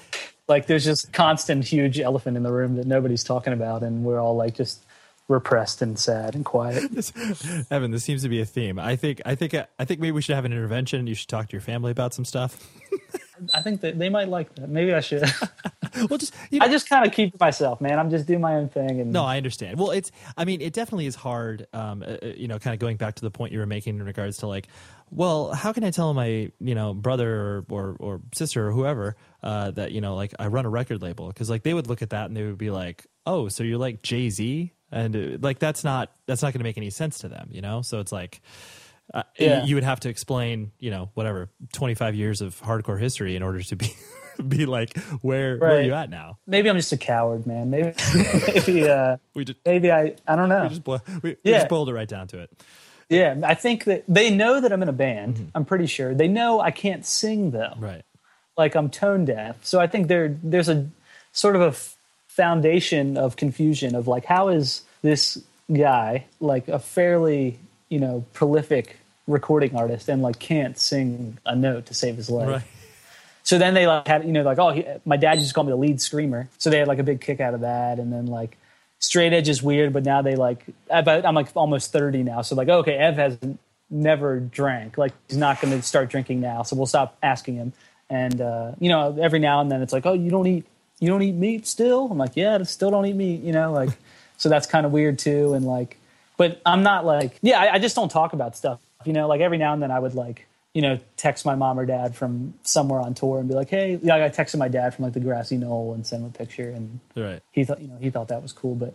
like 0.48 0.66
there's 0.66 0.84
just 0.84 1.12
constant 1.12 1.64
huge 1.64 1.98
elephant 1.98 2.36
in 2.36 2.44
the 2.44 2.52
room 2.52 2.76
that 2.76 2.86
nobody's 2.86 3.24
talking 3.24 3.52
about, 3.52 3.82
and 3.82 4.04
we're 4.04 4.20
all 4.20 4.36
like 4.36 4.54
just 4.54 4.84
repressed 5.28 5.82
and 5.82 5.98
sad 5.98 6.34
and 6.34 6.44
quiet. 6.44 6.84
Evan, 7.70 7.90
this 7.90 8.04
seems 8.04 8.22
to 8.22 8.28
be 8.28 8.40
a 8.40 8.44
theme. 8.44 8.78
I 8.78 8.96
think 8.96 9.20
I 9.24 9.34
think 9.34 9.54
I 9.54 9.84
think 9.84 10.00
maybe 10.00 10.12
we 10.12 10.22
should 10.22 10.34
have 10.34 10.44
an 10.44 10.52
intervention. 10.52 11.06
You 11.06 11.14
should 11.14 11.28
talk 11.28 11.48
to 11.48 11.52
your 11.52 11.60
family 11.60 11.90
about 11.90 12.14
some 12.14 12.24
stuff. 12.24 12.70
I 13.52 13.60
think 13.60 13.80
that 13.82 13.98
they 13.98 14.08
might 14.08 14.28
like 14.28 14.54
that. 14.54 14.68
Maybe 14.68 14.94
I 14.94 15.00
should. 15.00 15.22
well, 16.08 16.18
just 16.18 16.34
I 16.60 16.68
just 16.68 16.88
kind 16.88 17.06
of 17.06 17.12
keep 17.12 17.32
to 17.32 17.38
myself, 17.40 17.80
man. 17.80 17.98
I'm 17.98 18.10
just 18.10 18.26
doing 18.26 18.40
my 18.40 18.54
own 18.54 18.68
thing, 18.68 19.00
and 19.00 19.12
No, 19.12 19.24
I 19.24 19.36
understand. 19.36 19.78
Well, 19.78 19.90
it's. 19.90 20.10
I 20.36 20.44
mean, 20.44 20.60
it 20.60 20.72
definitely 20.72 21.06
is 21.06 21.14
hard. 21.14 21.66
Um, 21.72 22.02
uh, 22.02 22.16
uh, 22.22 22.26
you 22.36 22.48
know, 22.48 22.58
kind 22.58 22.74
of 22.74 22.80
going 22.80 22.96
back 22.96 23.16
to 23.16 23.22
the 23.22 23.30
point 23.30 23.52
you 23.52 23.58
were 23.58 23.66
making 23.66 23.96
in 23.96 24.04
regards 24.04 24.38
to 24.38 24.46
like, 24.46 24.68
well, 25.10 25.52
how 25.52 25.72
can 25.72 25.84
I 25.84 25.90
tell 25.90 26.14
my 26.14 26.50
you 26.60 26.74
know 26.74 26.94
brother 26.94 27.34
or 27.34 27.64
or, 27.70 27.96
or 27.98 28.20
sister 28.34 28.68
or 28.68 28.72
whoever 28.72 29.16
uh, 29.42 29.70
that 29.72 29.92
you 29.92 30.00
know 30.00 30.14
like 30.14 30.34
I 30.38 30.46
run 30.48 30.66
a 30.66 30.70
record 30.70 31.02
label 31.02 31.28
because 31.28 31.50
like 31.50 31.62
they 31.62 31.74
would 31.74 31.86
look 31.86 32.02
at 32.02 32.10
that 32.10 32.26
and 32.26 32.36
they 32.36 32.44
would 32.44 32.58
be 32.58 32.70
like, 32.70 33.06
oh, 33.26 33.48
so 33.48 33.64
you're 33.64 33.78
like 33.78 34.02
Jay 34.02 34.30
Z, 34.30 34.72
and 34.92 35.16
uh, 35.16 35.38
like 35.40 35.58
that's 35.58 35.84
not 35.84 36.10
that's 36.26 36.42
not 36.42 36.52
going 36.52 36.60
to 36.60 36.64
make 36.64 36.76
any 36.78 36.90
sense 36.90 37.18
to 37.20 37.28
them, 37.28 37.48
you 37.50 37.60
know. 37.62 37.82
So 37.82 38.00
it's 38.00 38.12
like. 38.12 38.40
Uh, 39.14 39.22
Yeah. 39.38 39.64
you 39.64 39.76
would 39.76 39.84
have 39.84 40.00
to 40.00 40.08
explain, 40.08 40.72
you 40.80 40.90
know, 40.90 41.10
whatever, 41.14 41.48
25 41.72 42.16
years 42.16 42.40
of 42.40 42.60
hardcore 42.60 43.00
history 43.00 43.36
in 43.36 43.42
order 43.44 43.62
to 43.62 43.76
be 43.76 43.92
be 44.48 44.66
like, 44.66 44.98
where 45.22 45.58
where 45.58 45.76
are 45.76 45.80
you 45.80 45.94
at 45.94 46.10
now? 46.10 46.38
maybe 46.44 46.68
I'm 46.68 46.74
just 46.74 46.90
a 46.92 46.96
coward, 46.96 47.46
man. 47.46 47.70
Maybe, 47.70 47.92
maybe, 48.66 48.88
uh, 48.88 49.18
We 49.32 49.44
just 49.44 49.60
maybe 49.64 49.92
I, 49.92 50.16
I 50.26 50.34
don't 50.34 50.48
know. 50.48 50.64
we 50.64 50.68
just, 50.70 50.82
blo- 50.82 51.00
we, 51.22 51.36
we 51.44 51.52
just 51.52 51.68
boiled 51.68 51.88
it 51.88 51.92
right 51.94 52.08
down 52.08 52.26
to 52.28 52.40
it. 52.40 52.50
Yeah, 53.08 53.36
I 53.44 53.54
think 53.54 53.84
that 53.84 54.02
they 54.08 54.28
know 54.30 54.60
that 54.60 54.72
I'm 54.72 54.82
in 54.82 54.88
a 54.88 54.92
band. 54.92 55.52
I'm 55.54 55.64
pretty 55.64 55.86
sure 55.86 56.12
they 56.12 56.26
know 56.26 56.58
I 56.60 56.72
can't 56.72 57.06
sing 57.06 57.52
though. 57.52 57.74
Right. 57.78 58.02
Like 58.58 58.74
I'm 58.74 58.90
tone 58.90 59.24
deaf, 59.24 59.64
so 59.64 59.78
I 59.78 59.86
think 59.86 60.08
there 60.08 60.36
there's 60.42 60.68
a 60.68 60.88
sort 61.30 61.54
of 61.54 61.62
a 61.62 61.72
foundation 62.36 63.16
of 63.16 63.36
confusion 63.36 63.94
of 63.94 64.06
like 64.06 64.26
how 64.26 64.48
is 64.48 64.82
this 65.02 65.42
guy 65.74 66.24
like 66.38 66.68
a 66.68 66.78
fairly 66.78 67.58
you 67.88 67.98
know 67.98 68.24
prolific 68.34 68.98
recording 69.26 69.74
artist 69.74 70.08
and 70.08 70.22
like 70.22 70.38
can't 70.38 70.78
sing 70.78 71.38
a 71.46 71.56
note 71.56 71.86
to 71.86 71.94
save 71.94 72.16
his 72.16 72.30
life. 72.30 72.48
Right. 72.48 72.62
So 73.42 73.58
then 73.58 73.74
they 73.74 73.86
like 73.86 74.06
had 74.06 74.24
you 74.24 74.32
know 74.32 74.42
like 74.42 74.58
oh 74.58 74.70
he, 74.70 74.84
my 75.04 75.16
dad 75.16 75.38
used 75.38 75.48
to 75.48 75.54
call 75.54 75.64
me 75.64 75.70
the 75.70 75.76
lead 75.76 76.00
screamer. 76.00 76.48
So 76.58 76.68
they 76.68 76.78
had 76.78 76.88
like 76.88 76.98
a 76.98 77.04
big 77.04 77.20
kick 77.20 77.40
out 77.40 77.54
of 77.54 77.60
that, 77.60 77.98
and 77.98 78.12
then 78.12 78.26
like 78.26 78.58
straight 78.98 79.32
edge 79.32 79.48
is 79.48 79.62
weird, 79.62 79.92
but 79.92 80.04
now 80.04 80.20
they 80.20 80.36
like 80.36 80.64
I'm 80.90 81.34
like 81.34 81.48
almost 81.54 81.90
thirty 81.92 82.22
now. 82.22 82.42
So 82.42 82.54
like 82.54 82.68
okay, 82.68 82.96
Ev 82.96 83.16
has 83.16 83.38
never 83.88 84.40
drank. 84.40 84.98
Like 84.98 85.12
he's 85.28 85.38
not 85.38 85.60
going 85.60 85.72
to 85.72 85.82
start 85.82 86.10
drinking 86.10 86.40
now. 86.40 86.62
So 86.64 86.76
we'll 86.76 86.86
stop 86.86 87.16
asking 87.22 87.56
him. 87.56 87.72
And 88.10 88.40
uh, 88.40 88.72
you 88.78 88.88
know 88.88 89.16
every 89.20 89.38
now 89.38 89.60
and 89.60 89.70
then 89.70 89.80
it's 89.80 89.92
like 89.92 90.06
oh 90.06 90.12
you 90.12 90.30
don't 90.30 90.46
eat 90.46 90.66
you 90.98 91.08
don't 91.08 91.22
eat 91.22 91.34
meat 91.34 91.66
still. 91.66 92.08
I'm 92.10 92.18
like 92.18 92.36
yeah 92.36 92.56
I 92.58 92.62
still 92.64 92.90
don't 92.90 93.06
eat 93.06 93.16
meat. 93.16 93.42
You 93.42 93.52
know 93.52 93.72
like 93.72 93.90
so 94.36 94.48
that's 94.48 94.66
kind 94.66 94.86
of 94.86 94.92
weird 94.92 95.18
too. 95.18 95.54
And 95.54 95.64
like 95.64 95.98
but 96.36 96.60
I'm 96.66 96.82
not 96.82 97.04
like 97.04 97.38
yeah 97.42 97.60
I, 97.60 97.74
I 97.74 97.78
just 97.78 97.96
don't 97.96 98.10
talk 98.10 98.32
about 98.32 98.56
stuff. 98.56 98.80
You 99.04 99.12
know 99.12 99.28
like 99.28 99.40
every 99.40 99.58
now 99.58 99.72
and 99.72 99.82
then 99.82 99.90
I 99.90 99.98
would 99.98 100.14
like 100.14 100.46
you 100.74 100.82
know, 100.82 101.00
text 101.16 101.46
my 101.46 101.54
mom 101.54 101.78
or 101.80 101.86
dad 101.86 102.14
from 102.14 102.52
somewhere 102.62 103.00
on 103.00 103.14
tour 103.14 103.38
and 103.38 103.48
be 103.48 103.54
like, 103.54 103.70
"Hey," 103.70 103.98
yeah, 104.02 104.16
I 104.16 104.28
texted 104.28 104.58
my 104.58 104.68
dad 104.68 104.92
from 104.94 105.06
like 105.06 105.14
the 105.14 105.20
grassy 105.20 105.56
knoll 105.56 105.94
and 105.94 106.06
sent 106.06 106.20
him 106.22 106.28
a 106.28 106.30
picture, 106.36 106.68
and 106.68 107.00
Right. 107.16 107.40
he 107.50 107.64
thought, 107.64 107.80
you 107.80 107.88
know, 107.88 107.96
he 107.98 108.10
thought 108.10 108.28
that 108.28 108.42
was 108.42 108.52
cool. 108.52 108.74
But 108.74 108.92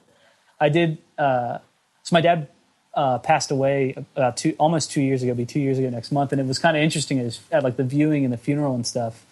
I 0.60 0.70
did. 0.70 1.00
Uh, 1.18 1.58
so 2.04 2.14
my 2.14 2.22
dad 2.22 2.50
uh, 2.94 3.18
passed 3.18 3.50
away 3.50 3.96
about 4.16 4.38
two, 4.38 4.56
almost 4.60 4.92
two 4.92 5.02
years 5.02 5.24
ago. 5.24 5.34
Be 5.34 5.48
two 5.48 5.60
years 5.60 5.80
ago 5.80 5.90
next 5.90 6.12
month, 6.12 6.32
and 6.32 6.40
it 6.40 6.46
was 6.46 6.60
kind 6.60 6.78
of 6.78 6.84
interesting. 6.84 7.18
Is 7.18 7.40
at 7.52 7.64
like 7.64 7.78
the 7.78 7.84
viewing 7.84 8.26
and 8.26 8.32
the 8.32 8.38
funeral 8.38 8.76
and 8.76 8.86
stuff. 8.86 9.26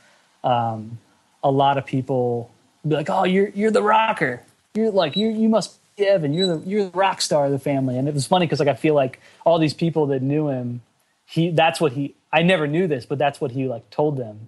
Um, 0.43 0.97
a 1.43 1.51
lot 1.51 1.77
of 1.77 1.85
people 1.85 2.49
be 2.87 2.95
like, 2.95 3.09
"Oh, 3.09 3.23
you're 3.23 3.49
you're 3.49 3.71
the 3.71 3.83
rocker. 3.83 4.41
You're 4.73 4.91
like 4.91 5.15
you 5.15 5.29
you 5.29 5.49
must 5.49 5.79
be 5.97 6.07
Evan. 6.07 6.33
You're 6.33 6.57
the 6.57 6.67
you're 6.67 6.85
the 6.85 6.97
rock 6.97 7.21
star 7.21 7.45
of 7.45 7.51
the 7.51 7.59
family." 7.59 7.97
And 7.97 8.07
it 8.07 8.13
was 8.13 8.27
funny 8.27 8.45
because 8.45 8.59
like 8.59 8.69
I 8.69 8.75
feel 8.75 8.93
like 8.93 9.19
all 9.45 9.59
these 9.59 9.73
people 9.73 10.07
that 10.07 10.21
knew 10.21 10.49
him, 10.49 10.81
he 11.25 11.51
that's 11.51 11.81
what 11.81 11.93
he. 11.93 12.15
I 12.31 12.43
never 12.43 12.67
knew 12.67 12.87
this, 12.87 13.05
but 13.05 13.17
that's 13.17 13.41
what 13.41 13.51
he 13.51 13.67
like 13.67 13.89
told 13.89 14.17
them. 14.17 14.47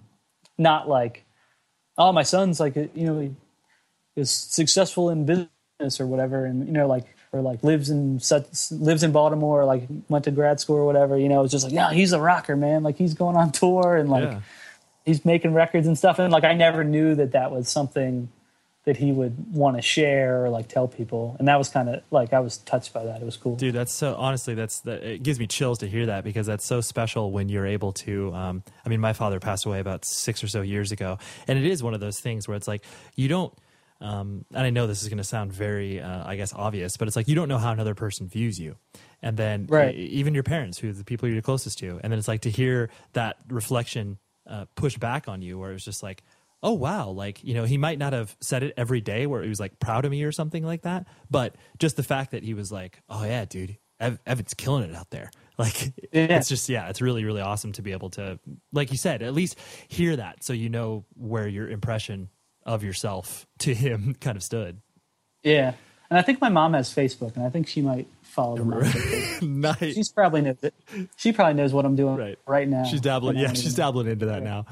Not 0.58 0.88
like, 0.88 1.24
"Oh, 1.98 2.12
my 2.12 2.22
son's 2.22 2.60
like 2.60 2.76
uh, 2.76 2.86
you 2.94 3.06
know 3.06 3.20
he 3.20 3.34
is 4.16 4.30
successful 4.30 5.10
in 5.10 5.26
business 5.26 6.00
or 6.00 6.06
whatever," 6.06 6.46
and 6.46 6.66
you 6.66 6.72
know 6.72 6.86
like 6.86 7.04
or 7.32 7.40
like 7.40 7.62
lives 7.64 7.90
in 7.90 8.20
such 8.20 8.70
lives 8.70 9.02
in 9.02 9.12
Baltimore, 9.12 9.62
or 9.62 9.64
like 9.64 9.84
went 10.08 10.24
to 10.24 10.30
grad 10.30 10.60
school 10.60 10.76
or 10.76 10.84
whatever. 10.84 11.18
You 11.18 11.28
know, 11.28 11.42
it's 11.42 11.52
just 11.52 11.64
like, 11.64 11.72
yeah, 11.72 11.92
he's 11.92 12.12
a 12.12 12.20
rocker, 12.20 12.56
man. 12.56 12.82
Like 12.82 12.96
he's 12.96 13.14
going 13.14 13.36
on 13.36 13.52
tour 13.52 13.96
and 13.96 14.10
like 14.10 14.24
Yeah. 14.24 14.40
He's 15.04 15.24
making 15.24 15.54
records 15.54 15.86
and 15.86 15.96
stuff. 15.96 16.18
And 16.18 16.32
like 16.32 16.44
I 16.44 16.54
never 16.54 16.84
knew 16.84 17.14
that 17.14 17.32
that 17.32 17.50
was 17.50 17.68
something 17.68 18.28
that 18.84 18.96
he 18.96 19.12
would 19.12 19.54
want 19.54 19.76
to 19.76 19.82
share 19.82 20.44
or 20.44 20.48
like 20.50 20.66
tell 20.66 20.88
people. 20.88 21.36
And 21.38 21.46
that 21.46 21.56
was 21.56 21.68
kind 21.68 21.88
of 21.88 22.02
like 22.10 22.32
I 22.32 22.40
was 22.40 22.58
touched 22.58 22.92
by 22.92 23.04
that. 23.04 23.22
It 23.22 23.24
was 23.24 23.36
cool. 23.36 23.54
Dude, 23.54 23.74
that's 23.74 23.92
so 23.92 24.16
honestly, 24.16 24.54
that's 24.54 24.80
that. 24.80 25.04
It 25.04 25.22
gives 25.22 25.38
me 25.38 25.46
chills 25.46 25.78
to 25.78 25.86
hear 25.88 26.06
that 26.06 26.24
because 26.24 26.46
that's 26.46 26.64
so 26.66 26.80
special 26.80 27.30
when 27.30 27.48
you're 27.48 27.66
able 27.66 27.92
to. 27.92 28.34
Um, 28.34 28.64
I 28.84 28.88
mean, 28.88 29.00
my 29.00 29.12
father 29.12 29.38
passed 29.38 29.66
away 29.66 29.78
about 29.78 30.04
six 30.04 30.42
or 30.42 30.48
so 30.48 30.62
years 30.62 30.90
ago, 30.90 31.18
and 31.46 31.58
it 31.58 31.64
is 31.64 31.80
one 31.82 31.94
of 31.94 32.00
those 32.00 32.18
things 32.18 32.48
where 32.48 32.56
it's 32.56 32.66
like 32.66 32.82
you 33.14 33.28
don't. 33.28 33.54
Um, 34.00 34.44
and 34.52 34.66
I 34.66 34.70
know 34.70 34.88
this 34.88 35.00
is 35.04 35.08
going 35.08 35.18
to 35.18 35.24
sound 35.24 35.52
very, 35.52 36.00
uh, 36.00 36.26
I 36.26 36.34
guess, 36.34 36.52
obvious, 36.52 36.96
but 36.96 37.06
it's 37.06 37.14
like 37.16 37.28
you 37.28 37.36
don't 37.36 37.48
know 37.48 37.58
how 37.58 37.70
another 37.70 37.94
person 37.94 38.26
views 38.26 38.58
you, 38.58 38.74
and 39.22 39.36
then 39.36 39.66
Right. 39.68 39.94
even 39.94 40.34
your 40.34 40.42
parents, 40.42 40.78
who 40.78 40.90
are 40.90 40.92
the 40.92 41.04
people 41.04 41.28
you're 41.28 41.40
closest 41.40 41.78
to, 41.78 42.00
and 42.02 42.10
then 42.12 42.18
it's 42.18 42.26
like 42.26 42.40
to 42.40 42.50
hear 42.50 42.90
that 43.12 43.36
reflection 43.48 44.18
uh, 44.46 44.66
push 44.74 44.96
back 44.98 45.28
on 45.28 45.42
you, 45.42 45.58
where 45.58 45.70
it 45.70 45.74
was 45.74 45.84
just 45.84 46.02
like, 46.02 46.22
oh 46.62 46.72
wow, 46.72 47.08
like 47.10 47.42
you 47.44 47.54
know, 47.54 47.64
he 47.64 47.78
might 47.78 47.98
not 47.98 48.12
have 48.12 48.36
said 48.40 48.62
it 48.62 48.74
every 48.76 49.00
day, 49.00 49.26
where 49.26 49.42
he 49.42 49.48
was 49.48 49.60
like 49.60 49.78
proud 49.78 50.04
of 50.04 50.10
me 50.10 50.22
or 50.24 50.32
something 50.32 50.64
like 50.64 50.82
that, 50.82 51.06
but 51.30 51.56
just 51.78 51.96
the 51.96 52.02
fact 52.02 52.30
that 52.32 52.42
he 52.42 52.54
was 52.54 52.70
like, 52.72 53.00
oh 53.08 53.24
yeah, 53.24 53.44
dude, 53.44 53.78
Ev- 54.00 54.20
Evan's 54.26 54.54
killing 54.54 54.88
it 54.88 54.94
out 54.94 55.10
there. 55.10 55.30
Like 55.58 55.92
Yeah. 56.12 56.38
it's 56.38 56.48
just 56.48 56.66
yeah, 56.70 56.88
it's 56.88 57.02
really 57.02 57.24
really 57.26 57.42
awesome 57.42 57.72
to 57.72 57.82
be 57.82 57.92
able 57.92 58.08
to, 58.10 58.38
like 58.72 58.90
you 58.90 58.96
said, 58.96 59.22
at 59.22 59.34
least 59.34 59.58
hear 59.86 60.16
that, 60.16 60.42
so 60.42 60.54
you 60.54 60.70
know 60.70 61.04
where 61.14 61.46
your 61.46 61.68
impression 61.68 62.30
of 62.64 62.82
yourself 62.82 63.46
to 63.58 63.74
him 63.74 64.14
kind 64.20 64.36
of 64.36 64.42
stood. 64.42 64.80
Yeah. 65.44 65.74
And 66.12 66.18
I 66.18 66.22
think 66.22 66.42
my 66.42 66.50
mom 66.50 66.74
has 66.74 66.94
Facebook 66.94 67.36
and 67.36 67.46
I 67.46 67.48
think 67.48 67.66
she 67.66 67.80
might 67.80 68.06
follow 68.20 68.58
them. 68.58 68.70
Facebook. 68.70 69.42
nice. 69.80 69.94
She's 69.94 70.10
probably 70.10 70.42
knows 70.42 70.58
it. 70.60 70.74
She 71.16 71.32
probably 71.32 71.54
knows 71.54 71.72
what 71.72 71.86
I'm 71.86 71.96
doing 71.96 72.16
Right. 72.16 72.38
right, 72.46 72.68
now. 72.68 72.84
She's 72.84 73.00
dabbling. 73.00 73.38
Yeah, 73.38 73.54
she's 73.54 73.72
dabbling 73.74 74.08
into 74.08 74.26
that 74.26 74.42
now. 74.42 74.66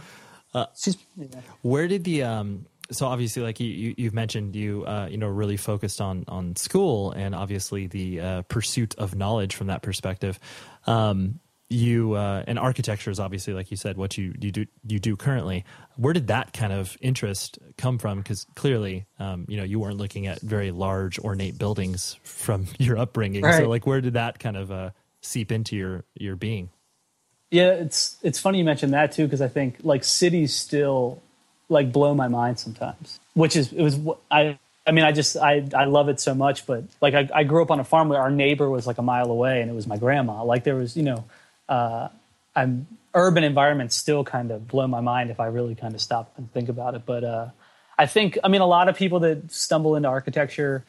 She's 0.76 0.98
yeah. 1.16 1.28
Where 1.62 1.88
did 1.88 2.04
the 2.04 2.24
um? 2.24 2.66
So 2.90 3.06
obviously, 3.06 3.42
like 3.42 3.58
you, 3.58 3.68
you 3.68 3.94
you've 3.96 4.12
mentioned, 4.12 4.54
you 4.54 4.84
uh, 4.84 5.08
you 5.10 5.16
know, 5.16 5.28
really 5.28 5.56
focused 5.56 6.02
on 6.02 6.26
on 6.28 6.56
school 6.56 7.12
and 7.12 7.34
obviously 7.34 7.86
the 7.86 8.20
uh, 8.20 8.42
pursuit 8.42 8.94
of 8.98 9.14
knowledge 9.14 9.54
from 9.54 9.68
that 9.68 9.80
perspective. 9.80 10.38
Um, 10.86 11.40
you 11.70 12.14
uh, 12.14 12.42
and 12.46 12.58
architecture 12.58 13.10
is 13.10 13.20
obviously, 13.20 13.54
like 13.54 13.70
you 13.70 13.76
said, 13.76 13.96
what 13.96 14.18
you 14.18 14.34
you 14.40 14.50
do 14.50 14.66
you 14.86 14.98
do 14.98 15.16
currently. 15.16 15.64
Where 15.96 16.12
did 16.12 16.26
that 16.26 16.52
kind 16.52 16.72
of 16.72 16.98
interest 17.00 17.58
come 17.78 17.98
from? 17.98 18.18
Because 18.18 18.46
clearly, 18.56 19.06
um, 19.18 19.46
you 19.48 19.56
know, 19.56 19.62
you 19.62 19.78
weren't 19.78 19.96
looking 19.96 20.26
at 20.26 20.40
very 20.40 20.72
large, 20.72 21.18
ornate 21.20 21.58
buildings 21.58 22.18
from 22.24 22.66
your 22.78 22.98
upbringing. 22.98 23.42
Right. 23.42 23.62
So, 23.62 23.68
like, 23.68 23.86
where 23.86 24.00
did 24.00 24.14
that 24.14 24.38
kind 24.38 24.56
of 24.56 24.70
uh, 24.70 24.90
seep 25.20 25.52
into 25.52 25.76
your 25.76 26.04
your 26.14 26.36
being? 26.36 26.70
Yeah, 27.50 27.70
it's 27.70 28.16
it's 28.22 28.38
funny 28.38 28.58
you 28.58 28.64
mentioned 28.64 28.92
that 28.94 29.12
too 29.12 29.24
because 29.24 29.40
I 29.40 29.48
think 29.48 29.76
like 29.82 30.04
cities 30.04 30.54
still 30.54 31.22
like 31.68 31.92
blow 31.92 32.14
my 32.14 32.28
mind 32.28 32.58
sometimes. 32.58 33.18
Which 33.34 33.56
is 33.56 33.72
it 33.72 33.82
was 33.82 33.98
I 34.30 34.58
I 34.86 34.92
mean 34.92 35.04
I 35.04 35.12
just 35.12 35.36
I 35.36 35.66
I 35.74 35.84
love 35.84 36.08
it 36.08 36.20
so 36.20 36.34
much, 36.34 36.66
but 36.66 36.84
like 37.00 37.14
I, 37.14 37.28
I 37.34 37.44
grew 37.44 37.62
up 37.62 37.70
on 37.70 37.80
a 37.80 37.84
farm 37.84 38.08
where 38.08 38.20
our 38.20 38.30
neighbor 38.30 38.68
was 38.68 38.86
like 38.86 38.98
a 38.98 39.02
mile 39.02 39.30
away 39.30 39.60
and 39.60 39.70
it 39.70 39.74
was 39.74 39.86
my 39.86 39.96
grandma. 39.96 40.44
Like 40.44 40.64
there 40.64 40.76
was 40.76 40.96
you 40.96 41.02
know, 41.02 41.24
uh, 41.70 42.08
I'm 42.54 42.86
urban 43.14 43.42
environments 43.44 43.96
still 43.96 44.24
kind 44.24 44.50
of 44.50 44.68
blow 44.68 44.86
my 44.86 45.00
mind 45.00 45.30
if 45.30 45.40
I 45.40 45.46
really 45.46 45.74
kind 45.74 45.94
of 45.94 46.00
stop 46.02 46.32
and 46.36 46.52
think 46.52 46.68
about 46.68 46.94
it. 46.94 47.02
But 47.06 47.24
uh, 47.24 47.48
I 47.98 48.06
think 48.06 48.36
I 48.44 48.48
mean 48.48 48.60
a 48.60 48.66
lot 48.66 48.88
of 48.88 48.96
people 48.96 49.20
that 49.20 49.50
stumble 49.50 49.96
into 49.96 50.08
architecture 50.08 50.84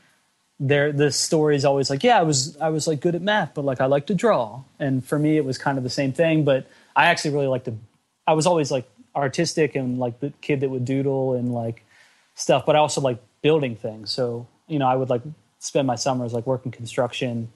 there 0.61 0.91
the 0.91 1.11
story 1.11 1.55
is 1.55 1.65
always 1.65 1.89
like 1.89 2.03
yeah 2.03 2.19
i 2.19 2.21
was 2.21 2.55
i 2.61 2.69
was 2.69 2.87
like 2.87 2.99
good 3.01 3.15
at 3.15 3.21
math 3.21 3.51
but 3.55 3.65
like 3.65 3.81
i 3.81 3.85
like 3.87 4.05
to 4.05 4.13
draw 4.13 4.61
and 4.77 5.03
for 5.03 5.17
me 5.17 5.35
it 5.35 5.43
was 5.43 5.57
kind 5.57 5.79
of 5.79 5.83
the 5.83 5.89
same 5.89 6.13
thing 6.13 6.45
but 6.45 6.67
i 6.95 7.07
actually 7.07 7.31
really 7.31 7.47
like 7.47 7.63
to 7.63 7.73
i 8.27 8.33
was 8.33 8.45
always 8.45 8.69
like 8.69 8.87
artistic 9.15 9.75
and 9.75 9.97
like 9.97 10.19
the 10.19 10.31
kid 10.41 10.59
that 10.59 10.69
would 10.69 10.85
doodle 10.85 11.33
and 11.33 11.51
like 11.51 11.83
stuff 12.35 12.63
but 12.63 12.75
i 12.75 12.79
also 12.79 13.01
like 13.01 13.17
building 13.41 13.75
things 13.75 14.11
so 14.11 14.47
you 14.67 14.77
know 14.77 14.87
i 14.87 14.95
would 14.95 15.09
like 15.09 15.23
spend 15.57 15.87
my 15.87 15.95
summers 15.95 16.31
like 16.31 16.45
working 16.45 16.71
construction 16.71 17.51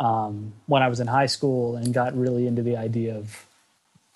um, 0.00 0.52
when 0.66 0.82
i 0.82 0.88
was 0.88 1.00
in 1.00 1.06
high 1.06 1.26
school 1.26 1.76
and 1.76 1.94
got 1.94 2.16
really 2.16 2.46
into 2.46 2.62
the 2.62 2.76
idea 2.76 3.16
of 3.16 3.46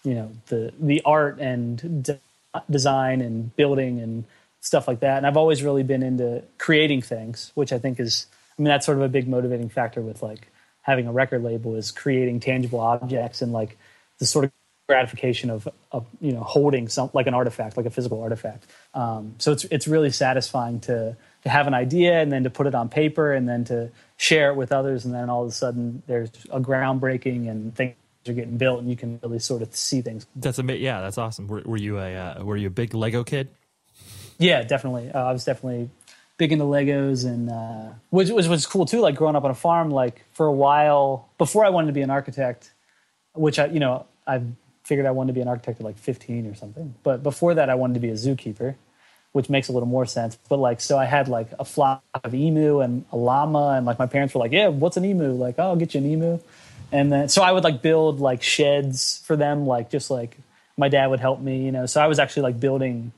you 0.04 0.14
know 0.14 0.30
the 0.46 0.72
the 0.78 1.02
art 1.04 1.38
and 1.38 2.02
de- 2.02 2.20
design 2.70 3.20
and 3.20 3.54
building 3.56 4.00
and 4.00 4.24
stuff 4.60 4.88
like 4.88 5.00
that. 5.00 5.18
And 5.18 5.26
I've 5.26 5.36
always 5.36 5.62
really 5.62 5.82
been 5.82 6.02
into 6.02 6.42
creating 6.58 7.02
things, 7.02 7.52
which 7.54 7.72
I 7.72 7.78
think 7.78 8.00
is, 8.00 8.26
I 8.58 8.62
mean, 8.62 8.68
that's 8.68 8.86
sort 8.86 8.98
of 8.98 9.04
a 9.04 9.08
big 9.08 9.28
motivating 9.28 9.68
factor 9.68 10.00
with 10.00 10.22
like 10.22 10.48
having 10.82 11.06
a 11.06 11.12
record 11.12 11.42
label 11.42 11.76
is 11.76 11.90
creating 11.90 12.40
tangible 12.40 12.80
objects 12.80 13.42
and 13.42 13.52
like 13.52 13.76
the 14.18 14.26
sort 14.26 14.46
of 14.46 14.52
gratification 14.88 15.50
of, 15.50 15.68
of 15.92 16.06
you 16.20 16.32
know, 16.32 16.42
holding 16.42 16.88
some, 16.88 17.10
like 17.12 17.26
an 17.26 17.34
artifact, 17.34 17.76
like 17.76 17.86
a 17.86 17.90
physical 17.90 18.22
artifact. 18.22 18.64
Um, 18.94 19.34
so 19.38 19.52
it's, 19.52 19.64
it's 19.64 19.86
really 19.86 20.10
satisfying 20.10 20.80
to, 20.80 21.16
to 21.42 21.48
have 21.48 21.66
an 21.66 21.74
idea 21.74 22.20
and 22.20 22.32
then 22.32 22.44
to 22.44 22.50
put 22.50 22.66
it 22.66 22.74
on 22.74 22.88
paper 22.88 23.32
and 23.32 23.48
then 23.48 23.64
to 23.64 23.90
share 24.18 24.50
it 24.50 24.56
with 24.56 24.70
others. 24.72 25.06
And 25.06 25.14
then 25.14 25.30
all 25.30 25.42
of 25.44 25.48
a 25.48 25.52
sudden 25.52 26.02
there's 26.06 26.28
a 26.50 26.60
groundbreaking 26.60 27.48
and 27.48 27.74
things 27.74 27.94
are 28.28 28.32
getting 28.34 28.58
built 28.58 28.80
and 28.80 28.90
you 28.90 28.96
can 28.96 29.18
really 29.22 29.38
sort 29.38 29.62
of 29.62 29.74
see 29.74 30.02
things. 30.02 30.26
That's 30.36 30.58
ama- 30.58 30.74
Yeah, 30.74 31.00
that's 31.00 31.16
awesome. 31.16 31.46
Were, 31.48 31.62
were 31.64 31.78
you 31.78 31.98
a 31.98 32.14
uh, 32.14 32.44
were 32.44 32.56
you 32.58 32.66
a 32.66 32.70
big 32.70 32.92
Lego 32.92 33.24
kid? 33.24 33.48
Yeah, 34.38 34.62
definitely. 34.64 35.10
Uh, 35.10 35.24
I 35.24 35.32
was 35.32 35.44
definitely 35.44 35.88
big 36.36 36.52
into 36.52 36.64
Legos, 36.64 37.24
and 37.24 37.50
uh, 37.50 37.94
which 38.10 38.28
was 38.30 38.48
was 38.48 38.66
cool 38.66 38.84
too. 38.86 39.00
Like 39.00 39.14
growing 39.14 39.34
up 39.34 39.44
on 39.44 39.50
a 39.50 39.54
farm, 39.54 39.90
like 39.90 40.24
for 40.32 40.46
a 40.46 40.52
while 40.52 41.28
before 41.38 41.64
I 41.64 41.70
wanted 41.70 41.86
to 41.88 41.92
be 41.92 42.02
an 42.02 42.10
architect, 42.10 42.72
which 43.34 43.58
I 43.58 43.66
you 43.66 43.80
know 43.80 44.06
I 44.26 44.42
figured 44.84 45.06
I 45.06 45.10
wanted 45.10 45.28
to 45.28 45.32
be 45.34 45.40
an 45.40 45.48
architect 45.48 45.80
at 45.80 45.84
like 45.84 45.98
15 45.98 46.46
or 46.46 46.54
something. 46.54 46.94
But 47.02 47.22
before 47.22 47.54
that, 47.54 47.68
I 47.68 47.74
wanted 47.74 47.94
to 47.94 48.00
be 48.00 48.08
a 48.10 48.14
zookeeper, 48.14 48.74
which 49.32 49.48
makes 49.48 49.68
a 49.68 49.72
little 49.72 49.88
more 49.88 50.06
sense. 50.06 50.38
But 50.48 50.58
like, 50.58 50.80
so 50.80 50.98
I 50.98 51.04
had 51.04 51.28
like 51.28 51.48
a 51.58 51.64
flock 51.64 52.02
of 52.24 52.34
emu 52.34 52.80
and 52.80 53.04
a 53.12 53.16
llama, 53.16 53.74
and 53.76 53.86
like 53.86 53.98
my 53.98 54.06
parents 54.06 54.34
were 54.34 54.40
like, 54.40 54.52
"Yeah, 54.52 54.68
what's 54.68 54.96
an 54.96 55.04
emu?" 55.04 55.32
Like, 55.32 55.56
"Oh, 55.58 55.64
I'll 55.64 55.76
get 55.76 55.94
you 55.94 56.00
an 56.00 56.06
emu." 56.06 56.38
And 56.90 57.12
then 57.12 57.28
so 57.28 57.42
I 57.42 57.52
would 57.52 57.64
like 57.64 57.82
build 57.82 58.20
like 58.20 58.42
sheds 58.42 59.22
for 59.24 59.36
them, 59.36 59.66
like 59.66 59.90
just 59.90 60.10
like 60.10 60.36
my 60.76 60.88
dad 60.88 61.08
would 61.08 61.20
help 61.20 61.40
me, 61.40 61.64
you 61.64 61.72
know. 61.72 61.86
So 61.86 62.00
I 62.00 62.06
was 62.06 62.18
actually 62.18 62.42
like 62.42 62.60
building 62.60 63.12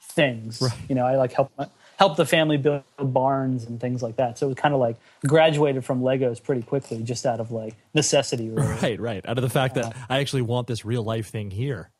things. 0.00 0.60
right. 0.60 0.72
You 0.88 0.94
know, 0.94 1.06
I 1.06 1.16
like 1.16 1.32
help 1.32 1.50
help 1.98 2.16
the 2.16 2.26
family 2.26 2.56
build 2.58 2.84
barns 2.98 3.64
and 3.64 3.80
things 3.80 4.02
like 4.02 4.16
that. 4.16 4.38
So 4.38 4.46
it 4.46 4.48
was 4.50 4.58
kind 4.58 4.74
of 4.74 4.80
like 4.80 4.96
graduated 5.26 5.84
from 5.84 6.02
Legos 6.02 6.42
pretty 6.42 6.62
quickly, 6.62 7.02
just 7.02 7.26
out 7.26 7.40
of 7.40 7.50
like 7.50 7.74
necessity. 7.94 8.50
Really. 8.50 8.68
Right, 8.68 9.00
right. 9.00 9.26
Out 9.26 9.38
of 9.38 9.42
the 9.42 9.50
fact 9.50 9.74
that 9.74 9.96
I 10.08 10.18
actually 10.18 10.42
want 10.42 10.66
this 10.66 10.84
real 10.84 11.02
life 11.02 11.28
thing 11.28 11.50
here. 11.50 11.90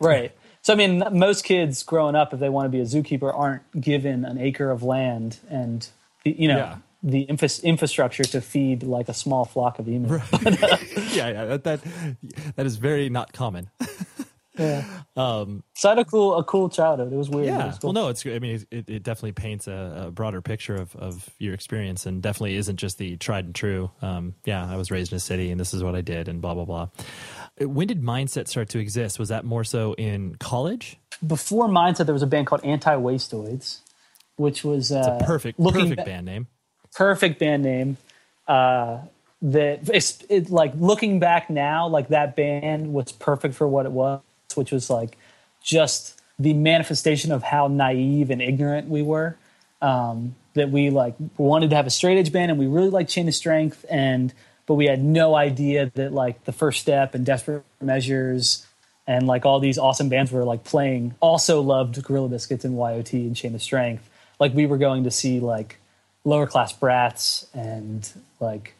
Right. 0.00 0.32
So 0.62 0.72
I 0.72 0.76
mean, 0.76 1.02
most 1.12 1.44
kids 1.44 1.82
growing 1.82 2.14
up, 2.14 2.34
if 2.34 2.40
they 2.40 2.48
want 2.48 2.66
to 2.66 2.70
be 2.70 2.80
a 2.80 2.84
zookeeper, 2.84 3.32
aren't 3.36 3.62
given 3.80 4.24
an 4.24 4.38
acre 4.38 4.70
of 4.70 4.82
land 4.82 5.38
and 5.48 5.86
the, 6.24 6.32
you 6.38 6.48
know 6.48 6.56
Yeah. 6.58 6.76
the 7.02 7.20
infra- 7.22 7.48
infrastructure 7.62 8.24
to 8.24 8.40
feed 8.40 8.82
like 8.82 9.08
a 9.08 9.14
small 9.14 9.44
flock 9.46 9.78
of 9.78 9.88
emu. 9.88 10.18
yeah, 10.42 11.28
yeah. 11.28 11.44
That 11.46 11.64
that 11.64 11.80
that 12.56 12.66
is 12.66 12.76
very 12.76 13.08
not 13.08 13.32
common. 13.32 13.70
Yeah. 14.58 14.84
Um, 15.16 15.62
so 15.74 15.88
I 15.88 15.92
had 15.92 16.00
a 16.00 16.04
cool 16.04 16.36
a 16.36 16.44
cool 16.44 16.68
childhood. 16.68 17.10
It 17.12 17.16
was 17.16 17.30
weird. 17.30 17.46
Yeah. 17.46 17.68
was 17.68 17.78
cool. 17.78 17.94
Well, 17.94 18.04
no, 18.04 18.08
it's. 18.10 18.26
I 18.26 18.38
mean, 18.40 18.62
it, 18.70 18.90
it 18.90 19.02
definitely 19.02 19.32
paints 19.32 19.66
a, 19.66 20.04
a 20.08 20.10
broader 20.10 20.42
picture 20.42 20.74
of, 20.74 20.94
of 20.96 21.30
your 21.38 21.54
experience, 21.54 22.04
and 22.04 22.20
definitely 22.20 22.56
isn't 22.56 22.76
just 22.76 22.98
the 22.98 23.16
tried 23.16 23.46
and 23.46 23.54
true. 23.54 23.90
Um, 24.02 24.34
yeah, 24.44 24.70
I 24.70 24.76
was 24.76 24.90
raised 24.90 25.12
in 25.12 25.16
a 25.16 25.20
city, 25.20 25.50
and 25.50 25.58
this 25.58 25.72
is 25.72 25.82
what 25.82 25.94
I 25.94 26.02
did, 26.02 26.28
and 26.28 26.42
blah 26.42 26.52
blah 26.52 26.66
blah. 26.66 26.88
When 27.58 27.86
did 27.86 28.02
mindset 28.02 28.48
start 28.48 28.68
to 28.70 28.78
exist? 28.78 29.18
Was 29.18 29.28
that 29.28 29.44
more 29.44 29.64
so 29.64 29.94
in 29.94 30.36
college? 30.36 30.96
Before 31.26 31.68
Mindset, 31.68 32.06
there 32.06 32.14
was 32.14 32.22
a 32.22 32.26
band 32.26 32.46
called 32.46 32.64
Anti 32.64 32.94
Wastoids, 32.96 33.80
which 34.36 34.64
was 34.64 34.90
uh, 34.90 35.18
a 35.20 35.24
perfect, 35.24 35.60
looking 35.60 35.82
perfect 35.82 35.98
ba- 35.98 36.04
band 36.04 36.26
name. 36.26 36.46
perfect 36.94 37.38
band 37.38 37.62
name. 37.62 37.96
Uh, 38.48 39.00
that 39.42 39.88
it's 39.92 40.22
it, 40.28 40.50
like 40.50 40.72
looking 40.76 41.18
back 41.18 41.50
now, 41.50 41.86
like 41.88 42.08
that 42.08 42.36
band 42.36 42.92
was 42.92 43.12
perfect 43.12 43.54
for 43.54 43.68
what 43.68 43.86
it 43.86 43.92
was, 43.92 44.20
which 44.54 44.72
was 44.72 44.90
like 44.90 45.16
just 45.62 46.20
the 46.38 46.54
manifestation 46.54 47.32
of 47.32 47.42
how 47.42 47.68
naive 47.68 48.30
and 48.30 48.40
ignorant 48.40 48.88
we 48.88 49.02
were. 49.02 49.36
Um, 49.82 50.34
that 50.54 50.70
we 50.70 50.90
like 50.90 51.14
wanted 51.36 51.70
to 51.70 51.76
have 51.76 51.86
a 51.86 51.90
straight 51.90 52.18
edge 52.18 52.32
band, 52.32 52.50
and 52.50 52.58
we 52.58 52.66
really 52.66 52.90
liked 52.90 53.10
Chain 53.10 53.28
of 53.28 53.34
Strength, 53.34 53.84
and 53.88 54.32
but 54.70 54.76
we 54.76 54.86
had 54.86 55.02
no 55.02 55.34
idea 55.34 55.90
that 55.96 56.12
like 56.12 56.44
the 56.44 56.52
first 56.52 56.80
step 56.80 57.12
and 57.16 57.26
Desperate 57.26 57.64
Measures 57.80 58.64
and 59.04 59.26
like 59.26 59.44
all 59.44 59.58
these 59.58 59.78
awesome 59.78 60.08
bands 60.08 60.30
were 60.30 60.44
like 60.44 60.62
playing. 60.62 61.12
Also 61.18 61.60
loved 61.60 62.00
Gorilla 62.04 62.28
Biscuits 62.28 62.64
and 62.64 62.76
YOT 62.78 63.12
and 63.14 63.34
Chain 63.34 63.52
of 63.56 63.62
Strength. 63.62 64.08
Like 64.38 64.54
we 64.54 64.66
were 64.66 64.78
going 64.78 65.02
to 65.02 65.10
see 65.10 65.40
like 65.40 65.78
lower 66.22 66.46
class 66.46 66.72
brats 66.72 67.48
and 67.52 68.08
like 68.38 68.74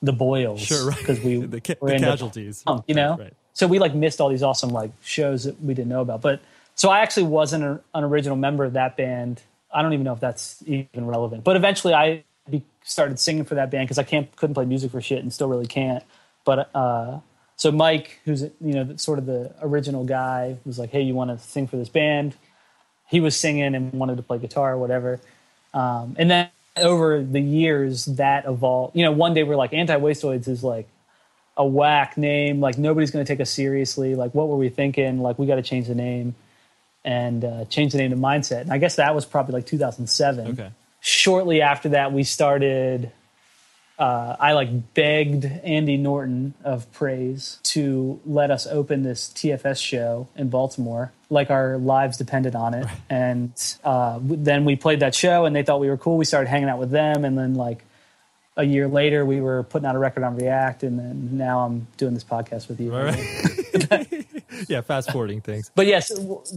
the 0.00 0.14
boils 0.14 0.62
Sure, 0.62 0.88
right. 0.88 0.96
because 0.98 1.20
we 1.20 1.36
The 1.44 1.60
ca- 1.60 1.74
were 1.82 1.90
the 1.90 1.98
casualties. 1.98 2.62
punk, 2.62 2.84
you 2.88 2.94
know 2.94 3.10
Right, 3.10 3.20
right. 3.20 3.34
so 3.52 3.66
we 3.66 3.78
like 3.78 3.94
missed 3.94 4.22
all 4.22 4.30
these 4.30 4.42
awesome 4.42 4.70
like 4.70 4.92
shows 5.02 5.44
that 5.44 5.60
we 5.62 5.74
didn't 5.74 5.90
know 5.90 6.00
about 6.00 6.22
but 6.22 6.40
so 6.76 6.88
i 6.88 7.00
actually 7.00 7.24
wasn't 7.24 7.62
an 7.94 8.04
original 8.04 8.36
member 8.38 8.64
of 8.64 8.72
that 8.72 8.96
band 8.96 9.42
i 9.70 9.82
don't 9.82 9.92
even 9.92 10.04
know 10.04 10.14
if 10.14 10.20
that's 10.20 10.62
even 10.66 11.04
relevant 11.06 11.44
but 11.44 11.56
eventually 11.56 11.92
i 11.92 12.24
be, 12.48 12.64
started 12.84 13.18
singing 13.18 13.44
for 13.44 13.54
that 13.56 13.70
band 13.70 13.86
because 13.86 13.98
i 13.98 14.02
can't 14.02 14.34
couldn't 14.36 14.54
play 14.54 14.64
music 14.64 14.90
for 14.90 15.00
shit 15.00 15.22
and 15.22 15.32
still 15.32 15.48
really 15.48 15.66
can't 15.66 16.04
but 16.44 16.74
uh 16.74 17.18
so 17.56 17.70
mike 17.70 18.20
who's 18.24 18.42
you 18.42 18.50
know 18.60 18.96
sort 18.96 19.18
of 19.18 19.26
the 19.26 19.54
original 19.62 20.04
guy 20.04 20.56
was 20.64 20.78
like 20.78 20.90
hey 20.90 21.02
you 21.02 21.14
want 21.14 21.30
to 21.30 21.38
sing 21.38 21.66
for 21.66 21.76
this 21.76 21.88
band 21.88 22.34
he 23.10 23.20
was 23.20 23.36
singing 23.36 23.74
and 23.74 23.92
wanted 23.92 24.16
to 24.16 24.22
play 24.22 24.38
guitar 24.38 24.72
or 24.72 24.78
whatever. 24.78 25.20
Um, 25.74 26.14
and 26.16 26.30
then 26.30 26.48
over 26.76 27.20
the 27.20 27.40
years, 27.40 28.04
that 28.04 28.46
evolved. 28.46 28.96
You 28.96 29.04
know, 29.04 29.10
one 29.10 29.34
day 29.34 29.42
we're 29.42 29.56
like, 29.56 29.72
anti 29.74 29.96
wastoids 29.96 30.46
is 30.46 30.62
like 30.62 30.88
a 31.56 31.66
whack 31.66 32.16
name. 32.16 32.60
Like, 32.60 32.78
nobody's 32.78 33.10
going 33.10 33.24
to 33.24 33.30
take 33.30 33.40
us 33.40 33.50
seriously. 33.50 34.14
Like, 34.14 34.32
what 34.32 34.48
were 34.48 34.56
we 34.56 34.68
thinking? 34.68 35.20
Like, 35.20 35.40
we 35.40 35.46
got 35.46 35.56
to 35.56 35.62
change 35.62 35.88
the 35.88 35.94
name 35.96 36.36
and 37.04 37.44
uh, 37.44 37.64
change 37.64 37.92
the 37.92 37.98
name 37.98 38.10
to 38.10 38.16
Mindset. 38.16 38.62
And 38.62 38.72
I 38.72 38.78
guess 38.78 38.96
that 38.96 39.12
was 39.12 39.26
probably 39.26 39.54
like 39.54 39.66
2007. 39.66 40.52
Okay. 40.52 40.70
Shortly 41.00 41.62
after 41.62 41.90
that, 41.90 42.12
we 42.12 42.24
started. 42.24 43.10
Uh, 43.98 44.34
I 44.40 44.52
like 44.52 44.94
begged 44.94 45.44
Andy 45.44 45.98
Norton 45.98 46.54
of 46.64 46.90
Praise 46.92 47.58
to 47.64 48.18
let 48.24 48.50
us 48.50 48.66
open 48.66 49.02
this 49.02 49.28
TFS 49.28 49.82
show 49.82 50.26
in 50.36 50.48
Baltimore, 50.48 51.12
like 51.28 51.50
our 51.50 51.76
lives 51.76 52.16
depended 52.16 52.54
on 52.54 52.72
it. 52.72 52.86
And 53.10 53.52
uh, 53.84 54.14
w- 54.14 54.42
then 54.42 54.64
we 54.64 54.76
played 54.76 55.00
that 55.00 55.14
show, 55.14 55.44
and 55.44 55.54
they 55.54 55.62
thought 55.62 55.80
we 55.80 55.90
were 55.90 55.98
cool. 55.98 56.16
We 56.16 56.24
started 56.24 56.48
hanging 56.48 56.70
out 56.70 56.78
with 56.78 56.90
them, 56.90 57.26
and 57.26 57.36
then 57.36 57.54
like 57.56 57.84
a 58.56 58.64
year 58.64 58.88
later, 58.88 59.24
we 59.26 59.40
were 59.42 59.62
putting 59.64 59.86
out 59.86 59.96
a 59.96 59.98
record 59.98 60.22
on 60.22 60.36
React, 60.36 60.82
and 60.84 60.98
then 60.98 61.36
now 61.36 61.60
I'm 61.60 61.86
doing 61.98 62.14
this 62.14 62.24
podcast 62.24 62.68
with 62.68 62.80
you. 62.80 62.94
Right. 62.94 64.19
yeah, 64.68 64.80
fast 64.80 65.10
forwarding 65.10 65.40
things. 65.40 65.70
But 65.74 65.86
yes, 65.86 66.08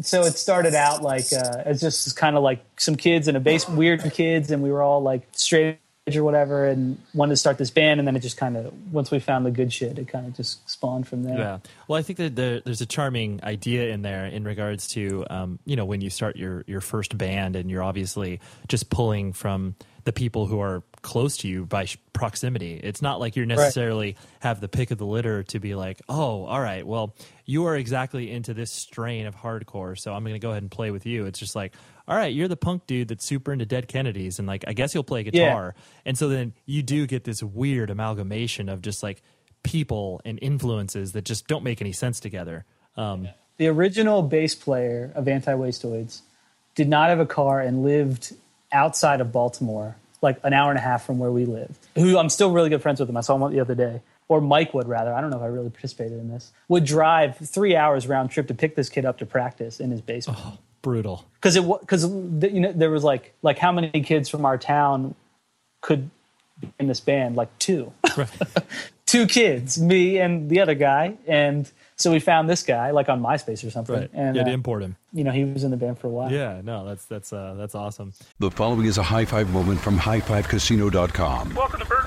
so 0.01 0.21
it 0.21 0.33
started 0.33 0.75
out 0.75 1.01
like 1.01 1.31
uh, 1.33 1.63
as 1.65 1.81
just 1.81 2.15
kind 2.15 2.35
of 2.35 2.43
like 2.43 2.63
some 2.77 2.95
kids 2.95 3.27
in 3.27 3.35
a 3.35 3.39
base, 3.39 3.67
weird 3.67 4.01
kids, 4.13 4.51
and 4.51 4.63
we 4.63 4.71
were 4.71 4.81
all 4.81 5.01
like 5.01 5.27
straight 5.31 5.79
or 6.13 6.23
whatever, 6.23 6.67
and 6.67 6.97
wanted 7.13 7.31
to 7.31 7.37
start 7.37 7.57
this 7.57 7.71
band, 7.71 7.99
and 7.99 8.07
then 8.07 8.15
it 8.15 8.19
just 8.19 8.35
kind 8.35 8.57
of 8.57 8.73
once 8.91 9.09
we 9.09 9.19
found 9.19 9.45
the 9.45 9.51
good 9.51 9.71
shit, 9.71 9.97
it 9.97 10.07
kind 10.07 10.27
of 10.27 10.35
just 10.35 10.69
spawned 10.69 11.07
from 11.07 11.23
there. 11.23 11.37
Yeah. 11.37 11.59
Well, 11.87 11.97
I 11.97 12.01
think 12.01 12.17
that 12.17 12.35
there, 12.35 12.59
there's 12.59 12.81
a 12.81 12.85
charming 12.85 13.39
idea 13.43 13.89
in 13.89 14.01
there 14.01 14.25
in 14.25 14.43
regards 14.43 14.87
to, 14.89 15.25
um, 15.29 15.59
you 15.65 15.75
know, 15.75 15.85
when 15.85 16.01
you 16.01 16.09
start 16.09 16.35
your, 16.35 16.65
your 16.67 16.81
first 16.81 17.17
band 17.17 17.55
and 17.55 17.71
you're 17.71 17.83
obviously 17.83 18.41
just 18.67 18.89
pulling 18.89 19.31
from 19.31 19.75
the 20.03 20.11
people 20.11 20.45
who 20.45 20.59
are 20.59 20.83
close 21.03 21.37
to 21.37 21.47
you 21.47 21.65
by 21.65 21.85
sh- 21.85 21.97
proximity. 22.13 22.79
It's 22.81 23.01
not 23.01 23.19
like 23.19 23.35
you're 23.35 23.45
necessarily 23.45 24.15
have 24.39 24.59
the 24.59 24.67
pick 24.67 24.89
of 24.89 24.97
the 24.97 25.05
litter 25.05 25.43
to 25.43 25.59
be 25.59 25.75
like, 25.75 26.01
oh, 26.09 26.45
all 26.45 26.59
right, 26.59 26.87
well, 26.87 27.15
you 27.45 27.65
are 27.65 27.75
exactly 27.75 28.31
into 28.31 28.55
this 28.55 28.71
strain 28.71 29.27
of 29.27 29.35
hardcore, 29.35 29.99
so 29.99 30.13
I'm 30.13 30.23
going 30.23 30.33
to 30.33 30.39
go 30.39 30.49
ahead 30.49 30.63
and 30.63 30.71
play 30.71 30.89
with 30.89 31.05
you. 31.05 31.25
It's 31.25 31.37
just 31.37 31.55
like, 31.55 31.73
all 32.07 32.17
right, 32.17 32.33
you're 32.33 32.47
the 32.47 32.57
punk 32.57 32.87
dude 32.87 33.09
that's 33.09 33.25
super 33.25 33.53
into 33.53 33.65
Dead 33.65 33.87
Kennedys, 33.87 34.39
and 34.39 34.47
like, 34.47 34.63
I 34.67 34.73
guess 34.73 34.95
you'll 34.95 35.03
play 35.03 35.21
guitar. 35.23 35.75
And 36.05 36.17
so 36.17 36.29
then 36.29 36.53
you 36.65 36.81
do 36.81 37.05
get 37.05 37.23
this 37.25 37.43
weird 37.43 37.89
amalgamation 37.91 38.69
of 38.69 38.81
just 38.81 39.03
like 39.03 39.21
people 39.61 40.21
and 40.25 40.39
influences 40.41 41.11
that 41.11 41.25
just 41.25 41.47
don't 41.47 41.63
make 41.63 41.81
any 41.81 41.93
sense 41.93 42.19
together. 42.19 42.65
Um, 42.97 43.27
The 43.57 43.67
original 43.67 44.23
bass 44.23 44.55
player 44.55 45.11
of 45.15 45.27
Anti 45.27 45.53
Wastoids 45.53 46.21
did 46.75 46.87
not 46.89 47.09
have 47.09 47.19
a 47.19 47.25
car 47.25 47.59
and 47.59 47.83
lived 47.83 48.33
outside 48.71 49.21
of 49.21 49.31
Baltimore, 49.31 49.95
like 50.23 50.39
an 50.43 50.53
hour 50.53 50.71
and 50.71 50.79
a 50.79 50.81
half 50.81 51.05
from 51.05 51.19
where 51.19 51.31
we 51.31 51.45
lived. 51.45 51.77
Who 51.95 52.17
I'm 52.17 52.29
still 52.29 52.49
really 52.51 52.69
good 52.69 52.81
friends 52.81 52.99
with 52.99 53.07
him. 53.09 53.17
I 53.17 53.21
saw 53.21 53.35
him 53.35 53.53
the 53.53 53.59
other 53.59 53.75
day. 53.75 54.01
Or 54.29 54.39
Mike 54.41 54.73
would 54.73 54.87
rather. 54.87 55.13
I 55.13 55.21
don't 55.21 55.29
know 55.29 55.37
if 55.37 55.43
I 55.43 55.47
really 55.47 55.69
participated 55.69 56.17
in 56.17 56.29
this. 56.29 56.51
Would 56.69 56.85
drive 56.85 57.37
three 57.37 57.75
hours 57.75 58.07
round 58.07 58.31
trip 58.31 58.47
to 58.47 58.53
pick 58.55 58.75
this 58.75 58.89
kid 58.89 59.05
up 59.05 59.19
to 59.19 59.25
practice 59.25 59.79
in 59.79 59.91
his 59.91 60.01
basement. 60.01 60.39
Oh, 60.41 60.57
brutal. 60.81 61.25
because 61.35 61.55
it 61.57 61.63
because 61.81 62.05
you 62.05 62.59
know 62.61 62.71
there 62.71 62.89
was 62.89 63.03
like 63.03 63.33
like 63.41 63.57
how 63.59 63.71
many 63.71 64.01
kids 64.01 64.29
from 64.29 64.45
our 64.45 64.57
town 64.57 65.13
could 65.81 66.09
be 66.61 66.71
in 66.79 66.87
this 66.87 66.99
band 67.01 67.35
like 67.35 67.49
two 67.59 67.91
two 69.05 69.27
kids 69.27 69.79
me 69.79 70.17
and 70.19 70.49
the 70.49 70.59
other 70.61 70.73
guy 70.75 71.15
and 71.27 71.69
so 71.95 72.11
we 72.11 72.19
found 72.19 72.49
this 72.49 72.63
guy 72.63 72.91
like 72.91 73.09
on 73.09 73.21
myspace 73.21 73.65
or 73.65 73.69
something 73.71 73.95
Right. 73.95 74.09
and 74.13 74.35
you 74.35 74.39
had 74.39 74.45
to 74.45 74.51
uh, 74.51 74.53
import 74.55 74.81
him. 74.83 74.95
You 75.13 75.23
know 75.23 75.31
he 75.31 75.45
was 75.45 75.63
in 75.63 75.71
the 75.71 75.77
band 75.77 75.97
for 75.99 76.07
a 76.07 76.09
while 76.09 76.31
Yeah, 76.31 76.61
no, 76.63 76.85
that's 76.85 77.05
that's 77.05 77.31
uh, 77.31 77.53
that's 77.57 77.75
awesome. 77.75 78.13
The 78.39 78.51
following 78.51 78.85
is 78.85 78.97
a 78.97 79.03
high 79.03 79.25
five 79.25 79.51
moment 79.51 79.79
from 79.79 79.97
highfivecasino.com. 79.97 81.55
Welcome 81.55 81.79
to 81.79 81.85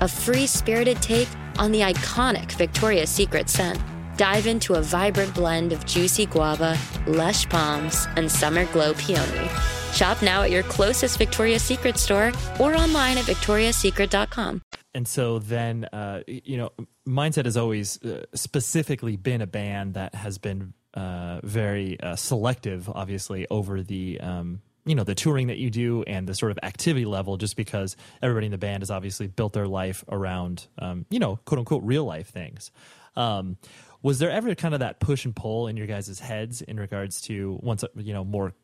a 0.00 0.08
free 0.08 0.46
spirited 0.46 1.00
take 1.02 1.28
on 1.58 1.72
the 1.72 1.80
iconic 1.80 2.52
Victoria's 2.52 3.10
Secret 3.10 3.48
scent. 3.48 3.80
Dive 4.16 4.46
into 4.46 4.74
a 4.74 4.82
vibrant 4.82 5.34
blend 5.34 5.72
of 5.72 5.86
juicy 5.86 6.26
guava, 6.26 6.78
lush 7.06 7.48
palms, 7.48 8.06
and 8.16 8.30
summer 8.30 8.66
glow 8.66 8.94
peony. 8.94 9.48
Shop 9.92 10.22
now 10.22 10.42
at 10.42 10.50
your 10.50 10.62
closest 10.64 11.18
Victoria's 11.18 11.62
Secret 11.62 11.96
store 11.98 12.32
or 12.58 12.74
online 12.76 13.18
at 13.18 13.24
victoriassecret.com. 13.24 14.62
and 14.94 15.06
so 15.06 15.38
then 15.38 15.84
uh, 15.92 16.20
you 16.26 16.56
know 16.56 16.70
mindset 17.08 17.44
has 17.44 17.56
always 17.56 18.02
uh, 18.02 18.24
specifically 18.34 19.16
been 19.16 19.40
a 19.40 19.46
band 19.46 19.94
that 19.94 20.14
has 20.14 20.38
been 20.38 20.72
uh, 20.94 21.40
very 21.44 21.98
uh, 22.00 22.16
selective 22.16 22.88
obviously 22.88 23.46
over 23.50 23.82
the 23.82 24.20
um, 24.20 24.60
you 24.86 24.94
know 24.94 25.04
the 25.04 25.14
touring 25.14 25.48
that 25.48 25.58
you 25.58 25.70
do 25.70 26.02
and 26.06 26.26
the 26.26 26.34
sort 26.34 26.50
of 26.52 26.58
activity 26.62 27.04
level 27.04 27.36
just 27.36 27.56
because 27.56 27.96
everybody 28.22 28.46
in 28.46 28.52
the 28.52 28.58
band 28.58 28.82
has 28.82 28.90
obviously 28.90 29.26
built 29.26 29.52
their 29.52 29.68
life 29.68 30.04
around 30.08 30.66
um, 30.78 31.04
you 31.10 31.18
know 31.18 31.36
quote 31.44 31.58
unquote 31.58 31.82
real 31.84 32.04
life 32.04 32.28
things 32.28 32.70
um, 33.16 33.56
was 34.02 34.18
there 34.18 34.30
ever 34.30 34.54
kind 34.54 34.72
of 34.74 34.80
that 34.80 35.00
push 35.00 35.24
and 35.24 35.36
pull 35.36 35.66
in 35.68 35.76
your 35.76 35.86
guys' 35.86 36.18
heads 36.20 36.62
in 36.62 36.78
regards 36.78 37.20
to 37.22 37.58
once 37.62 37.84
you 37.96 38.12
know 38.14 38.24
more 38.24 38.54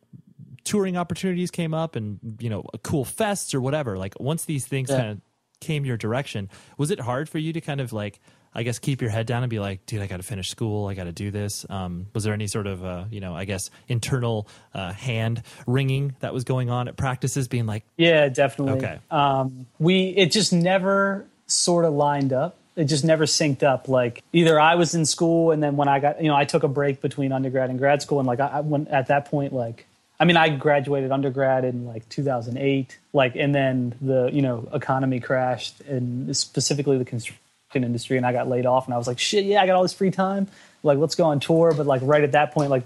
touring 0.64 0.96
opportunities 0.96 1.50
came 1.50 1.74
up 1.74 1.94
and 1.96 2.18
you 2.40 2.50
know 2.50 2.64
cool 2.82 3.04
fests 3.04 3.54
or 3.54 3.60
whatever 3.60 3.96
like 3.98 4.18
once 4.18 4.44
these 4.46 4.66
things 4.66 4.88
Yeah. 4.90 4.96
kind 4.98 5.10
of 5.12 5.20
came 5.60 5.84
your 5.84 5.96
direction 5.96 6.48
was 6.76 6.90
it 6.90 7.00
hard 7.00 7.28
for 7.28 7.38
you 7.38 7.52
to 7.52 7.60
kind 7.60 7.80
of 7.80 7.92
like 7.92 8.20
i 8.56 8.64
guess 8.64 8.80
keep 8.80 9.00
your 9.00 9.10
head 9.10 9.26
down 9.26 9.44
and 9.44 9.50
be 9.50 9.60
like 9.60 9.86
dude 9.86 10.02
i 10.02 10.08
gotta 10.08 10.24
finish 10.24 10.50
school 10.50 10.88
i 10.88 10.94
gotta 10.94 11.12
do 11.12 11.30
this 11.30 11.64
um, 11.70 12.06
was 12.12 12.24
there 12.24 12.34
any 12.34 12.48
sort 12.48 12.66
of 12.66 12.84
uh, 12.84 13.04
you 13.10 13.20
know 13.20 13.36
i 13.36 13.44
guess 13.44 13.70
internal 13.86 14.48
uh, 14.74 14.92
hand 14.92 15.42
wringing 15.66 16.16
that 16.20 16.34
was 16.34 16.42
going 16.42 16.70
on 16.70 16.88
at 16.88 16.96
practices 16.96 17.46
being 17.46 17.66
like 17.66 17.84
Yeah, 17.96 18.28
definitely. 18.28 18.74
Okay. 18.74 18.98
Um, 19.10 19.66
we 19.78 20.08
it 20.08 20.32
just 20.32 20.52
never 20.52 21.26
sort 21.46 21.84
of 21.84 21.92
lined 21.92 22.32
up. 22.32 22.56
It 22.76 22.84
just 22.84 23.04
never 23.04 23.24
synced 23.24 23.62
up. 23.62 23.88
Like 23.88 24.22
either 24.32 24.60
I 24.60 24.74
was 24.74 24.94
in 24.94 25.06
school, 25.06 25.50
and 25.50 25.62
then 25.62 25.76
when 25.76 25.88
I 25.88 25.98
got, 25.98 26.22
you 26.22 26.28
know, 26.28 26.36
I 26.36 26.44
took 26.44 26.62
a 26.62 26.68
break 26.68 27.00
between 27.00 27.32
undergrad 27.32 27.70
and 27.70 27.78
grad 27.78 28.02
school, 28.02 28.18
and 28.18 28.26
like 28.26 28.40
I, 28.40 28.48
I 28.48 28.60
went 28.60 28.88
at 28.88 29.08
that 29.08 29.26
point, 29.26 29.52
like 29.52 29.86
I 30.18 30.24
mean, 30.24 30.36
I 30.36 30.48
graduated 30.50 31.10
undergrad 31.10 31.64
in 31.64 31.86
like 31.86 32.08
2008, 32.08 32.98
like, 33.12 33.36
and 33.36 33.54
then 33.54 33.94
the 34.00 34.30
you 34.32 34.42
know 34.42 34.68
economy 34.72 35.20
crashed, 35.20 35.80
and 35.82 36.36
specifically 36.36 36.98
the 36.98 37.04
construction 37.04 37.42
industry, 37.84 38.16
and 38.16 38.26
I 38.26 38.32
got 38.32 38.48
laid 38.48 38.66
off, 38.66 38.86
and 38.86 38.94
I 38.94 38.98
was 38.98 39.06
like, 39.06 39.18
shit, 39.18 39.44
yeah, 39.44 39.62
I 39.62 39.66
got 39.66 39.76
all 39.76 39.82
this 39.82 39.94
free 39.94 40.10
time, 40.10 40.48
like 40.82 40.98
let's 40.98 41.14
go 41.14 41.24
on 41.24 41.40
tour. 41.40 41.74
But 41.76 41.86
like 41.86 42.02
right 42.04 42.22
at 42.22 42.32
that 42.32 42.52
point, 42.52 42.70
like 42.70 42.84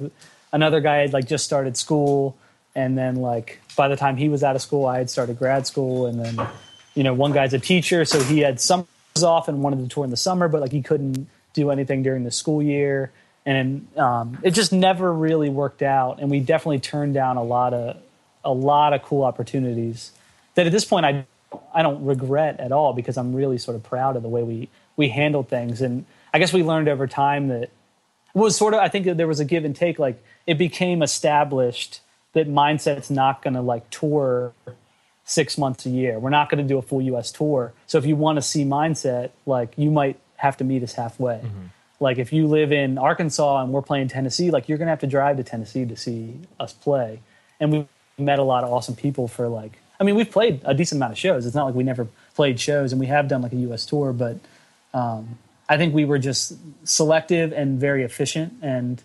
another 0.52 0.80
guy 0.80 0.98
had 0.98 1.12
like 1.12 1.26
just 1.26 1.44
started 1.44 1.76
school 1.76 2.36
and 2.74 2.96
then 2.96 3.16
like 3.16 3.60
by 3.76 3.88
the 3.88 3.96
time 3.96 4.16
he 4.16 4.28
was 4.28 4.42
out 4.42 4.56
of 4.56 4.62
school 4.62 4.86
i 4.86 4.98
had 4.98 5.10
started 5.10 5.38
grad 5.38 5.66
school 5.66 6.06
and 6.06 6.24
then 6.24 6.46
you 6.94 7.02
know 7.02 7.14
one 7.14 7.32
guy's 7.32 7.52
a 7.52 7.58
teacher 7.58 8.04
so 8.04 8.20
he 8.22 8.40
had 8.40 8.60
summers 8.60 8.86
off 9.22 9.48
and 9.48 9.62
wanted 9.62 9.78
to 9.78 9.88
tour 9.88 10.04
in 10.04 10.10
the 10.10 10.16
summer 10.16 10.48
but 10.48 10.60
like 10.60 10.72
he 10.72 10.82
couldn't 10.82 11.28
do 11.52 11.70
anything 11.70 12.02
during 12.02 12.24
the 12.24 12.30
school 12.30 12.62
year 12.62 13.10
and 13.46 13.86
um, 13.96 14.38
it 14.42 14.50
just 14.50 14.72
never 14.72 15.12
really 15.12 15.48
worked 15.48 15.82
out 15.82 16.20
and 16.20 16.30
we 16.30 16.40
definitely 16.40 16.78
turned 16.78 17.14
down 17.14 17.36
a 17.36 17.42
lot 17.42 17.74
of 17.74 17.96
a 18.44 18.52
lot 18.52 18.92
of 18.92 19.02
cool 19.02 19.24
opportunities 19.24 20.12
that 20.54 20.66
at 20.66 20.72
this 20.72 20.84
point 20.84 21.04
i 21.04 21.26
i 21.74 21.82
don't 21.82 22.04
regret 22.04 22.60
at 22.60 22.70
all 22.70 22.92
because 22.92 23.16
i'm 23.16 23.34
really 23.34 23.58
sort 23.58 23.76
of 23.76 23.82
proud 23.82 24.16
of 24.16 24.22
the 24.22 24.28
way 24.28 24.42
we 24.42 24.68
we 25.00 25.08
handled 25.08 25.48
things. 25.48 25.80
And 25.80 26.04
I 26.32 26.38
guess 26.38 26.52
we 26.52 26.62
learned 26.62 26.86
over 26.86 27.06
time 27.06 27.48
that 27.48 27.62
it 27.62 27.70
was 28.34 28.54
sort 28.54 28.74
of 28.74 28.80
I 28.80 28.88
think 28.88 29.06
that 29.06 29.16
there 29.16 29.26
was 29.26 29.40
a 29.40 29.46
give 29.46 29.64
and 29.64 29.74
take. 29.74 29.98
Like 29.98 30.22
it 30.46 30.58
became 30.58 31.02
established 31.02 32.00
that 32.34 32.48
mindset's 32.48 33.10
not 33.10 33.42
going 33.42 33.54
to 33.54 33.62
like 33.62 33.88
tour 33.90 34.52
six 35.24 35.56
months 35.56 35.86
a 35.86 35.90
year. 35.90 36.18
We're 36.18 36.28
not 36.30 36.50
going 36.50 36.62
to 36.62 36.68
do 36.68 36.76
a 36.76 36.82
full 36.82 37.00
U.S. 37.02 37.32
tour. 37.32 37.72
So 37.86 37.96
if 37.96 38.04
you 38.04 38.14
want 38.14 38.36
to 38.36 38.42
see 38.42 38.62
mindset, 38.62 39.30
like 39.46 39.72
you 39.76 39.90
might 39.90 40.20
have 40.36 40.58
to 40.58 40.64
meet 40.64 40.82
us 40.82 40.92
halfway. 40.92 41.36
Mm-hmm. 41.36 41.66
Like 41.98 42.18
if 42.18 42.30
you 42.30 42.46
live 42.46 42.70
in 42.70 42.98
Arkansas 42.98 43.62
and 43.62 43.72
we're 43.72 43.82
playing 43.82 44.08
Tennessee, 44.08 44.50
like 44.50 44.68
you're 44.68 44.78
going 44.78 44.86
to 44.86 44.90
have 44.90 45.00
to 45.00 45.06
drive 45.06 45.38
to 45.38 45.44
Tennessee 45.44 45.86
to 45.86 45.96
see 45.96 46.40
us 46.60 46.74
play. 46.74 47.20
And 47.58 47.72
we 47.72 47.88
met 48.18 48.38
a 48.38 48.42
lot 48.42 48.64
of 48.64 48.70
awesome 48.70 48.96
people 48.96 49.28
for 49.28 49.48
like. 49.48 49.78
I 49.98 50.04
mean, 50.04 50.14
we've 50.14 50.30
played 50.30 50.60
a 50.64 50.74
decent 50.74 50.98
amount 50.98 51.12
of 51.12 51.18
shows. 51.18 51.46
It's 51.46 51.54
not 51.54 51.66
like 51.66 51.74
we 51.74 51.84
never 51.84 52.08
played 52.34 52.58
shows, 52.58 52.90
and 52.92 52.98
we 52.98 53.06
have 53.06 53.28
done 53.28 53.42
like 53.42 53.52
a 53.52 53.56
U.S. 53.68 53.84
tour, 53.84 54.14
but 54.14 54.38
um, 54.92 55.38
I 55.68 55.76
think 55.76 55.94
we 55.94 56.04
were 56.04 56.18
just 56.18 56.54
selective 56.84 57.52
and 57.52 57.78
very 57.78 58.02
efficient, 58.02 58.54
and 58.62 59.02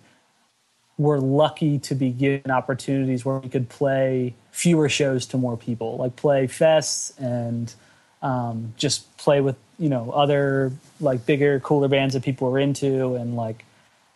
we're 0.97 1.19
lucky 1.19 1.79
to 1.79 1.95
be 1.95 2.09
given 2.09 2.51
opportunities 2.51 3.25
where 3.25 3.37
we 3.39 3.49
could 3.49 3.69
play 3.69 4.33
fewer 4.51 4.89
shows 4.89 5.25
to 5.27 5.37
more 5.37 5.57
people, 5.57 5.97
like 5.97 6.15
play 6.15 6.47
fests 6.47 7.17
and 7.19 7.73
um, 8.21 8.73
just 8.77 9.15
play 9.17 9.41
with 9.41 9.57
you 9.77 9.89
know 9.89 10.11
other 10.11 10.71
like 10.99 11.25
bigger, 11.25 11.59
cooler 11.59 11.87
bands 11.87 12.13
that 12.13 12.23
people 12.23 12.49
were 12.49 12.59
into, 12.59 13.15
and 13.15 13.35
like 13.35 13.65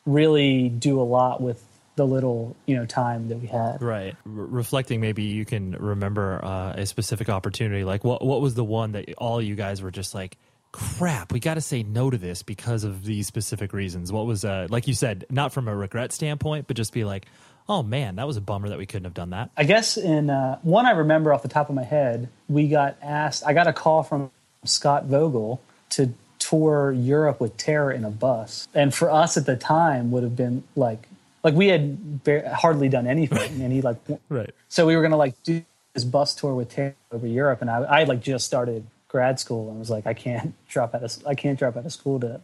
really 0.05 0.70
do 0.70 0.99
a 0.99 1.03
lot 1.03 1.41
with 1.41 1.63
the 1.95 2.07
little 2.07 2.55
you 2.65 2.76
know 2.76 2.86
time 2.86 3.28
that 3.28 3.38
we 3.38 3.47
had. 3.47 3.82
Right. 3.82 4.15
Re- 4.24 4.47
reflecting, 4.49 5.01
maybe 5.01 5.24
you 5.24 5.45
can 5.45 5.74
remember 5.74 6.43
uh, 6.43 6.74
a 6.78 6.86
specific 6.86 7.30
opportunity. 7.30 7.84
Like, 7.84 8.03
what 8.03 8.26
what 8.26 8.41
was 8.41 8.55
the 8.55 8.63
one 8.63 8.93
that 8.93 9.13
all 9.17 9.41
you 9.41 9.55
guys 9.55 9.82
were 9.82 9.91
just 9.91 10.15
like, 10.15 10.38
crap, 10.72 11.32
we 11.32 11.39
got 11.39 11.55
to 11.55 11.61
say 11.61 11.84
no 11.84 12.09
to 12.09 12.17
this 12.17 12.43
because 12.43 12.84
of 12.84 13.05
these 13.05 13.28
specific 13.28 13.74
reasons? 13.74 14.11
What 14.11 14.26
was, 14.26 14.45
uh, 14.45 14.67
like 14.70 14.88
you 14.88 14.93
said, 14.93 15.26
not 15.30 15.53
from 15.53 15.67
a 15.67 15.76
regret 15.76 16.11
standpoint, 16.11 16.67
but 16.67 16.78
just 16.78 16.93
be 16.93 17.03
like, 17.05 17.26
oh 17.67 17.84
man, 17.84 18.15
that 18.15 18.28
was 18.28 18.36
a 18.36 18.41
bummer 18.41 18.70
that 18.70 18.78
we 18.78 18.86
couldn't 18.86 19.05
have 19.05 19.13
done 19.13 19.30
that. 19.30 19.51
I 19.55 19.63
guess 19.63 19.95
in 19.95 20.30
uh, 20.30 20.59
one 20.63 20.86
I 20.86 20.91
remember 20.91 21.34
off 21.34 21.43
the 21.43 21.47
top 21.47 21.70
of 21.70 21.76
my 21.76 21.84
head, 21.84 22.28
we 22.47 22.67
got 22.67 22.97
asked. 23.01 23.43
I 23.45 23.53
got 23.53 23.67
a 23.67 23.74
call 23.74 24.03
from 24.03 24.32
Scott 24.65 25.05
Vogel 25.05 25.61
to 25.91 26.13
tour 26.39 26.91
Europe 26.91 27.39
with 27.39 27.55
Terror 27.57 27.91
in 27.91 28.03
a 28.03 28.09
bus, 28.09 28.67
and 28.74 28.93
for 28.93 29.11
us 29.11 29.38
at 29.38 29.45
the 29.45 29.55
time 29.55 30.11
would 30.11 30.24
have 30.24 30.36
been 30.36 30.63
like, 30.76 31.07
like 31.43 31.53
we 31.53 31.67
had 31.67 32.24
bar- 32.24 32.49
hardly 32.49 32.89
done 32.89 33.05
anything, 33.07 33.61
and 33.61 33.72
he 33.72 33.82
like, 33.82 33.97
right. 34.30 34.53
So 34.67 34.88
we 34.88 34.95
were 34.95 35.01
gonna 35.01 35.17
like 35.17 35.41
do 35.43 35.63
this 35.93 36.03
bus 36.03 36.34
tour 36.34 36.55
with 36.55 36.72
Terror 36.72 36.95
over 37.11 37.28
Europe, 37.28 37.61
and 37.61 37.70
I, 37.70 37.86
I 37.88 37.99
had 37.99 38.09
like 38.09 38.22
just 38.22 38.45
started 38.45 38.86
grad 39.10 39.39
school, 39.39 39.70
and 39.70 39.78
was 39.80 39.89
like, 39.89 40.07
I 40.07 40.14
can't 40.14 40.53
drop 40.70 40.95
out 40.95 41.03
of 41.03 41.12
I 41.28 41.36
can't 41.36 41.60
drop 41.60 41.76
out 41.76 41.86
of 41.86 41.91
school 41.91 42.20
to 42.22 42.39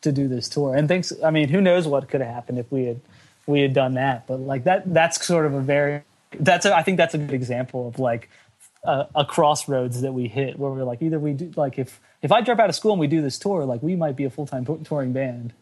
to 0.00 0.12
do 0.12 0.26
this 0.28 0.48
tour. 0.48 0.74
And 0.74 0.88
thanks, 0.88 1.12
I 1.22 1.30
mean, 1.30 1.48
who 1.48 1.60
knows 1.60 1.86
what 1.86 2.08
could 2.08 2.20
have 2.22 2.32
happened 2.34 2.58
if 2.58 2.70
we 2.72 2.84
had 2.86 3.00
we 3.46 3.60
had 3.60 3.74
done 3.74 3.94
that, 3.94 4.26
but 4.26 4.40
like 4.40 4.64
that 4.64 4.92
that's 4.94 5.24
sort 5.24 5.44
of 5.44 5.52
a 5.54 5.60
very 5.60 6.02
that's 6.40 6.64
a, 6.66 6.74
I 6.74 6.82
think 6.82 6.96
that's 6.96 7.14
a 7.14 7.18
good 7.18 7.32
example 7.34 7.86
of 7.88 7.98
like 7.98 8.30
a, 8.84 9.06
a 9.14 9.24
crossroads 9.24 10.00
that 10.00 10.12
we 10.12 10.28
hit 10.28 10.58
where 10.58 10.70
we're 10.70 10.82
like 10.84 11.02
either 11.02 11.18
we 11.18 11.34
do 11.34 11.52
like 11.56 11.78
if 11.78 12.00
if 12.22 12.32
I 12.32 12.40
drop 12.40 12.58
out 12.58 12.70
of 12.70 12.74
school 12.74 12.92
and 12.92 13.00
we 13.00 13.06
do 13.06 13.20
this 13.20 13.38
tour, 13.38 13.64
like 13.66 13.82
we 13.82 13.96
might 13.96 14.16
be 14.16 14.24
a 14.24 14.30
full 14.30 14.46
time 14.46 14.64
touring 14.84 15.12
band, 15.12 15.52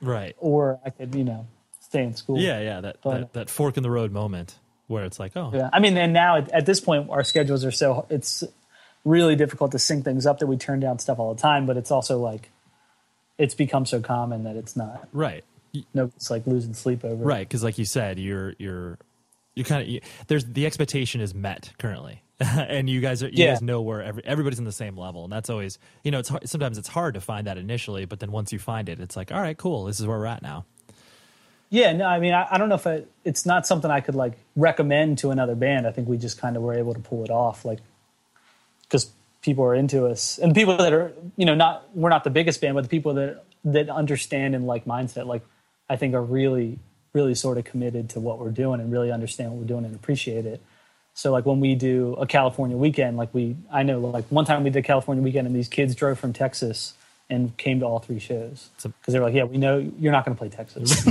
Right. 0.00 0.34
or 0.38 0.80
I 0.84 0.90
could 0.90 1.14
you 1.14 1.24
know 1.24 1.46
stay 1.80 2.02
in 2.02 2.14
school. 2.14 2.38
Yeah, 2.38 2.60
yeah. 2.60 2.80
That, 2.80 2.96
But- 3.02 3.18
that 3.18 3.32
that 3.34 3.50
fork 3.50 3.76
in 3.76 3.82
the 3.82 3.90
road 3.90 4.12
moment 4.12 4.58
where 4.88 5.04
it's 5.04 5.18
like, 5.18 5.32
oh, 5.36 5.50
Yeah, 5.52 5.68
I 5.72 5.80
mean, 5.80 5.96
and 5.98 6.12
now 6.12 6.36
at, 6.36 6.50
at 6.52 6.64
this 6.66 6.80
point, 6.80 7.10
our 7.10 7.24
schedules 7.24 7.64
are 7.64 7.72
so 7.72 8.06
it's 8.08 8.44
really 9.06 9.36
difficult 9.36 9.72
to 9.72 9.78
sync 9.78 10.04
things 10.04 10.26
up 10.26 10.40
that 10.40 10.46
we 10.48 10.58
turn 10.58 10.80
down 10.80 10.98
stuff 10.98 11.18
all 11.18 11.32
the 11.34 11.40
time. 11.40 11.64
But 11.64 11.78
it's 11.78 11.90
also 11.90 12.18
like 12.18 12.50
it's 13.38 13.54
become 13.54 13.86
so 13.86 14.00
common 14.00 14.44
that 14.44 14.56
it's 14.56 14.76
not 14.76 15.08
right. 15.12 15.44
no, 15.94 16.10
it's 16.16 16.30
like 16.30 16.46
losing 16.46 16.74
sleep 16.74 17.04
over. 17.04 17.22
it. 17.22 17.26
Right, 17.26 17.48
because 17.48 17.62
like 17.64 17.78
you 17.78 17.84
said, 17.86 18.18
you're 18.18 18.54
you're 18.58 18.98
you 19.54 19.64
kind 19.64 19.80
of 19.82 19.88
you, 19.88 20.00
there's 20.26 20.44
the 20.44 20.66
expectation 20.66 21.20
is 21.22 21.34
met 21.34 21.72
currently, 21.78 22.22
and 22.40 22.90
you 22.90 23.00
guys 23.00 23.22
are 23.22 23.28
you 23.28 23.44
Yeah. 23.44 23.52
guys 23.52 23.62
know 23.62 23.80
where 23.80 24.02
every, 24.02 24.22
everybody's 24.26 24.58
on 24.58 24.64
the 24.66 24.72
same 24.72 24.96
level, 24.98 25.24
and 25.24 25.32
that's 25.32 25.48
always 25.48 25.78
you 26.02 26.10
know 26.10 26.18
it's 26.18 26.28
hard, 26.28 26.46
sometimes 26.48 26.76
it's 26.76 26.88
hard 26.88 27.14
to 27.14 27.20
find 27.20 27.46
that 27.46 27.56
initially, 27.58 28.04
but 28.04 28.20
then 28.20 28.32
once 28.32 28.52
you 28.52 28.58
find 28.58 28.88
it, 28.88 29.00
it's 29.00 29.16
like 29.16 29.30
all 29.32 29.40
right, 29.40 29.56
cool, 29.56 29.84
this 29.84 29.98
is 30.00 30.06
where 30.06 30.18
we're 30.18 30.26
at 30.26 30.42
now. 30.42 30.64
Yeah, 31.68 31.92
no, 31.94 32.06
I 32.06 32.20
mean, 32.20 32.32
I, 32.32 32.46
I 32.50 32.58
don't 32.58 32.68
know 32.68 32.76
if 32.76 32.86
I, 32.86 33.02
it's 33.24 33.44
not 33.44 33.66
something 33.66 33.90
I 33.90 34.00
could 34.00 34.14
like 34.14 34.34
recommend 34.54 35.18
to 35.18 35.30
another 35.32 35.56
band. 35.56 35.84
I 35.86 35.90
think 35.90 36.06
we 36.08 36.16
just 36.16 36.38
kind 36.40 36.56
of 36.56 36.62
were 36.62 36.74
able 36.74 36.94
to 36.94 37.00
pull 37.00 37.24
it 37.24 37.30
off, 37.30 37.64
like 37.64 37.80
because 38.88 39.10
people 39.42 39.64
are 39.64 39.74
into 39.74 40.06
us, 40.06 40.38
and 40.38 40.50
the 40.50 40.54
people 40.54 40.76
that 40.76 40.92
are, 40.92 41.12
you 41.36 41.44
know, 41.46 41.54
not 41.54 41.88
we're 41.94 42.10
not 42.10 42.24
the 42.24 42.30
biggest 42.30 42.60
band, 42.60 42.74
but 42.74 42.82
the 42.82 42.88
people 42.90 43.14
that 43.14 43.44
that 43.64 43.88
understand 43.90 44.54
and 44.54 44.66
like 44.66 44.84
mindset, 44.84 45.26
like 45.26 45.42
I 45.88 45.96
think 45.96 46.14
are 46.14 46.22
really, 46.22 46.78
really 47.12 47.34
sort 47.34 47.58
of 47.58 47.64
committed 47.64 48.10
to 48.10 48.20
what 48.20 48.38
we're 48.38 48.50
doing 48.50 48.80
and 48.80 48.92
really 48.92 49.10
understand 49.10 49.50
what 49.50 49.60
we're 49.60 49.66
doing 49.66 49.84
and 49.84 49.94
appreciate 49.94 50.46
it. 50.46 50.60
So 51.14 51.32
like 51.32 51.46
when 51.46 51.60
we 51.60 51.74
do 51.74 52.14
a 52.14 52.26
California 52.26 52.76
weekend, 52.76 53.16
like 53.16 53.32
we, 53.32 53.56
I 53.72 53.82
know 53.84 53.98
like 54.00 54.26
one 54.26 54.44
time 54.44 54.62
we 54.64 54.70
did 54.70 54.84
California 54.84 55.22
weekend 55.24 55.46
and 55.46 55.56
these 55.56 55.68
kids 55.68 55.94
drove 55.94 56.18
from 56.18 56.32
Texas 56.34 56.92
and 57.30 57.56
came 57.56 57.80
to 57.80 57.86
all 57.86 57.98
three 57.98 58.18
shows 58.20 58.68
because 58.80 59.12
they 59.14 59.18
were 59.18 59.24
like, 59.24 59.34
yeah, 59.34 59.44
we 59.44 59.56
know 59.58 59.78
you're 59.98 60.12
not 60.12 60.24
going 60.24 60.36
to 60.36 60.38
play 60.38 60.48
Texas. 60.50 61.04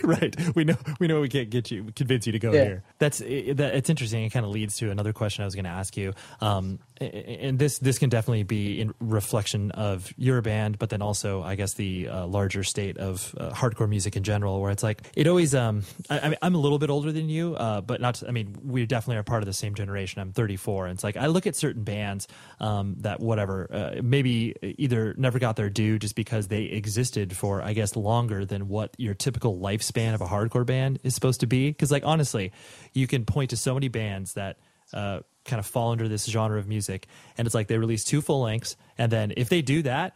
right. 0.04 0.34
We 0.54 0.64
know 0.64 0.76
we 1.00 1.06
know 1.06 1.20
we 1.20 1.28
can't 1.28 1.50
get 1.50 1.70
you 1.70 1.92
convince 1.96 2.26
you 2.26 2.32
to 2.32 2.38
go 2.38 2.52
Yeah. 2.52 2.64
here. 2.64 2.82
That's 2.98 3.20
it, 3.20 3.56
that, 3.58 3.74
it's 3.74 3.90
interesting. 3.90 4.24
It 4.24 4.30
kind 4.30 4.46
of 4.46 4.52
leads 4.52 4.76
to 4.78 4.90
another 4.90 5.12
question 5.12 5.42
I 5.42 5.46
was 5.46 5.54
going 5.54 5.64
to 5.64 5.70
ask 5.70 5.96
you. 5.96 6.14
Um, 6.40 6.78
and 7.00 7.58
this 7.58 7.78
this 7.78 7.98
can 7.98 8.10
definitely 8.10 8.42
be 8.42 8.78
in 8.78 8.92
reflection 9.00 9.70
of 9.70 10.12
your 10.18 10.42
band, 10.42 10.78
but 10.78 10.90
then 10.90 11.00
also 11.00 11.42
I 11.42 11.54
guess 11.54 11.72
the 11.74 12.08
uh, 12.08 12.26
larger 12.26 12.62
state 12.62 12.98
of 12.98 13.34
uh, 13.38 13.50
hardcore 13.50 13.88
music 13.88 14.16
in 14.16 14.22
general, 14.22 14.60
where 14.60 14.70
it's 14.70 14.82
like 14.82 15.08
it 15.16 15.26
always. 15.26 15.54
Um, 15.54 15.84
I, 16.10 16.20
I 16.20 16.28
mean, 16.28 16.38
I'm 16.42 16.54
a 16.54 16.58
little 16.58 16.78
bit 16.78 16.90
older 16.90 17.10
than 17.10 17.30
you, 17.30 17.54
uh, 17.54 17.80
but 17.80 18.02
not. 18.02 18.22
I 18.26 18.32
mean, 18.32 18.54
we 18.62 18.84
definitely 18.84 19.16
are 19.16 19.22
part 19.22 19.42
of 19.42 19.46
the 19.46 19.54
same 19.54 19.74
generation. 19.74 20.20
I'm 20.20 20.32
34, 20.32 20.86
and 20.86 20.94
it's 20.94 21.04
like 21.04 21.16
I 21.16 21.26
look 21.26 21.46
at 21.46 21.56
certain 21.56 21.84
bands 21.84 22.28
um, 22.60 22.96
that 22.98 23.20
whatever 23.20 23.68
uh, 23.72 24.02
maybe 24.02 24.54
either 24.62 25.14
never 25.16 25.38
got 25.38 25.56
their 25.56 25.70
due 25.70 25.98
just 25.98 26.14
because 26.14 26.48
they 26.48 26.64
existed 26.64 27.34
for 27.34 27.62
I 27.62 27.72
guess 27.72 27.96
longer 27.96 28.44
than 28.44 28.68
what 28.68 28.94
your 28.98 29.14
typical 29.14 29.58
lifespan 29.58 30.12
of 30.12 30.20
a 30.20 30.26
hardcore 30.26 30.66
band 30.66 30.98
is 31.02 31.14
supposed 31.14 31.40
to 31.40 31.46
be. 31.46 31.70
Because 31.70 31.90
like 31.90 32.04
honestly, 32.04 32.52
you 32.92 33.06
can 33.06 33.24
point 33.24 33.50
to 33.50 33.56
so 33.56 33.72
many 33.72 33.88
bands 33.88 34.34
that. 34.34 34.58
Uh, 34.92 35.20
kind 35.44 35.58
of 35.58 35.66
fall 35.66 35.92
under 35.92 36.08
this 36.08 36.26
genre 36.26 36.58
of 36.58 36.66
music. 36.68 37.06
And 37.38 37.46
it's 37.46 37.54
like 37.54 37.68
they 37.68 37.78
release 37.78 38.04
two 38.04 38.20
full 38.20 38.42
lengths 38.42 38.76
and 38.98 39.10
then 39.10 39.32
if 39.36 39.48
they 39.48 39.62
do 39.62 39.82
that 39.82 40.14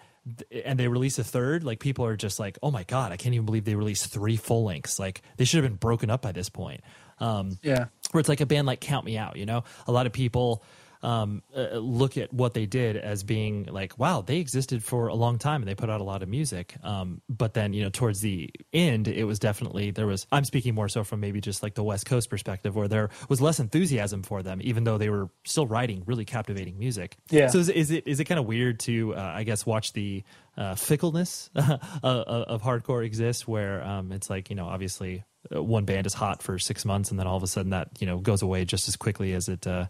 and 0.64 0.78
they 0.78 0.88
release 0.88 1.18
a 1.18 1.24
third 1.24 1.64
like 1.64 1.80
people 1.80 2.04
are 2.06 2.16
just 2.16 2.40
like 2.40 2.58
oh 2.62 2.70
my 2.70 2.82
god 2.84 3.12
i 3.12 3.16
can't 3.18 3.34
even 3.34 3.44
believe 3.44 3.66
they 3.66 3.74
released 3.74 4.10
three 4.10 4.36
full 4.38 4.64
lengths. 4.64 4.98
Like 4.98 5.20
they 5.36 5.44
should 5.44 5.62
have 5.62 5.70
been 5.70 5.76
broken 5.76 6.08
up 6.10 6.22
by 6.22 6.32
this 6.32 6.48
point. 6.48 6.80
Um 7.18 7.58
Yeah. 7.62 7.86
where 8.12 8.20
it's 8.20 8.28
like 8.28 8.40
a 8.40 8.46
band 8.46 8.66
like 8.66 8.80
count 8.80 9.04
me 9.04 9.18
out 9.18 9.36
you 9.36 9.44
know? 9.46 9.64
A 9.86 9.92
lot 9.92 10.06
of 10.06 10.12
people 10.12 10.62
um, 11.04 11.42
uh, 11.54 11.76
look 11.76 12.16
at 12.16 12.32
what 12.32 12.54
they 12.54 12.64
did 12.64 12.96
as 12.96 13.22
being 13.22 13.64
like, 13.64 13.98
wow, 13.98 14.22
they 14.22 14.38
existed 14.38 14.82
for 14.82 15.08
a 15.08 15.14
long 15.14 15.38
time 15.38 15.60
and 15.60 15.68
they 15.68 15.74
put 15.74 15.90
out 15.90 16.00
a 16.00 16.04
lot 16.04 16.22
of 16.22 16.30
music. 16.30 16.74
Um, 16.82 17.20
but 17.28 17.52
then, 17.52 17.74
you 17.74 17.82
know, 17.82 17.90
towards 17.90 18.22
the 18.22 18.50
end, 18.72 19.06
it 19.06 19.24
was 19.24 19.38
definitely 19.38 19.90
there 19.90 20.06
was. 20.06 20.26
I'm 20.32 20.44
speaking 20.44 20.74
more 20.74 20.88
so 20.88 21.04
from 21.04 21.20
maybe 21.20 21.42
just 21.42 21.62
like 21.62 21.74
the 21.74 21.84
West 21.84 22.06
Coast 22.06 22.30
perspective, 22.30 22.74
where 22.74 22.88
there 22.88 23.10
was 23.28 23.42
less 23.42 23.60
enthusiasm 23.60 24.22
for 24.22 24.42
them, 24.42 24.60
even 24.64 24.84
though 24.84 24.96
they 24.96 25.10
were 25.10 25.28
still 25.44 25.66
writing 25.66 26.02
really 26.06 26.24
captivating 26.24 26.78
music. 26.78 27.16
Yeah. 27.28 27.48
So 27.48 27.58
is, 27.58 27.68
is 27.68 27.90
it 27.90 28.08
is 28.08 28.18
it 28.18 28.24
kind 28.24 28.40
of 28.40 28.46
weird 28.46 28.80
to, 28.80 29.14
uh, 29.14 29.20
I 29.20 29.44
guess, 29.44 29.66
watch 29.66 29.92
the 29.92 30.24
uh, 30.56 30.74
fickleness 30.74 31.50
uh, 31.54 31.78
of 32.02 32.62
hardcore 32.62 33.04
exist, 33.04 33.46
where 33.46 33.84
um, 33.84 34.10
it's 34.10 34.30
like 34.30 34.48
you 34.48 34.56
know, 34.56 34.66
obviously 34.66 35.22
uh, 35.54 35.62
one 35.62 35.84
band 35.84 36.06
is 36.06 36.14
hot 36.14 36.42
for 36.42 36.58
six 36.58 36.84
months 36.84 37.10
and 37.10 37.20
then 37.20 37.26
all 37.26 37.36
of 37.36 37.42
a 37.42 37.46
sudden 37.46 37.70
that 37.70 37.88
you 37.98 38.06
know 38.06 38.18
goes 38.18 38.40
away 38.40 38.64
just 38.64 38.88
as 38.88 38.96
quickly 38.96 39.34
as 39.34 39.48
it 39.48 39.66
uh, 39.66 39.86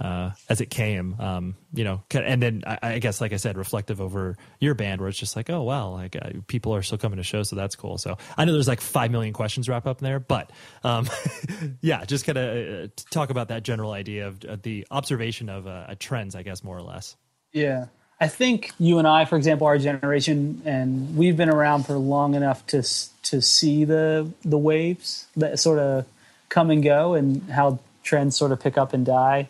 uh, 0.00 0.30
as 0.48 0.60
it 0.60 0.70
came. 0.70 1.16
Um, 1.18 1.56
you 1.72 1.84
know, 1.84 2.02
and 2.12 2.42
then 2.42 2.62
I, 2.66 2.78
I 2.82 2.98
guess, 2.98 3.20
like 3.20 3.32
I 3.32 3.36
said, 3.36 3.56
reflective 3.56 4.00
over 4.00 4.36
your 4.60 4.74
band, 4.74 5.00
where 5.00 5.08
it's 5.08 5.18
just 5.18 5.36
like, 5.36 5.50
oh 5.50 5.62
wow, 5.62 5.90
like 5.90 6.16
uh, 6.16 6.30
people 6.46 6.74
are 6.74 6.82
still 6.82 6.98
coming 6.98 7.16
to 7.16 7.22
shows, 7.22 7.48
so 7.48 7.56
that's 7.56 7.76
cool. 7.76 7.98
So 7.98 8.16
I 8.36 8.44
know 8.44 8.52
there's 8.52 8.68
like 8.68 8.80
five 8.80 9.10
million 9.10 9.32
questions 9.32 9.68
wrapped 9.68 9.86
up 9.86 10.00
in 10.00 10.04
there, 10.04 10.20
but 10.20 10.50
um, 10.84 11.08
yeah, 11.80 12.04
just 12.04 12.24
kind 12.24 12.38
of 12.38 12.84
uh, 12.84 12.88
talk 13.10 13.30
about 13.30 13.48
that 13.48 13.62
general 13.62 13.92
idea 13.92 14.28
of 14.28 14.62
the 14.62 14.86
observation 14.90 15.48
of 15.48 15.66
uh, 15.66 15.94
trends, 15.98 16.34
I 16.34 16.42
guess, 16.42 16.62
more 16.62 16.76
or 16.76 16.82
less. 16.82 17.16
Yeah. 17.52 17.86
I 18.20 18.26
think 18.26 18.72
you 18.80 18.98
and 18.98 19.06
I, 19.06 19.24
for 19.26 19.36
example, 19.36 19.68
our 19.68 19.78
generation, 19.78 20.60
and 20.64 21.16
we've 21.16 21.36
been 21.36 21.48
around 21.48 21.86
for 21.86 21.94
long 21.94 22.34
enough 22.34 22.66
to 22.68 22.82
to 22.82 23.40
see 23.40 23.84
the 23.84 24.28
the 24.44 24.58
waves 24.58 25.26
that 25.36 25.60
sort 25.60 25.78
of 25.78 26.04
come 26.48 26.70
and 26.70 26.82
go, 26.82 27.14
and 27.14 27.48
how 27.48 27.78
trends 28.02 28.36
sort 28.36 28.50
of 28.50 28.60
pick 28.60 28.76
up 28.76 28.92
and 28.92 29.06
die. 29.06 29.48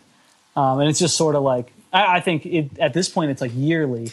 Um, 0.59 0.81
and 0.81 0.91
it's 0.91 0.99
just 0.99 1.17
sort 1.17 1.37
of 1.37 1.45
like 1.45 1.73
I, 1.93 2.17
I 2.17 2.21
think 2.21 2.45
it, 2.45 2.79
at 2.81 2.93
this 2.93 3.09
point 3.09 3.31
it's 3.31 3.41
like 3.41 3.53
yearly, 3.55 4.11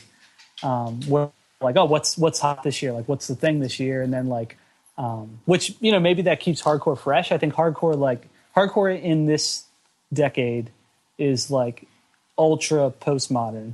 um, 0.62 1.02
where 1.08 1.32
like 1.60 1.76
oh 1.76 1.86
what's 1.86 2.20
what's 2.20 2.40
hot 2.40 2.62
this 2.62 2.84
year, 2.84 2.92
like 2.92 3.08
what's 3.08 3.26
the 3.26 3.36
thing 3.36 3.62
this 3.62 3.80
year, 3.80 4.04
and 4.04 4.14
then 4.14 4.28
like 4.28 4.56
um, 4.96 5.40
which 5.46 5.74
you 5.80 5.92
know 5.92 6.00
maybe 6.00 6.22
that 6.22 6.40
keeps 6.40 6.62
hardcore 6.62 7.00
fresh. 7.00 7.32
I 7.32 7.40
think 7.40 7.56
hardcore 7.56 7.98
like 7.98 8.28
hardcore 8.56 9.02
in 9.02 9.26
this 9.26 9.64
decade 10.14 10.70
is 11.18 11.50
like 11.50 11.88
ultra 12.38 12.94
postmodern. 13.02 13.74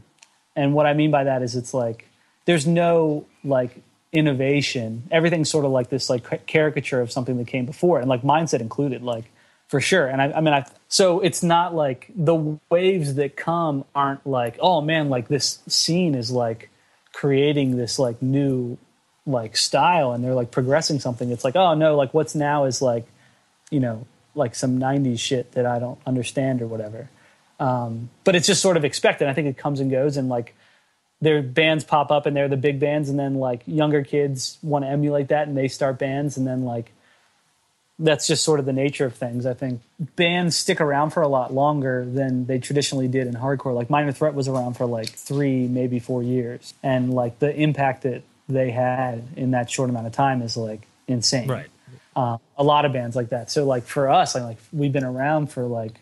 And 0.55 0.73
what 0.73 0.85
I 0.85 0.93
mean 0.93 1.11
by 1.11 1.25
that 1.25 1.41
is 1.41 1.57
it's 1.57 1.73
like 1.73 2.07
there's 2.45 2.65
no 2.65 3.25
like 3.43 3.81
innovation. 4.13 5.03
Everything's 5.11 5.49
sort 5.49 5.65
of 5.65 5.71
like 5.71 5.89
this 5.89 6.09
like 6.09 6.47
caricature 6.47 7.01
of 7.01 7.11
something 7.11 7.37
that 7.37 7.47
came 7.47 7.65
before, 7.65 7.99
and 7.99 8.07
like 8.07 8.21
mindset 8.21 8.61
included, 8.61 9.01
like 9.01 9.25
for 9.71 9.79
sure. 9.79 10.05
And 10.05 10.21
I, 10.21 10.33
I 10.33 10.41
mean, 10.41 10.53
I 10.53 10.65
so 10.89 11.21
it's 11.21 11.41
not 11.41 11.73
like 11.73 12.11
the 12.13 12.59
waves 12.69 13.15
that 13.15 13.37
come 13.37 13.85
aren't 13.95 14.27
like, 14.27 14.57
oh 14.59 14.81
man, 14.81 15.09
like 15.09 15.29
this 15.29 15.59
scene 15.65 16.13
is 16.13 16.29
like 16.29 16.69
creating 17.13 17.77
this 17.77 17.97
like 17.97 18.21
new 18.21 18.77
like 19.25 19.55
style, 19.55 20.11
and 20.11 20.21
they're 20.21 20.33
like 20.33 20.51
progressing 20.51 20.99
something. 20.99 21.31
It's 21.31 21.45
like, 21.45 21.55
oh 21.55 21.73
no, 21.73 21.95
like 21.95 22.13
what's 22.13 22.35
now 22.35 22.65
is 22.65 22.81
like, 22.81 23.07
you 23.69 23.79
know, 23.79 24.05
like 24.35 24.55
some 24.55 24.77
'90s 24.77 25.19
shit 25.19 25.53
that 25.53 25.65
I 25.65 25.79
don't 25.79 25.99
understand 26.05 26.61
or 26.61 26.67
whatever. 26.67 27.09
Um, 27.57 28.09
but 28.25 28.35
it's 28.35 28.47
just 28.47 28.61
sort 28.61 28.75
of 28.75 28.83
expected. 28.83 29.29
I 29.29 29.33
think 29.33 29.47
it 29.47 29.57
comes 29.57 29.79
and 29.79 29.89
goes, 29.89 30.17
and 30.17 30.27
like 30.27 30.53
their 31.21 31.41
bands 31.41 31.85
pop 31.85 32.11
up 32.11 32.25
and 32.25 32.35
they're 32.35 32.49
the 32.49 32.57
big 32.57 32.81
bands 32.81 33.07
and 33.07 33.17
then 33.17 33.35
like 33.35 33.61
younger 33.65 34.03
kids 34.03 34.57
want 34.61 34.83
to 34.83 34.89
emulate 34.89 35.29
that 35.29 35.47
and 35.47 35.55
they 35.55 35.69
start 35.69 35.97
bands 35.97 36.35
and 36.35 36.45
then 36.45 36.65
like 36.65 36.91
that's 37.99 38.25
just 38.27 38.43
sort 38.43 38.59
of 38.59 38.65
the 38.65 38.73
nature 38.73 39.05
of 39.05 39.13
things 39.13 39.45
i 39.45 39.53
think 39.53 39.81
bands 40.15 40.55
stick 40.55 40.81
around 40.81 41.11
for 41.11 41.21
a 41.21 41.27
lot 41.27 41.53
longer 41.53 42.05
than 42.05 42.45
they 42.45 42.57
traditionally 42.59 43.07
did 43.07 43.27
in 43.27 43.33
hardcore 43.33 43.73
like 43.73 43.89
minor 43.89 44.11
threat 44.11 44.33
was 44.33 44.47
around 44.47 44.75
for 44.75 44.85
like 44.85 45.09
three 45.09 45.67
maybe 45.67 45.99
four 45.99 46.23
years 46.23 46.73
and 46.81 47.13
like 47.13 47.37
the 47.39 47.53
impact 47.55 48.03
that 48.03 48.23
they 48.49 48.71
had 48.71 49.23
in 49.35 49.51
that 49.51 49.69
short 49.69 49.89
amount 49.89 50.07
of 50.07 50.13
time 50.13 50.41
is 50.41 50.57
like 50.57 50.81
insane 51.07 51.47
Right. 51.47 51.67
uh, 52.15 52.37
a 52.57 52.63
lot 52.63 52.85
of 52.85 52.93
bands 52.93 53.15
like 53.15 53.29
that 53.29 53.51
so 53.51 53.65
like 53.65 53.83
for 53.83 54.09
us 54.09 54.35
like, 54.35 54.43
like 54.43 54.57
we've 54.73 54.93
been 54.93 55.03
around 55.03 55.47
for 55.51 55.63
like 55.63 55.93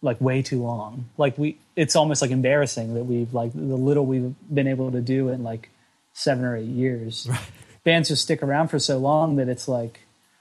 like 0.00 0.20
way 0.20 0.42
too 0.42 0.62
long. 0.62 1.08
Like 1.16 1.36
we, 1.38 1.58
it's 1.74 1.96
almost 1.96 2.22
like 2.22 2.30
embarrassing 2.30 2.94
that 2.94 3.02
we've 3.02 3.34
like 3.34 3.52
the 3.52 3.58
little 3.74 4.06
we've 4.06 4.32
been 4.52 4.68
able 4.68 4.92
to 4.92 5.00
do 5.00 5.28
in 5.28 5.42
like 5.42 5.70
seven 6.12 6.44
or 6.44 6.56
eight 6.56 6.66
years. 6.68 7.28
Bands 7.84 8.08
just 8.08 8.22
stick 8.22 8.40
around 8.40 8.68
for 8.68 8.78
so 8.78 8.98
long 8.98 9.36
that 9.36 9.48
it's 9.48 9.66
like, 9.66 10.00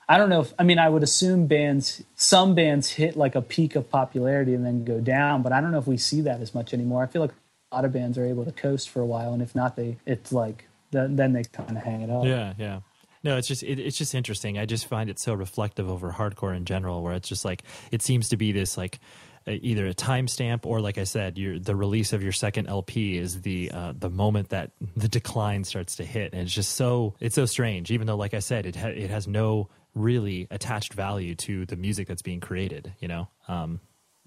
I 0.10 0.18
don't 0.18 0.30
know 0.30 0.42
if, 0.42 0.54
I 0.58 0.64
mean, 0.64 0.80
I 0.80 0.88
would 0.88 1.04
assume 1.04 1.48
bands, 1.48 2.04
some 2.16 2.56
bands 2.56 2.90
hit 2.90 3.18
like 3.18 3.36
a 3.36 3.42
peak 3.42 3.76
of 3.76 3.90
popularity 3.90 4.54
and 4.54 4.66
then 4.66 4.86
go 4.86 5.02
down, 5.02 5.42
but 5.42 5.52
I 5.52 5.60
don't 5.60 5.72
know 5.72 5.80
if 5.80 5.88
we 5.88 5.98
see 5.98 6.22
that 6.22 6.40
as 6.40 6.56
much 6.56 6.74
anymore. 6.74 7.04
I 7.04 7.08
feel 7.08 7.22
like 7.22 7.34
a 7.72 7.76
lot 7.76 7.86
of 7.86 7.92
bands 7.92 8.18
are 8.18 8.26
able 8.26 8.46
to 8.46 8.52
coast 8.54 8.90
for 8.90 9.02
a 9.02 9.06
while. 9.06 9.34
And 9.34 9.42
if 9.42 9.54
not, 9.54 9.76
they, 9.76 9.98
it's 10.06 10.32
like, 10.32 10.68
then, 10.92 11.34
they 11.34 11.44
kind 11.44 11.78
of 11.78 11.84
hang 11.84 12.02
it 12.02 12.10
up. 12.10 12.24
Yeah, 12.24 12.54
yeah. 12.58 12.80
No, 13.24 13.36
it's 13.36 13.48
just 13.48 13.64
it, 13.64 13.80
it's 13.80 13.98
just 13.98 14.16
interesting. 14.16 14.58
I 14.58 14.66
just 14.66 14.86
find 14.86 15.10
it 15.10 15.20
so 15.20 15.34
reflective 15.34 15.90
over 15.90 16.12
hardcore 16.12 16.56
in 16.56 16.64
general, 16.64 17.02
where 17.02 17.14
it's 17.14 17.28
just 17.28 17.44
like 17.44 17.64
it 17.92 18.02
seems 18.02 18.30
to 18.30 18.38
be 18.38 18.54
this 18.54 18.78
like 18.78 19.00
either 19.48 19.88
a 19.88 19.94
timestamp 19.94 20.66
or, 20.66 20.82
like 20.82 20.98
I 20.98 21.04
said, 21.04 21.38
your 21.38 21.60
the 21.60 21.76
release 21.76 22.14
of 22.14 22.22
your 22.22 22.32
second 22.32 22.68
LP 22.68 23.18
is 23.18 23.42
the 23.42 23.72
uh, 23.74 23.94
the 23.98 24.10
moment 24.10 24.50
that 24.50 24.72
the 24.96 25.08
decline 25.08 25.64
starts 25.64 25.98
to 25.98 26.06
hit, 26.06 26.34
and 26.34 26.44
it's 26.44 26.54
just 26.54 26.76
so 26.76 27.16
it's 27.20 27.36
so 27.36 27.46
strange. 27.46 27.92
Even 27.92 28.08
though, 28.08 28.16
like 28.16 28.34
I 28.34 28.40
said, 28.40 28.66
it 28.66 28.76
ha- 28.76 28.88
it 28.88 29.10
has 29.10 29.28
no 29.28 29.68
really 29.98 30.48
attached 30.52 30.94
value 30.94 31.36
to 31.36 31.66
the 31.66 31.76
music 31.76 32.08
that's 32.08 32.22
being 32.22 32.40
created. 32.40 32.94
You 33.00 33.08
know, 33.08 33.28
um, 33.48 33.80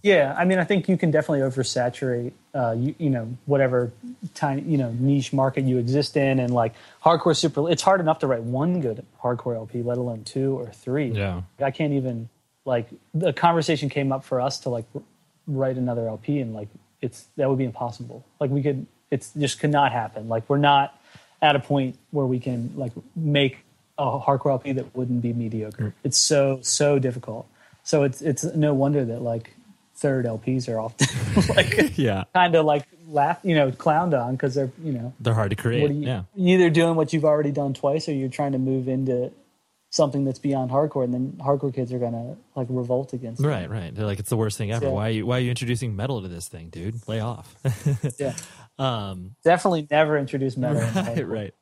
Yeah, 0.02 0.34
I 0.36 0.44
mean, 0.44 0.58
I 0.58 0.64
think 0.64 0.88
you 0.88 0.96
can 0.96 1.10
definitely 1.10 1.40
oversaturate, 1.40 2.32
uh, 2.54 2.74
you, 2.76 2.94
you 2.98 3.10
know, 3.10 3.36
whatever 3.46 3.92
tiny, 4.34 4.62
you 4.62 4.78
know, 4.78 4.94
niche 4.98 5.32
market 5.32 5.64
you 5.64 5.78
exist 5.78 6.16
in, 6.16 6.38
and 6.38 6.52
like 6.54 6.74
hardcore 7.04 7.36
super. 7.36 7.70
It's 7.70 7.82
hard 7.82 8.00
enough 8.00 8.18
to 8.20 8.26
write 8.26 8.42
one 8.42 8.80
good 8.80 9.04
hardcore 9.22 9.56
LP, 9.56 9.82
let 9.82 9.98
alone 9.98 10.24
two 10.24 10.58
or 10.58 10.68
three. 10.68 11.08
Yeah. 11.08 11.42
I 11.60 11.70
can't 11.70 11.92
even 11.92 12.28
like 12.64 12.88
the 13.12 13.32
conversation 13.32 13.88
came 13.88 14.12
up 14.12 14.24
for 14.24 14.40
us 14.40 14.60
to 14.60 14.70
like 14.70 14.86
write 15.46 15.76
another 15.76 16.08
LP, 16.08 16.40
and 16.40 16.54
like 16.54 16.68
it's 17.02 17.26
that 17.36 17.48
would 17.48 17.58
be 17.58 17.64
impossible. 17.64 18.24
Like 18.40 18.50
we 18.50 18.62
could, 18.62 18.86
it's 19.10 19.32
just 19.34 19.60
could 19.60 19.70
not 19.70 19.92
happen. 19.92 20.28
Like 20.28 20.48
we're 20.48 20.58
not 20.58 20.98
at 21.42 21.56
a 21.56 21.60
point 21.60 21.98
where 22.10 22.26
we 22.26 22.38
can 22.38 22.72
like 22.76 22.92
make 23.16 23.58
a 24.00 24.20
hardcore 24.20 24.50
LP 24.50 24.72
that 24.72 24.94
wouldn't 24.96 25.22
be 25.22 25.32
mediocre. 25.32 25.84
Mm. 25.84 25.92
It's 26.04 26.18
so 26.18 26.60
so 26.62 26.98
difficult. 26.98 27.46
So 27.82 28.02
it's 28.04 28.22
it's 28.22 28.44
no 28.44 28.74
wonder 28.74 29.04
that 29.04 29.22
like 29.22 29.54
third 29.94 30.24
LPs 30.24 30.68
are 30.68 30.80
often 30.80 31.06
like 31.54 31.92
yeah, 31.98 32.24
kind 32.34 32.54
of 32.54 32.64
like 32.64 32.86
laugh, 33.06 33.38
you 33.42 33.54
know, 33.54 33.70
clowned 33.70 34.18
on 34.18 34.32
because 34.32 34.54
they're 34.54 34.72
you 34.82 34.92
know 34.92 35.12
they're 35.20 35.34
hard 35.34 35.50
to 35.50 35.56
create. 35.56 35.82
what 35.82 35.90
are 35.90 35.94
you, 35.94 36.06
yeah, 36.06 36.22
either 36.36 36.70
doing 36.70 36.96
what 36.96 37.12
you've 37.12 37.24
already 37.24 37.52
done 37.52 37.74
twice 37.74 38.08
or 38.08 38.12
you're 38.12 38.28
trying 38.28 38.52
to 38.52 38.58
move 38.58 38.88
into 38.88 39.30
something 39.90 40.24
that's 40.24 40.38
beyond 40.38 40.70
hardcore, 40.70 41.04
and 41.04 41.12
then 41.12 41.32
hardcore 41.40 41.74
kids 41.74 41.92
are 41.92 41.98
gonna 41.98 42.36
like 42.54 42.68
revolt 42.70 43.12
against. 43.12 43.42
it. 43.42 43.46
right, 43.46 43.68
right. 43.68 43.94
They're 43.94 44.06
like 44.06 44.20
it's 44.20 44.30
the 44.30 44.36
worst 44.36 44.56
thing 44.56 44.70
ever. 44.72 44.86
Yeah. 44.86 44.92
Why 44.92 45.08
are 45.08 45.10
you 45.10 45.26
why 45.26 45.36
are 45.38 45.40
you 45.40 45.50
introducing 45.50 45.96
metal 45.96 46.22
to 46.22 46.28
this 46.28 46.48
thing, 46.48 46.68
dude? 46.70 47.06
Lay 47.08 47.20
off. 47.20 47.54
Yeah, 48.18 48.34
um, 48.80 49.36
definitely 49.44 49.86
never 49.90 50.16
introduce 50.16 50.56
metal. 50.56 50.80
right, 50.80 51.28
right. 51.28 51.54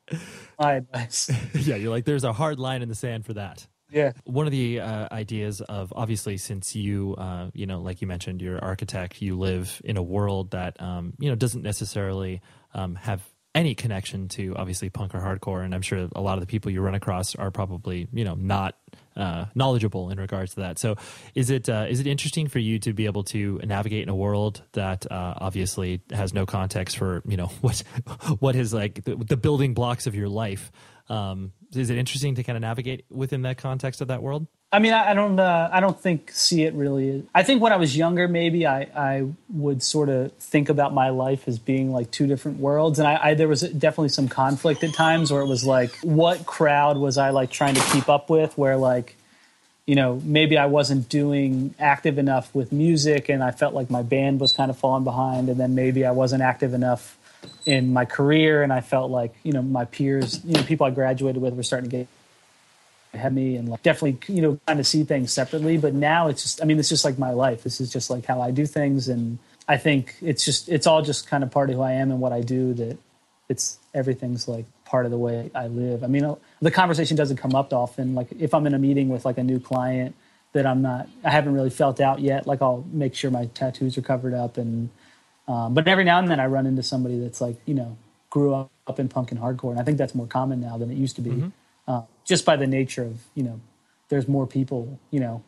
My 0.59 0.75
advice. 0.75 1.29
yeah, 1.53 1.75
you're 1.75 1.91
like 1.91 2.05
there's 2.05 2.23
a 2.23 2.33
hard 2.33 2.59
line 2.59 2.81
in 2.81 2.89
the 2.89 2.95
sand 2.95 3.25
for 3.25 3.33
that. 3.33 3.67
Yeah. 3.91 4.11
One 4.23 4.45
of 4.45 4.51
the 4.51 4.81
uh, 4.81 5.07
ideas 5.11 5.61
of 5.61 5.91
obviously 5.95 6.37
since 6.37 6.75
you 6.75 7.15
uh, 7.17 7.49
you 7.53 7.65
know 7.65 7.81
like 7.81 8.01
you 8.01 8.07
mentioned 8.07 8.41
you're 8.41 8.55
an 8.55 8.63
architect 8.63 9.21
you 9.21 9.37
live 9.37 9.81
in 9.83 9.97
a 9.97 10.03
world 10.03 10.51
that 10.51 10.81
um, 10.81 11.13
you 11.19 11.29
know 11.29 11.35
doesn't 11.35 11.63
necessarily 11.63 12.41
um, 12.73 12.95
have 12.95 13.21
any 13.55 13.73
connection 13.73 14.27
to 14.27 14.55
obviously 14.55 14.89
punk 14.89 15.15
or 15.15 15.19
hardcore 15.19 15.65
and 15.65 15.73
I'm 15.73 15.81
sure 15.81 16.07
a 16.15 16.21
lot 16.21 16.35
of 16.35 16.41
the 16.41 16.47
people 16.47 16.71
you 16.71 16.81
run 16.81 16.93
across 16.93 17.35
are 17.35 17.49
probably 17.49 18.07
you 18.13 18.23
know 18.23 18.35
not 18.35 18.75
uh, 19.19 19.45
knowledgeable 19.53 20.09
in 20.09 20.19
regards 20.19 20.53
to 20.55 20.61
that. 20.61 20.79
So 20.79 20.95
is 21.35 21.49
it 21.49 21.69
uh, 21.69 21.85
is 21.89 21.99
it 21.99 22.07
interesting 22.07 22.47
for 22.47 22.59
you 22.59 22.79
to 22.79 22.93
be 22.93 23.05
able 23.05 23.23
to 23.25 23.59
navigate 23.63 24.03
in 24.03 24.09
a 24.09 24.15
world 24.15 24.63
that 24.71 25.09
uh, 25.11 25.35
obviously 25.37 26.01
has 26.11 26.33
no 26.33 26.45
context 26.45 26.97
for 26.97 27.21
you 27.25 27.37
know 27.37 27.47
what 27.61 27.79
what 28.39 28.55
is 28.55 28.73
like 28.73 29.03
the, 29.03 29.15
the 29.15 29.37
building 29.37 29.73
blocks 29.73 30.07
of 30.07 30.15
your 30.15 30.29
life? 30.29 30.71
Um, 31.09 31.53
is 31.73 31.89
it 31.89 31.97
interesting 31.97 32.35
to 32.35 32.43
kind 32.43 32.55
of 32.55 32.61
navigate 32.61 33.05
within 33.09 33.41
that 33.43 33.57
context 33.57 34.01
of 34.01 34.07
that 34.09 34.21
world? 34.21 34.47
I 34.71 34.77
mean, 34.77 34.93
I, 34.93 35.11
I 35.11 35.13
don't. 35.15 35.39
Uh, 35.39 35.69
I 35.71 35.79
don't 35.79 35.99
think 35.99 36.31
see 36.31 36.63
it 36.63 36.75
really. 36.75 37.25
I 37.33 37.41
think 37.41 37.61
when 37.61 37.73
I 37.73 37.77
was 37.77 37.97
younger, 37.97 38.27
maybe 38.27 38.67
I, 38.67 38.81
I 38.95 39.25
would 39.51 39.81
sort 39.81 40.09
of 40.09 40.31
think 40.33 40.69
about 40.69 40.93
my 40.93 41.09
life 41.09 41.47
as 41.47 41.57
being 41.57 41.91
like 41.91 42.11
two 42.11 42.27
different 42.27 42.59
worlds, 42.59 42.99
and 42.99 43.07
I, 43.07 43.29
I 43.29 43.33
there 43.33 43.47
was 43.47 43.61
definitely 43.61 44.09
some 44.09 44.27
conflict 44.27 44.83
at 44.83 44.93
times 44.93 45.31
where 45.31 45.41
it 45.41 45.47
was 45.47 45.65
like, 45.65 45.97
what 46.03 46.45
crowd 46.45 46.97
was 46.97 47.17
I 47.17 47.31
like 47.31 47.49
trying 47.49 47.75
to 47.75 47.81
keep 47.91 48.09
up 48.09 48.29
with? 48.29 48.55
Where 48.59 48.77
like, 48.77 49.15
you 49.87 49.95
know, 49.95 50.21
maybe 50.23 50.55
I 50.55 50.67
wasn't 50.67 51.09
doing 51.09 51.73
active 51.79 52.19
enough 52.19 52.53
with 52.53 52.71
music, 52.71 53.27
and 53.27 53.43
I 53.43 53.49
felt 53.49 53.73
like 53.73 53.89
my 53.89 54.03
band 54.03 54.39
was 54.39 54.51
kind 54.51 54.69
of 54.69 54.77
falling 54.77 55.03
behind, 55.03 55.49
and 55.49 55.59
then 55.59 55.73
maybe 55.73 56.05
I 56.05 56.11
wasn't 56.11 56.43
active 56.43 56.75
enough 56.75 57.17
in 57.65 57.93
my 57.93 58.05
career, 58.05 58.63
and 58.63 58.73
I 58.73 58.81
felt 58.81 59.11
like 59.11 59.33
you 59.43 59.53
know 59.53 59.61
my 59.61 59.85
peers, 59.85 60.43
you 60.43 60.53
know, 60.53 60.63
people 60.63 60.85
I 60.85 60.91
graduated 60.91 61.41
with 61.41 61.53
were 61.53 61.63
starting 61.63 61.89
to 61.89 61.97
get 61.97 62.07
had 63.13 63.33
me 63.33 63.55
and 63.55 63.67
like 63.67 63.81
definitely 63.81 64.33
you 64.33 64.41
know 64.41 64.59
kind 64.67 64.79
of 64.79 64.85
see 64.85 65.03
things 65.03 65.33
separately. 65.33 65.77
But 65.77 65.93
now 65.93 66.27
it's 66.27 66.43
just 66.43 66.61
i 66.61 66.65
mean 66.65 66.79
it's 66.79 66.89
just 66.89 67.05
like 67.05 67.17
my 67.17 67.31
life. 67.31 67.63
This 67.63 67.81
is 67.81 67.91
just 67.91 68.09
like 68.09 68.25
how 68.25 68.41
i 68.41 68.51
do 68.51 68.65
things. 68.65 69.09
And 69.09 69.39
i 69.67 69.77
think 69.77 70.15
it's 70.21 70.45
just 70.45 70.69
it's 70.69 70.87
all 70.87 71.01
just 71.01 71.27
kind 71.27 71.43
of 71.43 71.51
part 71.51 71.69
of 71.69 71.75
who 71.75 71.81
i 71.81 71.93
am 71.93 72.11
and 72.11 72.19
what 72.19 72.31
i 72.31 72.41
do 72.41 72.73
that 72.75 72.97
it's 73.47 73.79
everything's 73.93 74.47
like 74.47 74.65
part 74.85 75.05
of 75.05 75.11
the 75.11 75.17
way 75.17 75.49
i 75.55 75.67
live. 75.67 76.03
I 76.03 76.07
mean 76.07 76.23
uh, 76.23 76.35
the 76.61 76.71
conversation 76.71 77.17
doesn't 77.17 77.37
come 77.37 77.55
up 77.55 77.73
often. 77.73 78.15
Like 78.15 78.27
if 78.39 78.53
i'm 78.53 78.67
in 78.67 78.73
a 78.73 78.79
meeting 78.79 79.09
with 79.09 79.25
like 79.25 79.37
a 79.37 79.43
new 79.43 79.59
client 79.59 80.15
that 80.53 80.65
i'm 80.65 80.81
not 80.81 81.07
i 81.23 81.29
haven't 81.29 81.53
really 81.53 81.69
felt 81.69 81.99
out 81.99 82.19
yet 82.19 82.47
like 82.47 82.61
i'll 82.61 82.83
make 82.91 83.13
sure 83.13 83.29
my 83.29 83.45
tattoos 83.53 83.97
are 83.97 84.01
covered 84.01 84.33
up 84.33 84.57
and 84.57 84.89
um, 85.49 85.73
but 85.73 85.85
every 85.87 86.05
now 86.05 86.17
and 86.19 86.29
then 86.31 86.39
i 86.39 86.45
run 86.45 86.65
into 86.65 86.81
somebody 86.83 87.19
that's 87.19 87.41
like 87.41 87.57
you 87.65 87.73
know 87.73 87.97
grew 88.29 88.53
up, 88.53 88.69
up 88.87 88.99
in 88.99 89.09
punk 89.09 89.31
and 89.31 89.41
hardcore 89.41 89.71
and 89.71 89.79
i 89.79 89.83
think 89.83 89.97
that's 89.97 90.15
more 90.15 90.27
common 90.27 90.61
now 90.61 90.77
than 90.77 90.89
it 90.91 90.95
used 90.95 91.15
to 91.17 91.21
be. 91.21 91.51
Uh, 91.87 92.03
just 92.23 92.45
by 92.45 92.55
the 92.55 92.67
nature 92.67 93.03
of 93.03 93.19
you 93.35 93.43
know 93.43 93.59
there's 94.09 94.27
more 94.27 94.45
people 94.47 94.99
you 95.11 95.19
know 95.19 95.43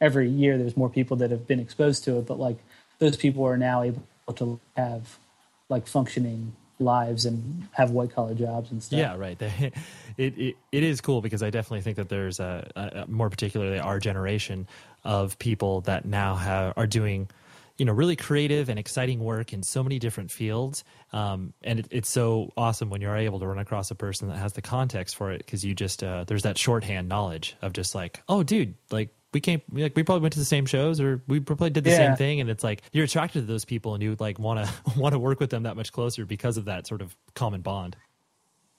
every 0.00 0.28
year 0.28 0.58
there's 0.58 0.76
more 0.76 0.90
people 0.90 1.16
that 1.16 1.30
have 1.30 1.46
been 1.46 1.60
exposed 1.60 2.02
to 2.04 2.18
it 2.18 2.26
but 2.26 2.38
like 2.38 2.58
those 2.98 3.16
people 3.16 3.44
are 3.46 3.56
now 3.56 3.82
able 3.82 4.02
to 4.34 4.58
have 4.76 5.16
like 5.68 5.86
functioning 5.86 6.52
lives 6.80 7.24
and 7.24 7.68
have 7.72 7.90
white 7.92 8.12
collar 8.14 8.34
jobs 8.34 8.70
and 8.70 8.82
stuff. 8.82 8.98
Yeah, 8.98 9.16
right. 9.16 9.36
They- 9.44 9.72
It, 10.16 10.36
it 10.36 10.56
it 10.72 10.82
is 10.82 11.00
cool 11.00 11.20
because 11.20 11.44
I 11.44 11.50
definitely 11.50 11.82
think 11.82 11.96
that 11.96 12.08
there's 12.08 12.40
a, 12.40 12.68
a 12.74 13.06
more 13.06 13.30
particularly 13.30 13.78
our 13.78 14.00
generation 14.00 14.66
of 15.04 15.38
people 15.38 15.82
that 15.82 16.04
now 16.04 16.34
have 16.34 16.72
are 16.76 16.86
doing 16.88 17.28
you 17.78 17.84
know 17.84 17.92
really 17.92 18.16
creative 18.16 18.68
and 18.68 18.78
exciting 18.78 19.20
work 19.20 19.52
in 19.52 19.62
so 19.62 19.82
many 19.82 19.98
different 19.98 20.30
fields. 20.30 20.84
Um, 21.12 21.52
and 21.62 21.78
it, 21.78 21.86
it's 21.90 22.08
so 22.10 22.52
awesome 22.56 22.90
when 22.90 23.00
you're 23.00 23.16
able 23.16 23.38
to 23.40 23.46
run 23.46 23.58
across 23.58 23.90
a 23.90 23.94
person 23.94 24.28
that 24.28 24.36
has 24.36 24.52
the 24.52 24.62
context 24.62 25.16
for 25.16 25.30
it 25.32 25.38
because 25.38 25.64
you 25.64 25.74
just 25.74 26.02
uh, 26.02 26.24
there's 26.24 26.42
that 26.42 26.58
shorthand 26.58 27.08
knowledge 27.08 27.56
of 27.62 27.72
just 27.72 27.94
like 27.94 28.20
oh 28.28 28.42
dude 28.42 28.74
like 28.90 29.10
we 29.32 29.40
came 29.40 29.60
like 29.72 29.94
we 29.94 30.02
probably 30.02 30.22
went 30.22 30.32
to 30.32 30.38
the 30.38 30.44
same 30.44 30.66
shows 30.66 31.00
or 31.00 31.22
we 31.28 31.38
probably 31.38 31.70
did 31.70 31.84
the 31.84 31.90
Yeah. 31.90 31.96
same 31.98 32.16
thing. 32.16 32.40
And 32.40 32.50
it's 32.50 32.64
like 32.64 32.82
you're 32.92 33.04
attracted 33.04 33.40
to 33.42 33.46
those 33.46 33.64
people 33.64 33.94
and 33.94 34.02
you 34.02 34.16
like 34.18 34.38
want 34.38 34.66
to 34.66 34.72
want 35.00 35.12
to 35.12 35.18
work 35.18 35.38
with 35.38 35.50
them 35.50 35.62
that 35.64 35.76
much 35.76 35.92
closer 35.92 36.24
because 36.26 36.56
of 36.56 36.64
that 36.64 36.86
sort 36.86 37.00
of 37.02 37.14
common 37.34 37.60
bond. 37.60 37.94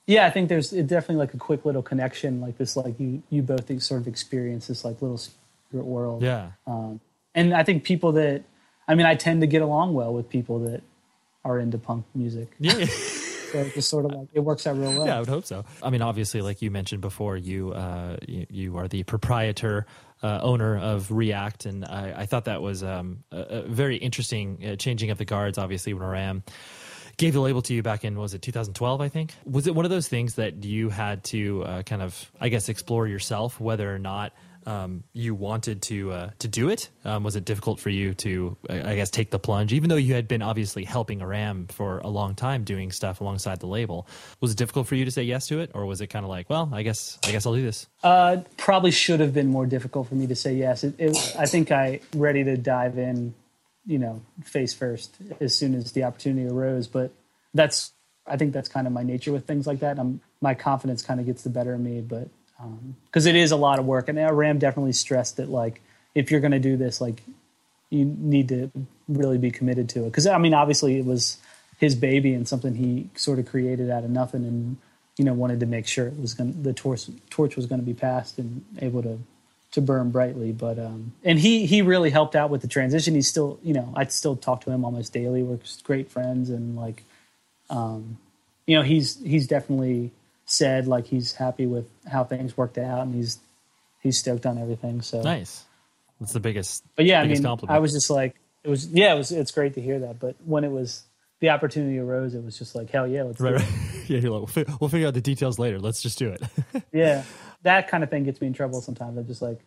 Yeah 0.08 0.26
i 0.26 0.32
think 0.32 0.50
there's 0.50 0.72
definitely 0.72 1.18
like 1.18 1.34
a 1.36 1.38
quick 1.38 1.66
little 1.66 1.84
connection 1.84 2.42
like 2.42 2.58
this 2.58 2.76
like 2.76 3.00
you 3.00 3.22
you 3.30 3.44
both 3.44 3.68
sort 3.82 4.02
of 4.02 4.08
experience 4.08 4.68
this 4.68 4.84
like 4.84 5.02
little 5.02 5.18
secret 5.20 5.86
world. 5.86 6.24
Yeah. 6.24 6.52
Um, 6.68 7.00
and 7.36 7.54
i 7.54 7.64
think 7.64 7.84
people 7.84 8.12
that 8.14 8.44
i 8.90 8.96
mean 8.96 9.06
i 9.06 9.16
tend 9.16 9.40
to 9.40 9.48
get 9.48 9.62
along 9.62 9.94
well 9.94 10.14
with 10.14 10.30
people 10.30 10.60
that 10.60 10.82
are 11.46 11.58
into 11.58 11.78
punk 11.78 12.06
music 12.14 12.50
Yeah. 12.60 12.86
So 13.52 13.58
it 13.58 13.74
just 13.74 13.90
sort 13.90 14.06
of 14.06 14.12
like 14.12 14.28
it 14.34 14.42
works 14.42 14.68
out 14.68 14.78
real 14.78 14.92
well. 14.92 15.08
Yeah, 15.08 15.18
I 15.18 15.20
would 15.22 15.28
hope 15.28 15.44
so. 15.44 15.66
I 15.82 15.90
mean, 15.90 16.04
obviously, 16.04 16.42
like 16.42 16.62
you 16.62 16.70
mentioned 16.70 17.02
before, 17.02 17.36
you 17.36 17.74
uh, 17.74 18.18
you, 18.28 18.46
you 18.48 18.78
are 18.78 18.88
the 18.88 19.02
proprietor. 19.02 19.88
Uh, 20.22 20.38
owner 20.44 20.78
of 20.78 21.10
React, 21.12 21.66
and 21.66 21.86
I, 21.86 22.14
I 22.16 22.26
thought 22.28 22.46
that 22.46 22.62
was 22.62 22.84
um, 22.84 23.24
a, 23.32 23.40
a 23.40 23.62
very 23.62 23.96
interesting 23.96 24.64
uh, 24.64 24.76
changing 24.76 25.12
of 25.12 25.18
the 25.18 25.24
guards. 25.24 25.58
Obviously, 25.58 25.94
when 25.94 26.04
Aram 26.04 26.44
gave 27.16 27.34
the 27.34 27.40
label 27.40 27.62
to 27.64 27.74
you 27.74 27.82
back 27.82 28.04
in 28.04 28.16
what 28.16 28.24
was 28.24 28.34
it 28.34 28.42
2012 28.42 29.02
i 29.02 29.10
think 29.10 29.34
was 29.44 29.68
it 29.68 29.76
one 29.76 29.84
of 29.84 29.92
those 29.92 30.08
things 30.08 30.36
that 30.36 30.64
you 30.64 30.88
had 30.88 31.22
to 31.22 31.64
uh, 31.64 31.82
kind 31.84 32.02
of 32.02 32.32
i 32.40 32.48
guess 32.48 32.70
explore 32.70 33.08
yourself 33.08 33.60
whether 33.60 33.94
or 33.94 34.00
not 34.00 34.32
um, 34.70 35.04
you 35.14 35.34
wanted 35.34 35.82
to 35.84 36.12
uh, 36.12 36.30
to 36.40 36.48
do 36.48 36.70
it 36.70 36.90
um, 37.04 37.24
was 37.24 37.36
it 37.36 37.44
difficult 37.46 37.80
for 37.80 37.90
you 37.90 38.14
to 38.14 38.56
i 38.70 38.96
guess 38.96 39.10
take 39.10 39.32
the 39.32 39.40
plunge 39.40 39.74
even 39.74 39.90
though 39.90 39.96
you 39.96 40.14
had 40.14 40.28
been 40.28 40.42
obviously 40.42 40.84
helping 40.84 41.22
aram 41.22 41.68
for 41.68 42.00
a 42.00 42.08
long 42.08 42.36
time 42.36 42.64
doing 42.64 42.92
stuff 42.92 43.20
alongside 43.22 43.60
the 43.60 43.68
label 43.68 44.08
was 44.42 44.52
it 44.52 44.58
difficult 44.58 44.86
for 44.88 44.96
you 44.96 45.06
to 45.06 45.12
say 45.12 45.24
yes 45.24 45.48
to 45.48 45.60
it 45.60 45.72
or 45.74 45.86
was 45.86 46.02
it 46.02 46.08
kind 46.08 46.24
of 46.24 46.30
like 46.30 46.50
well 46.50 46.70
i 46.74 46.84
guess 46.84 47.18
i 47.26 47.32
guess 47.32 47.46
i'll 47.46 47.56
do 47.56 47.64
this 47.64 47.88
Uh, 48.04 48.38
probably 48.58 48.92
should 48.92 49.20
have 49.20 49.34
been 49.34 49.48
more 49.48 49.66
difficult 49.66 50.08
for 50.08 50.16
me 50.16 50.28
to 50.28 50.36
say 50.36 50.54
yes. 50.56 50.84
It, 50.84 50.96
it, 50.98 51.36
I 51.38 51.46
think 51.48 51.72
I 51.72 52.00
ready 52.16 52.44
to 52.46 52.56
dive 52.56 52.98
in, 52.98 53.34
you 53.86 54.00
know, 54.00 54.22
face 54.46 54.74
first 54.74 55.18
as 55.42 55.54
soon 55.54 55.76
as 55.76 55.92
the 55.92 56.04
opportunity 56.04 56.48
arose. 56.48 56.88
But 56.88 57.12
that's, 57.54 57.92
I 58.26 58.38
think 58.38 58.54
that's 58.54 58.70
kind 58.70 58.88
of 58.88 58.94
my 58.94 59.04
nature 59.04 59.34
with 59.34 59.46
things 59.46 59.68
like 59.68 59.80
that. 59.80 60.00
I'm, 60.00 60.22
my 60.42 60.54
confidence 60.54 61.02
kind 61.02 61.20
of 61.20 61.26
gets 61.26 61.44
the 61.44 61.50
better 61.50 61.74
of 61.74 61.82
me, 61.82 62.00
but 62.02 62.30
because 63.06 63.26
it 63.26 63.36
is 63.36 63.52
a 63.52 63.56
lot 63.56 63.80
of 63.80 63.86
work. 63.86 64.10
And 64.10 64.18
Aram 64.18 64.60
definitely 64.60 64.94
stressed 64.94 65.38
that 65.38 65.50
like 65.50 65.82
if 66.16 66.32
you're 66.32 66.42
going 66.42 66.52
to 66.52 66.60
do 66.60 66.78
this, 66.78 67.00
like 67.00 67.24
you 67.90 68.06
need 68.06 68.50
to 68.50 68.72
really 69.08 69.38
be 69.38 69.52
committed 69.52 69.90
to 69.90 70.02
it. 70.04 70.06
Because 70.06 70.28
I 70.28 70.38
mean, 70.38 70.54
obviously 70.54 70.98
it 70.98 71.06
was 71.06 71.38
his 71.78 71.96
baby 71.96 72.34
and 72.34 72.48
something 72.48 72.76
he 72.76 73.10
sort 73.16 73.40
of 73.40 73.46
created 73.48 73.90
out 73.90 74.04
of 74.04 74.10
nothing, 74.10 74.44
and 74.46 74.78
you 75.18 75.26
know 75.26 75.34
wanted 75.34 75.60
to 75.62 75.66
make 75.66 75.88
sure 75.88 76.08
it 76.08 76.20
was 76.20 76.34
going 76.34 76.62
the 76.64 76.74
torch 76.74 77.08
torch 77.30 77.56
was 77.56 77.66
going 77.66 77.80
to 77.80 77.86
be 77.86 77.94
passed 77.94 78.38
and 78.38 78.66
able 78.82 79.02
to 79.04 79.20
to 79.72 79.82
burn 79.82 80.12
brightly. 80.12 80.52
But 80.52 80.78
um, 80.78 81.14
and 81.24 81.40
he 81.40 81.66
he 81.66 81.82
really 81.82 82.10
helped 82.10 82.36
out 82.36 82.50
with 82.50 82.62
the 82.62 82.68
transition. 82.68 83.16
He's 83.16 83.28
still 83.28 83.60
you 83.64 83.74
know 83.74 83.94
I 83.96 84.06
still 84.06 84.36
talk 84.36 84.62
to 84.66 84.72
him 84.72 84.84
almost 84.86 85.14
daily. 85.14 85.44
We're 85.44 85.60
great 85.84 86.12
friends 86.12 86.50
and 86.50 86.76
like 86.76 87.04
um, 87.70 88.18
you 88.68 88.76
know 88.76 88.84
he's 88.84 89.22
he's 89.24 89.48
definitely 89.48 90.12
said 90.50 90.88
like 90.88 91.06
he's 91.06 91.34
happy 91.34 91.68
with 91.68 91.88
how 92.12 92.24
things 92.24 92.58
worked 92.58 92.78
out 92.78 93.02
and 93.04 93.14
he's 93.14 93.40
he's 94.02 94.18
stoked 94.18 94.46
on 94.46 94.58
everything. 94.58 95.02
So 95.02 95.22
nice. 95.22 95.64
That's 96.20 96.34
the 96.34 96.40
biggest. 96.40 96.84
But 96.96 97.06
yeah, 97.06 97.22
I 97.22 97.28
mean, 97.28 97.42
compliment. 97.42 97.76
I 97.76 97.80
was 97.80 97.94
just 97.94 98.10
like, 98.10 98.36
it 98.64 98.70
was 98.70 98.88
yeah, 98.88 99.14
it 99.14 99.18
was 99.18 99.32
it's 99.32 99.52
great 99.52 99.76
to 99.76 99.82
hear 99.82 100.00
that. 100.00 100.20
But 100.20 100.36
when 100.44 100.64
it 100.64 100.72
was 100.72 101.04
the 101.40 101.50
opportunity 101.50 102.00
arose, 102.00 102.34
it 102.34 102.44
was 102.44 102.58
just 102.58 102.76
like 102.76 102.90
hell 102.90 103.08
yeah, 103.08 103.24
let's 103.24 103.40
right, 103.40 103.58
do 103.58 103.64
right. 103.64 103.74
yeah 104.10 104.18
you're 104.18 104.32
like, 104.32 104.40
we'll, 104.40 104.66
fi- 104.66 104.76
we'll 104.82 104.90
figure 104.90 105.08
out 105.08 105.14
the 105.14 105.22
details 105.22 105.60
later 105.60 105.78
let's 105.80 106.02
just 106.02 106.18
do 106.18 106.30
it 106.30 106.42
Yeah, 106.92 107.24
that 107.62 107.88
kind 107.88 108.04
of 108.04 108.10
thing 108.10 108.24
gets 108.24 108.42
me 108.42 108.48
in 108.48 108.54
trouble 108.54 108.82
sometimes. 108.82 109.18
I'm 109.18 109.28
just 109.28 109.42
like 109.42 109.60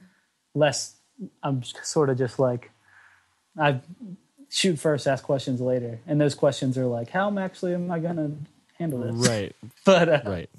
less. 0.55 0.97
I'm 1.43 1.63
sort 1.63 2.11
of 2.11 2.19
just 2.19 2.41
like 2.41 2.71
I 3.57 3.81
shoot 4.51 4.79
first, 4.79 5.07
ask 5.07 5.23
questions 5.23 5.61
later, 5.61 6.01
and 6.07 6.21
those 6.21 6.35
questions 6.35 6.77
are 6.77 6.87
like, 6.87 7.11
how 7.11 7.29
am 7.29 7.39
actually 7.39 7.75
am 7.75 7.91
I 7.91 8.01
gonna 8.01 8.33
handle 8.79 8.99
this? 8.99 9.29
right 9.29 9.55
But 9.85 10.09
uh, 10.09 10.21
right 10.27 10.51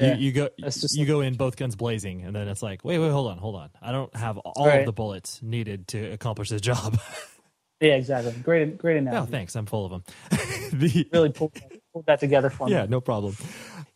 yeah, 0.00 0.14
you, 0.14 0.26
you 0.26 0.32
go 0.32 0.48
you 0.92 1.06
go 1.06 1.20
in 1.20 1.34
both 1.34 1.56
guns 1.56 1.76
blazing 1.76 2.22
and 2.22 2.34
then 2.34 2.48
it's 2.48 2.62
like 2.62 2.84
wait 2.84 2.98
wait 2.98 3.10
hold 3.10 3.30
on 3.30 3.38
hold 3.38 3.56
on 3.56 3.70
i 3.82 3.92
don't 3.92 4.14
have 4.16 4.38
all 4.38 4.66
Right. 4.66 4.80
of 4.80 4.86
the 4.86 4.92
bullets 4.92 5.40
needed 5.42 5.88
to 5.88 6.12
accomplish 6.12 6.48
this 6.50 6.60
job 6.60 6.98
yeah, 7.80 7.94
exactly. 7.94 8.32
Great, 8.42 8.76
great 8.78 8.96
oh 8.96 8.98
analogy. 8.98 9.30
thanks 9.32 9.54
i'm 9.56 9.66
full 9.66 9.84
of 9.86 9.90
them 9.90 10.02
the, 10.72 11.08
Really 11.12 11.30
pulled, 11.30 11.52
pulled 11.92 12.06
that 12.06 12.20
together 12.20 12.50
for 12.50 12.66
me. 12.66 12.72
yeah 12.72 12.86
no 12.88 13.00
problem 13.00 13.36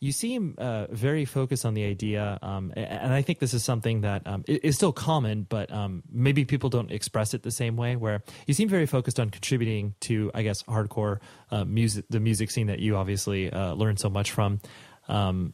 you 0.01 0.11
seem 0.11 0.57
uh, 0.59 0.87
very 0.91 1.25
focused 1.25 1.65
on 1.65 1.75
the 1.75 1.85
idea 1.85 2.37
um, 2.43 2.73
and 2.77 3.13
i 3.15 3.23
think 3.23 3.39
this 3.39 3.55
is 3.55 3.63
something 3.65 4.01
that 4.01 4.27
um, 4.27 4.43
is 4.49 4.75
still 4.77 4.93
common 4.93 5.47
but 5.49 5.73
um, 5.73 6.03
maybe 6.11 6.45
people 6.45 6.71
don't 6.71 6.91
express 6.91 7.35
it 7.35 7.43
the 7.45 7.51
same 7.53 7.77
way 7.77 7.95
where 7.97 8.23
you 8.49 8.55
seem 8.55 8.69
very 8.69 8.87
focused 8.87 9.21
on 9.21 9.31
contributing 9.31 9.95
to 10.01 10.31
i 10.35 10.43
guess 10.43 10.63
hardcore 10.65 11.19
uh, 11.53 11.65
music 11.65 12.05
the 12.11 12.19
music 12.21 12.51
scene 12.51 12.67
that 12.69 12.79
you 12.81 12.97
obviously 12.97 13.51
uh, 13.53 13.75
learned 13.75 14.01
so 14.01 14.09
much 14.11 14.33
from 14.33 14.61
um, 15.09 15.53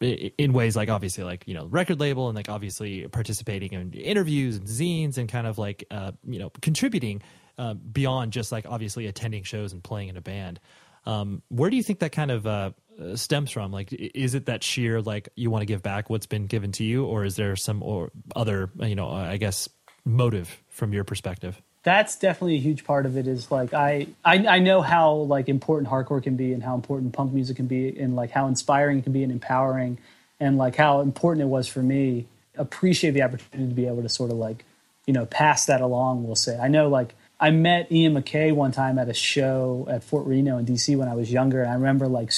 in 0.00 0.52
ways 0.52 0.76
like 0.76 0.88
obviously 0.88 1.24
like 1.24 1.46
you 1.46 1.54
know 1.54 1.66
record 1.66 1.98
label 1.98 2.28
and 2.28 2.36
like 2.36 2.48
obviously 2.48 3.06
participating 3.08 3.72
in 3.72 3.92
interviews 3.92 4.56
and 4.56 4.66
zines 4.66 5.18
and 5.18 5.28
kind 5.28 5.46
of 5.46 5.58
like 5.58 5.84
uh, 5.90 6.12
you 6.24 6.38
know 6.38 6.50
contributing 6.60 7.22
uh, 7.58 7.74
beyond 7.74 8.32
just 8.32 8.52
like 8.52 8.66
obviously 8.68 9.06
attending 9.06 9.42
shows 9.42 9.72
and 9.72 9.82
playing 9.82 10.08
in 10.08 10.16
a 10.16 10.20
band. 10.20 10.60
Um, 11.04 11.42
where 11.48 11.70
do 11.70 11.76
you 11.76 11.82
think 11.82 12.00
that 12.00 12.12
kind 12.12 12.30
of 12.30 12.46
uh, 12.46 12.70
uh, 13.00 13.16
stems 13.16 13.50
from? 13.50 13.72
Like 13.72 13.92
is 13.92 14.34
it 14.34 14.46
that 14.46 14.62
sheer 14.62 15.00
like 15.00 15.28
you 15.34 15.50
want 15.50 15.62
to 15.62 15.66
give 15.66 15.82
back 15.82 16.10
what's 16.10 16.26
been 16.26 16.46
given 16.46 16.72
to 16.72 16.84
you 16.84 17.04
or 17.04 17.24
is 17.24 17.36
there 17.36 17.56
some 17.56 17.82
or 17.82 18.10
other 18.36 18.70
you 18.80 18.94
know 18.94 19.08
uh, 19.08 19.28
i 19.30 19.36
guess 19.36 19.68
motive 20.04 20.62
from 20.68 20.92
your 20.92 21.04
perspective 21.04 21.60
that's 21.82 22.16
definitely 22.16 22.56
a 22.56 22.60
huge 22.60 22.84
part 22.84 23.06
of 23.06 23.16
it 23.16 23.26
is 23.26 23.50
like 23.50 23.72
I, 23.72 24.08
I 24.24 24.46
i 24.46 24.58
know 24.58 24.82
how 24.82 25.12
like 25.12 25.48
important 25.48 25.90
hardcore 25.90 26.22
can 26.22 26.36
be 26.36 26.52
and 26.52 26.62
how 26.62 26.74
important 26.74 27.12
punk 27.12 27.32
music 27.32 27.56
can 27.56 27.66
be 27.66 27.98
and 27.98 28.16
like 28.16 28.30
how 28.30 28.46
inspiring 28.46 28.98
it 28.98 29.04
can 29.04 29.12
be 29.12 29.22
and 29.22 29.32
empowering 29.32 29.98
and 30.40 30.58
like 30.58 30.76
how 30.76 31.00
important 31.00 31.42
it 31.42 31.48
was 31.48 31.68
for 31.68 31.82
me. 31.82 32.26
Appreciate 32.56 33.12
the 33.12 33.22
opportunity 33.22 33.68
to 33.68 33.74
be 33.74 33.86
able 33.86 34.02
to 34.02 34.08
sort 34.08 34.30
of 34.30 34.36
like 34.36 34.64
you 35.06 35.12
know 35.12 35.26
pass 35.26 35.66
that 35.66 35.80
along 35.80 36.24
we'll 36.24 36.36
say. 36.36 36.58
I 36.58 36.68
know 36.68 36.88
like 36.88 37.14
i 37.40 37.50
met 37.50 37.90
Ian 37.92 38.14
MacKaye 38.14 38.52
one 38.52 38.72
time 38.72 38.98
at 38.98 39.08
a 39.08 39.14
show 39.14 39.86
at 39.88 40.02
fort 40.02 40.26
reno 40.26 40.58
in 40.58 40.66
dc 40.66 40.96
when 40.96 41.08
i 41.08 41.14
was 41.14 41.30
younger 41.30 41.62
and 41.62 41.70
i 41.70 41.74
remember 41.74 42.08
like 42.08 42.32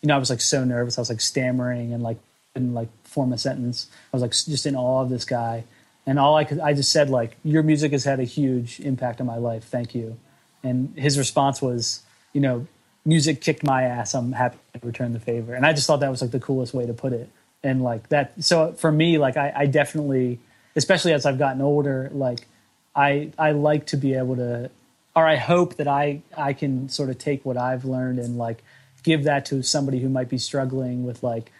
you 0.00 0.06
know 0.06 0.14
i 0.14 0.18
was 0.18 0.30
like 0.30 0.40
so 0.40 0.64
nervous. 0.64 0.96
I 0.96 1.00
was 1.00 1.10
like 1.10 1.20
stammering 1.20 1.92
and 1.92 2.02
like 2.02 2.18
couldn't 2.52 2.72
like 2.72 2.88
form 3.02 3.32
a 3.32 3.38
sentence. 3.38 3.88
I 4.12 4.16
was 4.16 4.22
like 4.22 4.30
just 4.30 4.64
in 4.64 4.76
awe 4.76 5.02
of 5.02 5.10
this 5.10 5.24
guy 5.24 5.64
and 6.06 6.18
all 6.18 6.36
I 6.36 6.44
could, 6.44 6.60
I 6.60 6.74
just 6.74 6.92
said 6.92 7.10
like, 7.10 7.36
your 7.44 7.62
music 7.62 7.92
has 7.92 8.04
had 8.04 8.20
a 8.20 8.24
huge 8.24 8.80
impact 8.80 9.20
on 9.20 9.26
my 9.26 9.36
life. 9.36 9.64
Thank 9.64 9.94
you. 9.94 10.18
And 10.62 10.96
his 10.96 11.18
response 11.18 11.62
was, 11.62 12.02
you 12.32 12.40
know, 12.40 12.66
music 13.04 13.40
kicked 13.40 13.64
my 13.64 13.82
ass. 13.82 14.14
I'm 14.14 14.32
happy 14.32 14.58
to 14.74 14.86
return 14.86 15.12
the 15.12 15.20
favor. 15.20 15.54
And 15.54 15.64
I 15.64 15.72
just 15.72 15.86
thought 15.86 16.00
that 16.00 16.10
was 16.10 16.22
like 16.22 16.30
the 16.30 16.40
coolest 16.40 16.74
way 16.74 16.86
to 16.86 16.94
put 16.94 17.12
it. 17.12 17.28
And 17.62 17.82
like 17.82 18.08
that, 18.10 18.32
so 18.44 18.72
for 18.72 18.92
me, 18.92 19.18
like 19.18 19.36
I, 19.36 19.52
I 19.56 19.66
definitely, 19.66 20.40
especially 20.76 21.12
as 21.12 21.24
I've 21.24 21.38
gotten 21.38 21.62
older, 21.62 22.10
like 22.12 22.46
I, 22.94 23.32
I 23.38 23.52
like 23.52 23.86
to 23.86 23.96
be 23.96 24.14
able 24.14 24.36
to, 24.36 24.70
or 25.16 25.26
I 25.26 25.36
hope 25.36 25.76
that 25.76 25.88
I, 25.88 26.22
I 26.36 26.52
can 26.52 26.88
sort 26.88 27.08
of 27.08 27.18
take 27.18 27.44
what 27.44 27.56
I've 27.56 27.84
learned 27.84 28.18
and 28.18 28.36
like 28.36 28.62
give 29.02 29.24
that 29.24 29.46
to 29.46 29.62
somebody 29.62 30.00
who 30.00 30.08
might 30.08 30.28
be 30.28 30.38
struggling 30.38 31.04
with 31.04 31.22
like, 31.22 31.52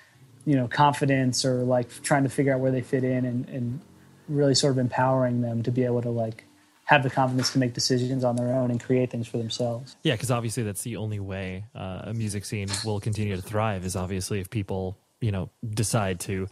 you 0.45 0.57
know, 0.57 0.69
confidence 0.69 1.45
or 1.45 1.63
like 1.63 2.03
trying 2.03 2.25
to 2.25 2.29
figure 2.29 2.53
out 2.53 2.61
where 2.61 2.71
they 2.71 2.83
fit 2.83 3.05
in 3.05 3.25
and, 3.25 3.49
and 3.49 3.81
really 4.29 4.55
sort 4.55 4.73
of 4.73 4.79
empowering 4.79 5.41
them 5.41 5.63
to 5.63 5.71
be 5.71 5.85
able 5.85 6.03
to 6.03 6.11
like 6.11 6.45
have 6.87 7.03
the 7.03 7.11
confidence 7.11 7.51
to 7.53 7.59
make 7.59 7.73
decisions 7.73 8.25
on 8.25 8.37
their 8.37 8.55
own 8.55 8.71
and 8.71 8.83
create 8.83 9.11
things 9.11 9.27
for 9.27 9.39
themselves. 9.39 9.97
Yeah, 10.03 10.15
because 10.15 10.31
obviously 10.31 10.63
that's 10.63 10.83
the 10.83 10.97
only 10.97 11.19
way 11.19 11.65
uh, 11.75 12.03
a 12.05 12.15
music 12.15 12.45
scene 12.45 12.69
will 12.85 13.01
continue 13.01 13.37
to 13.37 13.43
thrive 13.43 13.85
is 13.85 13.97
obviously 13.97 14.41
if 14.41 14.51
people 14.51 14.99
you 15.21 15.33
know 15.33 15.51
decide 15.73 16.21
to 16.21 16.47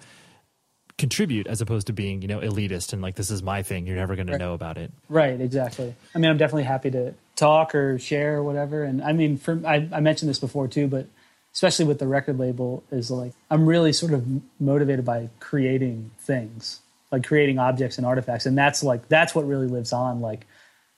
contribute 0.98 1.46
as 1.46 1.60
opposed 1.60 1.86
to 1.88 1.92
being 1.92 2.22
you 2.22 2.28
know 2.28 2.38
elitist 2.40 2.92
and 2.92 3.02
like 3.02 3.16
this 3.16 3.30
is 3.30 3.42
my 3.42 3.62
thing 3.62 3.86
you're 3.86 3.96
never 3.96 4.14
going 4.14 4.26
to 4.26 4.38
know 4.38 4.52
about 4.54 4.78
it 4.78 4.92
Right, 5.08 5.40
exactly. 5.40 5.94
I 6.14 6.18
mean, 6.18 6.30
I'm 6.30 6.36
definitely 6.36 6.64
happy 6.64 6.90
to 6.92 7.14
talk 7.36 7.74
or 7.74 7.98
share 7.98 8.36
or 8.36 8.42
whatever. 8.42 8.84
And 8.84 9.02
I 9.02 9.12
mean, 9.12 9.36
for 9.36 9.60
I, 9.66 9.88
I 9.92 10.00
mentioned 10.00 10.30
this 10.30 10.38
before 10.38 10.68
too, 10.68 10.86
but 10.86 11.06
especially 11.52 11.84
with 11.84 11.98
the 11.98 12.06
record 12.06 12.38
label, 12.38 12.84
is 12.90 13.10
like 13.10 13.32
I'm 13.50 13.66
really 13.66 13.92
sort 13.92 14.12
of 14.12 14.24
motivated 14.60 15.04
by 15.04 15.28
creating 15.40 16.12
things, 16.18 16.80
like 17.12 17.24
creating 17.24 17.58
objects 17.58 17.98
and 17.98 18.06
artifacts, 18.06 18.46
and 18.46 18.56
that's 18.56 18.82
like 18.82 19.06
that's 19.08 19.34
what 19.34 19.46
really 19.46 19.68
lives 19.68 19.92
on. 19.92 20.20
Like, 20.20 20.46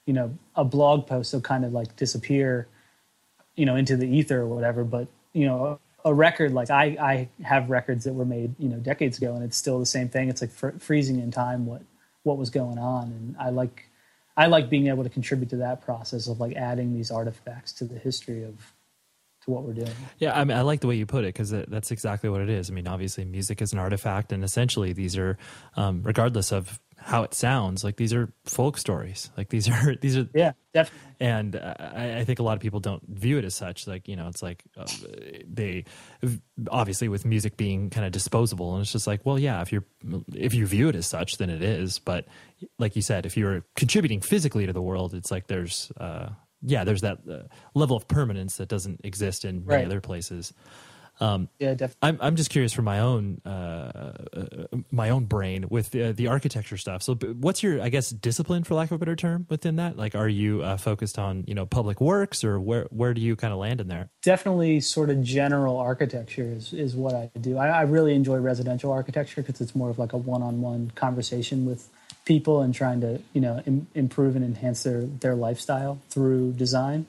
you 0.07 0.15
know, 0.15 0.39
a 0.55 0.65
blog 0.65 1.07
post 1.07 1.35
will 1.35 1.41
kind 1.41 1.65
of 1.65 1.73
like 1.73 1.97
disappear, 1.97 2.69
you 3.57 3.67
know, 3.67 3.77
into 3.77 3.97
the 3.97 4.07
ether 4.07 4.41
or 4.41 4.47
whatever. 4.47 4.85
But 4.85 5.09
you 5.33 5.47
know, 5.47 5.81
a, 6.05 6.15
record 6.15 6.53
like 6.53 6.71
I 6.71 6.97
I 7.01 7.29
have 7.43 7.69
records 7.69 8.05
that 8.05 8.15
were 8.15 8.25
made 8.25 8.55
you 8.59 8.69
know 8.69 8.77
decades 8.77 9.19
ago, 9.19 9.35
and 9.35 9.43
it's 9.43 9.57
still 9.57 9.81
the 9.81 9.87
same 9.87 10.09
thing. 10.09 10.29
It's 10.29 10.41
like 10.41 10.53
fr- 10.53 10.79
freezing 10.79 11.19
in 11.19 11.33
time 11.33 11.67
what 11.67 11.83
what 12.23 12.39
was 12.39 12.51
going 12.51 12.79
on, 12.79 13.09
and 13.09 13.37
I 13.39 13.51
like 13.51 13.91
I 14.37 14.47
like 14.47 14.71
being 14.71 14.87
able 14.87 15.03
to 15.03 15.11
contribute 15.11 15.51
to 15.51 15.57
that 15.57 15.83
process 15.83 16.29
of 16.29 16.41
like 16.41 16.55
adding 16.57 16.95
these 16.95 17.11
artifacts 17.11 17.73
to 17.75 17.85
the 17.85 17.99
history 17.99 18.45
of 18.45 18.74
to 19.45 19.51
what 19.51 19.63
we're 19.65 19.73
doing. 19.73 19.93
yeah 20.19 20.39
i 20.39 20.45
mean 20.45 20.57
i 20.57 20.63
like 20.63 20.81
the 20.81 20.87
way 20.87 20.95
you 20.95 21.07
put 21.07 21.25
it 21.25 21.29
because 21.35 21.51
that's 21.51 21.91
exactly 21.91 22.29
what 22.29 22.41
it 22.41 22.49
is. 22.49 22.71
I 22.71 22.73
mean 22.75 22.87
obviously 22.87 23.25
music 23.25 23.63
is 23.63 23.73
an 23.73 23.79
artifact 23.79 24.33
and 24.33 24.45
essentially 24.45 24.93
these 24.93 25.17
are 25.17 25.39
um, 25.77 26.03
regardless 26.03 26.53
of 26.53 26.81
how 26.97 27.23
it 27.23 27.35
sounds 27.35 27.85
like 27.85 27.97
these 27.97 28.15
are 28.15 28.33
folk 28.45 28.79
stories. 28.79 29.31
Like 29.37 29.51
these 29.51 29.69
are 29.71 29.95
these 29.97 30.17
are 30.17 30.27
yeah 30.35 30.53
definitely. 30.73 31.01
And 31.21 31.57
uh, 31.57 31.75
I, 31.79 32.19
I 32.19 32.25
think 32.25 32.39
a 32.39 32.43
lot 32.43 32.55
of 32.55 32.61
people 32.61 32.81
don't 32.81 33.03
view 33.09 33.39
it 33.39 33.45
as 33.45 33.55
such. 33.55 33.87
Like 33.87 34.09
you 34.09 34.17
know 34.17 34.29
it's 34.29 34.43
like 34.43 34.65
uh, 34.77 34.87
they 35.47 35.85
obviously 36.71 37.09
with 37.09 37.25
music 37.25 37.57
being 37.57 37.91
kind 37.91 38.07
of 38.07 38.13
disposable 38.13 38.75
and 38.75 38.83
it's 38.83 38.93
just 38.93 39.07
like 39.07 39.25
well 39.27 39.39
yeah 39.39 39.61
if 39.61 39.73
you're 39.73 39.85
if 40.35 40.55
you 40.55 40.67
view 40.67 40.89
it 40.89 40.95
as 40.97 41.07
such 41.07 41.37
then 41.37 41.51
it 41.51 41.63
is. 41.63 41.99
But 41.99 42.27
like 42.79 42.97
you 42.97 43.03
said 43.03 43.27
if 43.27 43.37
you're 43.37 43.65
contributing 43.77 44.21
physically 44.21 44.67
to 44.67 44.73
the 44.73 44.83
world 44.83 45.15
it's 45.15 45.31
like 45.31 45.47
there's 45.47 45.93
uh 45.99 46.31
yeah, 46.65 46.85
there's 46.85 47.03
that 47.03 47.19
uh, 47.31 47.43
level 47.75 47.97
of 47.97 48.09
permanence 48.09 48.57
that 48.57 48.69
doesn't 48.69 49.01
exist 49.05 49.45
in 49.45 49.65
many 49.67 49.83
Right. 49.83 49.87
other 49.87 50.01
places. 50.01 50.53
Um, 51.21 51.49
yeah, 51.61 51.75
definitely. 51.75 51.97
I'm 52.09 52.19
I'm 52.21 52.35
just 52.35 52.51
curious 52.51 52.73
for 52.73 52.83
my 52.83 52.99
own 52.99 53.41
uh, 53.47 53.49
uh, 53.49 54.67
my 54.91 55.11
own 55.11 55.27
brain 55.27 55.67
with 55.71 55.91
the, 55.93 56.11
the 56.13 56.27
architecture 56.27 56.77
stuff. 56.77 57.05
So, 57.05 57.15
what's 57.15 57.63
your 57.63 57.81
I 57.81 57.89
guess 57.89 58.11
discipline, 58.11 58.65
for 58.65 58.75
lack 58.75 58.91
of 58.91 58.97
a 58.97 58.99
better 58.99 59.15
term, 59.15 59.47
within 59.49 59.77
that? 59.77 59.97
Like, 59.97 60.17
are 60.17 60.29
you 60.29 60.63
uh, 60.63 60.77
focused 60.77 61.17
on 61.17 61.45
you 61.47 61.55
know 61.55 61.67
public 61.67 62.01
works, 62.01 62.43
or 62.43 62.59
where 62.59 62.89
where 62.91 63.15
do 63.15 63.21
you 63.21 63.37
kind 63.37 63.53
of 63.53 63.61
land 63.61 63.81
in 63.81 63.87
there? 63.87 64.11
definitely 64.23 64.81
sort 64.81 65.09
of 65.09 65.23
general 65.23 65.77
architecture 65.77 66.51
is, 66.51 66.73
is 66.73 66.97
what 66.97 67.15
I 67.15 67.31
do. 67.41 67.59
I, 67.59 67.69
I 67.69 67.83
really 67.83 68.15
enjoy 68.15 68.39
residential 68.39 68.91
architecture 68.91 69.43
because 69.43 69.61
it's 69.61 69.75
more 69.77 69.91
of 69.91 70.01
like 70.01 70.15
a 70.15 70.17
one-on-one 70.17 70.93
conversation 70.97 71.65
with 71.65 71.89
people 72.25 72.63
and 72.63 72.75
trying 72.75 73.01
to 73.03 73.21
you 73.33 73.41
know 73.41 73.63
Im- 73.67 73.87
improve 73.95 74.37
and 74.37 74.45
enhance 74.45 74.83
their 74.83 75.03
their 75.03 75.35
lifestyle 75.35 76.01
through 76.11 76.53
design. 76.53 77.07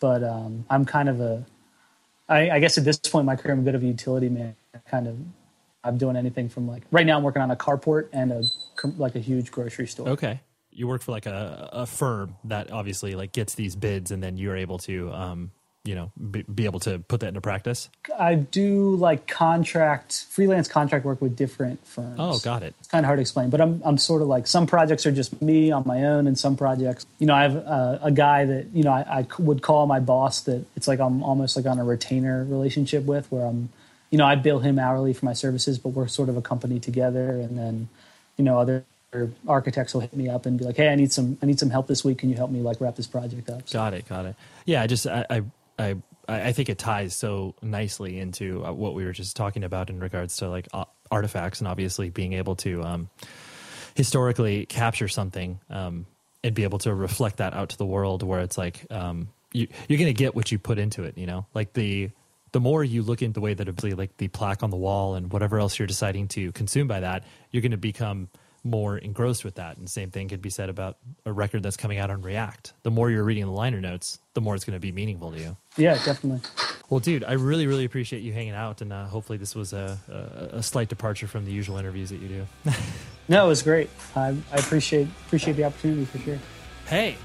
But 0.00 0.24
um, 0.24 0.64
I'm 0.70 0.84
kind 0.86 1.08
of 1.08 1.20
a, 1.20 1.44
I, 2.28 2.50
I 2.50 2.60
guess 2.60 2.78
at 2.78 2.84
this 2.84 2.98
point 2.98 3.22
in 3.22 3.26
my 3.26 3.36
career, 3.36 3.54
I'm 3.54 3.60
a 3.60 3.64
bit 3.64 3.74
of 3.74 3.82
a 3.82 3.86
utility 3.86 4.28
man. 4.28 4.56
Kind 4.90 5.08
of, 5.08 5.18
I'm 5.84 5.98
doing 5.98 6.16
anything 6.16 6.48
from 6.48 6.68
like 6.68 6.82
right 6.90 7.06
now 7.06 7.16
I'm 7.16 7.22
working 7.22 7.42
on 7.42 7.50
a 7.50 7.56
carport 7.56 8.08
and 8.12 8.32
a 8.32 8.42
like 8.98 9.16
a 9.16 9.20
huge 9.20 9.50
grocery 9.50 9.86
store. 9.86 10.08
Okay, 10.10 10.40
you 10.70 10.88
work 10.88 11.02
for 11.02 11.12
like 11.12 11.26
a, 11.26 11.70
a 11.72 11.86
firm 11.86 12.36
that 12.44 12.70
obviously 12.72 13.14
like 13.14 13.32
gets 13.32 13.54
these 13.54 13.76
bids, 13.76 14.10
and 14.10 14.22
then 14.22 14.36
you're 14.36 14.56
able 14.56 14.78
to 14.80 15.12
um, 15.12 15.50
you 15.84 15.94
know 15.94 16.12
be, 16.30 16.42
be 16.42 16.66
able 16.66 16.80
to 16.80 16.98
put 16.98 17.20
that 17.20 17.28
into 17.28 17.40
practice. 17.40 17.88
I 18.18 18.34
do 18.34 18.96
like 18.96 19.26
contract 19.26 20.26
freelance 20.28 20.68
contract 20.68 21.04
work 21.04 21.22
with 21.22 21.36
different 21.36 21.86
firms. 21.86 22.16
Oh, 22.18 22.38
got 22.38 22.62
it. 22.62 22.74
It's 22.80 22.88
kind 22.88 23.04
of 23.04 23.06
hard 23.06 23.16
to 23.16 23.22
explain, 23.22 23.50
but 23.50 23.60
I'm 23.60 23.80
I'm 23.84 23.96
sort 23.96 24.20
of 24.20 24.28
like 24.28 24.46
some 24.46 24.66
projects 24.66 25.06
are 25.06 25.12
just 25.12 25.40
me 25.40 25.70
on 25.70 25.84
my 25.86 26.04
own, 26.04 26.26
and 26.26 26.38
some 26.38 26.56
projects, 26.56 27.06
you 27.18 27.26
know, 27.26 27.34
I 27.34 27.42
have 27.42 27.56
uh, 27.56 27.98
a 28.02 28.10
guy 28.10 28.44
that 28.44 28.66
you 28.74 28.82
know 28.82 28.92
I 28.92 29.26
would 29.38 29.62
call 29.62 29.86
my 29.86 30.00
boss 30.00 30.42
that 30.42 30.64
it's 30.76 30.86
like 30.86 31.00
I'm 31.00 31.22
almost 31.22 31.56
like 31.56 31.66
on 31.66 31.78
a 31.78 31.84
retainer 31.84 32.44
relationship 32.44 33.04
with, 33.04 33.30
where 33.32 33.46
I'm, 33.46 33.70
you 34.10 34.18
know, 34.18 34.26
I 34.26 34.34
bill 34.34 34.58
him 34.58 34.78
hourly 34.78 35.14
for 35.14 35.24
my 35.24 35.34
services, 35.34 35.78
but 35.78 35.90
we're 35.90 36.08
sort 36.08 36.28
of 36.28 36.36
a 36.36 36.42
company 36.42 36.78
together, 36.78 37.30
and 37.30 37.58
then, 37.58 37.88
you 38.36 38.44
know, 38.44 38.58
other 38.58 38.84
architects 39.48 39.92
will 39.92 40.02
hit 40.02 40.14
me 40.14 40.28
up 40.28 40.46
and 40.46 40.58
be 40.58 40.64
like, 40.64 40.76
hey, 40.76 40.88
I 40.88 40.94
need 40.94 41.10
some 41.10 41.38
I 41.42 41.46
need 41.46 41.58
some 41.58 41.70
help 41.70 41.86
this 41.86 42.04
week. 42.04 42.18
Can 42.18 42.28
you 42.28 42.36
help 42.36 42.50
me 42.50 42.60
like 42.60 42.80
wrap 42.80 42.96
this 42.96 43.06
project 43.06 43.48
up? 43.48 43.70
Got 43.70 43.94
it. 43.94 44.08
Got 44.08 44.26
it. 44.26 44.36
Yeah, 44.66 44.82
I 44.82 44.86
just 44.86 45.06
I 45.06 45.24
I 45.30 45.42
I, 45.80 45.94
I 46.28 46.52
think 46.52 46.68
it 46.68 46.78
ties 46.78 47.14
so 47.14 47.54
nicely 47.62 48.18
into 48.18 48.64
uh, 48.64 48.72
what 48.72 48.94
we 48.94 49.04
were 49.04 49.12
just 49.12 49.36
talking 49.36 49.64
about 49.64 49.90
in 49.90 49.98
regards 49.98 50.36
to 50.38 50.48
like 50.48 50.68
artifacts 51.10 51.60
and 51.60 51.68
obviously 51.68 52.10
being 52.10 52.34
able 52.34 52.56
to 52.56 52.82
um, 52.82 53.10
historically 53.94 54.66
capture 54.66 55.08
something 55.08 55.58
um, 55.68 56.06
and 56.44 56.54
be 56.54 56.62
able 56.62 56.78
to 56.78 56.94
reflect 56.94 57.38
that 57.38 57.54
out 57.54 57.70
to 57.70 57.78
the 57.78 57.86
world, 57.86 58.22
where 58.22 58.40
it's 58.40 58.56
like 58.56 58.86
um, 58.90 59.28
you 59.52 59.66
you're 59.88 59.98
gonna 59.98 60.12
get 60.12 60.34
what 60.34 60.52
you 60.52 60.58
put 60.58 60.78
into 60.78 61.02
it. 61.02 61.18
You 61.18 61.26
know, 61.26 61.46
like 61.54 61.72
the 61.72 62.10
the 62.52 62.60
more 62.60 62.82
you 62.82 63.02
look 63.02 63.22
into 63.22 63.34
the 63.34 63.40
way 63.40 63.54
that 63.54 63.68
obviously 63.68 63.94
like 63.94 64.16
the 64.16 64.28
plaque 64.28 64.62
on 64.62 64.70
the 64.70 64.76
wall 64.76 65.14
and 65.14 65.32
whatever 65.32 65.58
else 65.58 65.78
you're 65.78 65.86
deciding 65.86 66.28
to 66.28 66.52
consume 66.52 66.88
by 66.88 67.00
that, 67.00 67.24
you're 67.50 67.60
going 67.60 67.70
to 67.70 67.76
become 67.76 68.28
more 68.62 68.98
engrossed 68.98 69.44
with 69.44 69.54
that. 69.56 69.78
And 69.78 69.88
same 69.88 70.10
thing 70.10 70.28
could 70.28 70.42
be 70.42 70.50
said 70.50 70.68
about 70.68 70.98
a 71.24 71.32
record 71.32 71.62
that's 71.62 71.76
coming 71.76 71.98
out 71.98 72.10
on 72.10 72.22
React. 72.22 72.74
The 72.82 72.90
more 72.90 73.10
you're 73.10 73.24
reading 73.24 73.44
the 73.46 73.52
liner 73.52 73.80
notes, 73.80 74.18
the 74.34 74.40
more 74.40 74.54
it's 74.54 74.64
going 74.64 74.76
to 74.76 74.80
be 74.80 74.92
meaningful 74.92 75.32
to 75.32 75.38
you. 75.38 75.56
Yeah, 75.76 75.94
definitely. 76.04 76.40
Well, 76.88 77.00
dude, 77.00 77.24
I 77.24 77.32
really, 77.32 77.66
really 77.66 77.84
appreciate 77.84 78.22
you 78.22 78.32
hanging 78.32 78.54
out, 78.54 78.80
and 78.80 78.92
uh, 78.92 79.06
hopefully 79.06 79.38
this 79.38 79.54
was 79.54 79.72
a, 79.72 79.98
a, 80.08 80.56
a 80.58 80.62
slight 80.62 80.88
departure 80.88 81.26
from 81.28 81.44
the 81.44 81.52
usual 81.52 81.76
interviews 81.78 82.10
that 82.10 82.20
you 82.20 82.28
do. 82.28 82.46
No, 83.28 83.44
it 83.44 83.48
was 83.48 83.62
great. 83.62 83.88
I, 84.16 84.36
I 84.52 84.56
appreciate 84.56 85.06
appreciate 85.26 85.52
the 85.52 85.62
opportunity 85.62 86.04
for 86.04 86.18
sure. 86.18 86.36
Hey, 86.86 87.16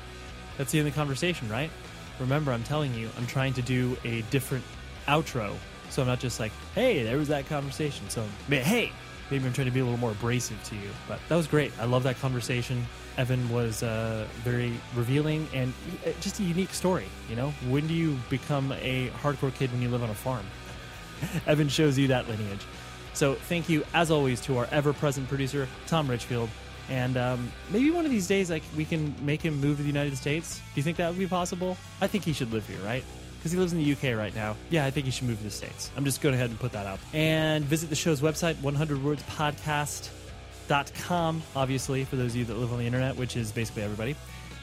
that's 0.56 0.72
the 0.72 0.78
end 0.78 0.88
of 0.88 0.94
the 0.94 1.00
conversation, 1.00 1.50
right? 1.50 1.72
Remember, 2.20 2.52
I'm 2.52 2.62
telling 2.62 2.94
you, 2.94 3.10
I'm 3.18 3.26
trying 3.26 3.54
to 3.54 3.64
do 3.64 3.98
a 4.06 4.22
different 4.30 4.64
outro. 5.08 5.56
So 5.90 6.04
I'm 6.04 6.08
not 6.08 6.20
just 6.20 6.40
like, 6.40 6.52
hey, 6.76 7.02
there 7.02 7.18
was 7.18 7.30
that 7.30 7.48
conversation. 7.48 8.08
So, 8.10 8.24
hey, 8.50 8.92
maybe 9.32 9.46
I'm 9.46 9.54
trying 9.54 9.68
to 9.68 9.72
be 9.72 9.80
a 9.80 9.84
little 9.84 10.00
more 10.00 10.12
abrasive 10.12 10.62
to 10.66 10.76
you. 10.76 10.90
But 11.08 11.20
that 11.30 11.36
was 11.36 11.48
great. 11.48 11.72
I 11.80 11.86
love 11.86 12.04
that 12.04 12.20
conversation. 12.20 12.86
Evan 13.18 13.50
was 13.50 13.82
uh, 13.84 14.28
very 14.44 14.74
revealing 14.96 15.48
and 15.54 15.74
uh, 16.06 16.12
just 16.22 16.40
a 16.40 16.44
unique 16.44 16.74
story. 16.74 17.06
You 17.30 17.36
know, 17.36 17.52
when 17.70 17.88
do 17.88 17.94
you 17.94 18.18
become 18.30 18.72
a 18.74 19.10
hardcore 19.22 19.54
kid 19.54 19.72
when 19.72 19.82
you 19.82 19.90
live 19.90 20.04
on 20.04 20.10
a 20.10 20.16
farm? 20.16 20.46
Evan 21.48 21.70
shows 21.70 21.98
you 21.98 22.08
that 22.08 22.28
lineage. 22.28 22.62
So 23.14 23.36
thank 23.36 23.70
you, 23.70 23.86
as 23.94 24.12
always, 24.12 24.42
to 24.42 24.58
our 24.58 24.68
ever-present 24.72 25.30
producer, 25.30 25.68
Tom 25.88 26.10
Richfield. 26.10 26.50
And 26.90 27.18
um, 27.18 27.52
maybe 27.72 27.90
one 27.90 28.06
of 28.06 28.12
these 28.12 28.28
days, 28.28 28.52
like 28.52 28.64
we 28.76 28.86
can 28.86 29.16
make 29.26 29.42
him 29.42 29.60
move 29.60 29.78
to 29.78 29.84
the 29.84 29.88
United 29.88 30.18
States. 30.18 30.58
Do 30.58 30.64
you 30.76 30.84
think 30.84 30.98
that 30.98 31.10
would 31.10 31.18
be 31.18 31.26
possible? 31.26 31.78
I 32.02 32.08
think 32.08 32.26
he 32.26 32.34
should 32.34 32.52
live 32.52 32.68
here, 32.68 32.80
right? 32.80 33.04
Because 33.46 33.54
he 33.54 33.60
lives 33.60 33.74
in 33.74 33.84
the 33.84 33.92
UK 33.92 34.18
right 34.18 34.34
now. 34.34 34.56
Yeah, 34.72 34.88
I 34.88 34.90
think 34.90 35.06
he 35.06 35.12
should 35.12 35.28
move 35.28 35.38
to 35.38 35.44
the 35.44 35.52
States. 35.52 35.92
I'm 35.96 36.04
just 36.04 36.20
going 36.20 36.34
ahead 36.34 36.50
and 36.50 36.60
put 36.60 36.72
that 36.72 36.88
out. 36.88 36.98
And 37.14 37.64
visit 37.64 37.92
the 37.92 37.96
show's 37.96 38.20
website, 38.20 38.56
100wordspodcast.com, 38.56 41.44
obviously, 41.56 42.06
for 42.06 42.16
those 42.16 42.32
of 42.32 42.38
you 42.38 42.46
that 42.46 42.58
live 42.58 42.74
on 42.74 42.80
the 42.80 42.88
internet, 42.88 43.18
which 43.18 43.38
is 43.38 43.52
basically 43.52 43.84
everybody. 43.84 44.16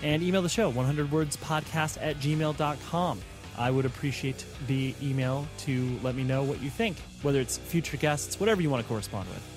And 0.02 0.20
email 0.20 0.42
the 0.42 0.48
show, 0.48 0.72
100wordspodcast 0.72 1.98
at 2.00 2.16
gmail.com. 2.16 3.20
I 3.56 3.70
would 3.70 3.84
appreciate 3.84 4.44
the 4.66 4.96
email 5.00 5.46
to 5.58 5.96
let 6.02 6.16
me 6.16 6.24
know 6.24 6.42
what 6.42 6.60
you 6.60 6.68
think, 6.68 6.96
whether 7.22 7.38
it's 7.38 7.58
future 7.58 7.96
guests, 7.96 8.40
whatever 8.40 8.62
you 8.62 8.70
want 8.70 8.82
to 8.82 8.88
correspond 8.88 9.28
with. 9.28 9.48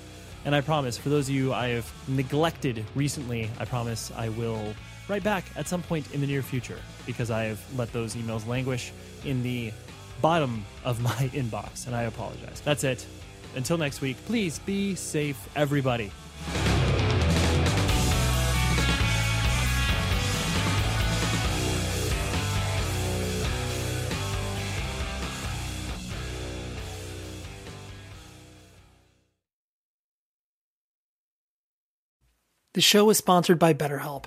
And 0.44 0.54
I 0.54 0.60
promise, 0.60 0.96
for 0.96 1.08
those 1.08 1.28
of 1.28 1.34
you 1.34 1.52
I 1.52 1.70
have 1.70 1.92
neglected 2.06 2.84
recently, 2.94 3.50
I 3.58 3.64
promise 3.64 4.12
I 4.16 4.28
will 4.28 4.72
write 5.08 5.22
back 5.22 5.44
at 5.56 5.68
some 5.68 5.82
point 5.82 6.12
in 6.12 6.20
the 6.20 6.26
near 6.26 6.42
future 6.42 6.78
because 7.06 7.30
I 7.30 7.44
have 7.44 7.60
let 7.78 7.92
those 7.92 8.14
emails 8.14 8.46
languish 8.46 8.92
in 9.24 9.42
the 9.42 9.72
bottom 10.20 10.64
of 10.84 11.00
my 11.00 11.10
inbox, 11.34 11.86
and 11.86 11.94
I 11.94 12.02
apologize. 12.02 12.60
That's 12.64 12.84
it. 12.84 13.06
Until 13.54 13.78
next 13.78 14.00
week, 14.00 14.16
please 14.26 14.58
be 14.60 14.94
safe, 14.94 15.48
everybody. 15.56 16.10
The 32.74 32.82
show 32.82 33.08
is 33.08 33.16
sponsored 33.16 33.58
by 33.58 33.72
BetterHelp. 33.72 34.26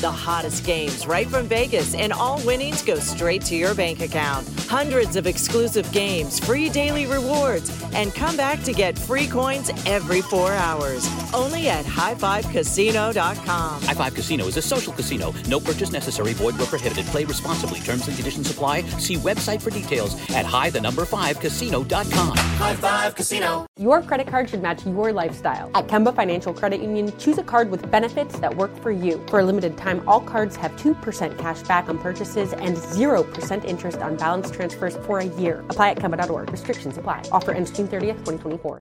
The 0.00 0.10
hottest 0.10 0.64
games 0.64 1.06
right 1.06 1.26
from 1.26 1.46
Vegas, 1.46 1.94
and 1.94 2.10
all 2.10 2.40
winnings 2.46 2.80
go 2.80 2.94
straight 2.94 3.42
to 3.42 3.54
your 3.54 3.74
bank 3.74 4.00
account. 4.00 4.48
Hundreds 4.60 5.14
of 5.14 5.26
exclusive 5.26 5.92
games, 5.92 6.40
free 6.40 6.70
daily 6.70 7.04
rewards, 7.04 7.70
and 7.92 8.14
come 8.14 8.34
back 8.34 8.62
to 8.62 8.72
get 8.72 8.98
free 8.98 9.26
coins 9.26 9.70
every 9.84 10.22
four 10.22 10.52
hours. 10.52 11.06
Only 11.34 11.68
at 11.68 11.84
highfivecasino.com. 11.84 13.82
High 13.82 13.94
Five 13.94 14.14
Casino 14.14 14.46
is 14.46 14.56
a 14.56 14.62
social 14.62 14.94
casino. 14.94 15.34
No 15.48 15.60
purchase 15.60 15.92
necessary. 15.92 16.32
Void 16.32 16.56
where 16.56 16.66
prohibited. 16.66 17.04
Play 17.06 17.26
responsibly. 17.26 17.80
Terms 17.80 18.06
and 18.08 18.16
conditions 18.16 18.50
apply. 18.50 18.82
See 18.98 19.16
website 19.16 19.60
for 19.60 19.68
details 19.68 20.14
at 20.30 20.46
high 20.46 20.70
the 20.70 20.80
number 20.80 21.04
five 21.04 21.38
casino.com. 21.40 22.36
High 22.36 22.76
Five 22.76 23.16
Casino. 23.16 23.66
Your 23.78 24.00
credit 24.00 24.28
card 24.28 24.48
should 24.48 24.62
match 24.62 24.86
your 24.86 25.12
lifestyle. 25.12 25.70
At 25.74 25.88
Kemba 25.88 26.16
Financial 26.16 26.54
Credit 26.54 26.80
Union, 26.80 27.12
choose 27.18 27.36
a 27.36 27.42
card 27.42 27.70
with 27.70 27.90
benefits 27.90 28.38
that 28.38 28.56
work 28.56 28.74
for 28.80 28.90
you. 28.90 29.22
For 29.28 29.40
a 29.40 29.44
limited 29.44 29.76
time, 29.90 30.08
all 30.08 30.20
cards 30.20 30.56
have 30.56 30.72
2% 30.72 31.38
cash 31.38 31.62
back 31.62 31.88
on 31.88 31.98
purchases 31.98 32.52
and 32.52 32.76
0% 32.76 33.64
interest 33.64 33.98
on 33.98 34.16
balance 34.16 34.50
transfers 34.50 34.96
for 35.06 35.18
a 35.18 35.24
year. 35.24 35.64
Apply 35.70 35.90
at 35.90 35.98
Kemba.org. 35.98 36.50
Restrictions 36.50 36.96
apply. 36.96 37.22
Offer 37.32 37.52
ends 37.52 37.70
June 37.70 37.88
30th, 37.88 38.18
2024. 38.24 38.78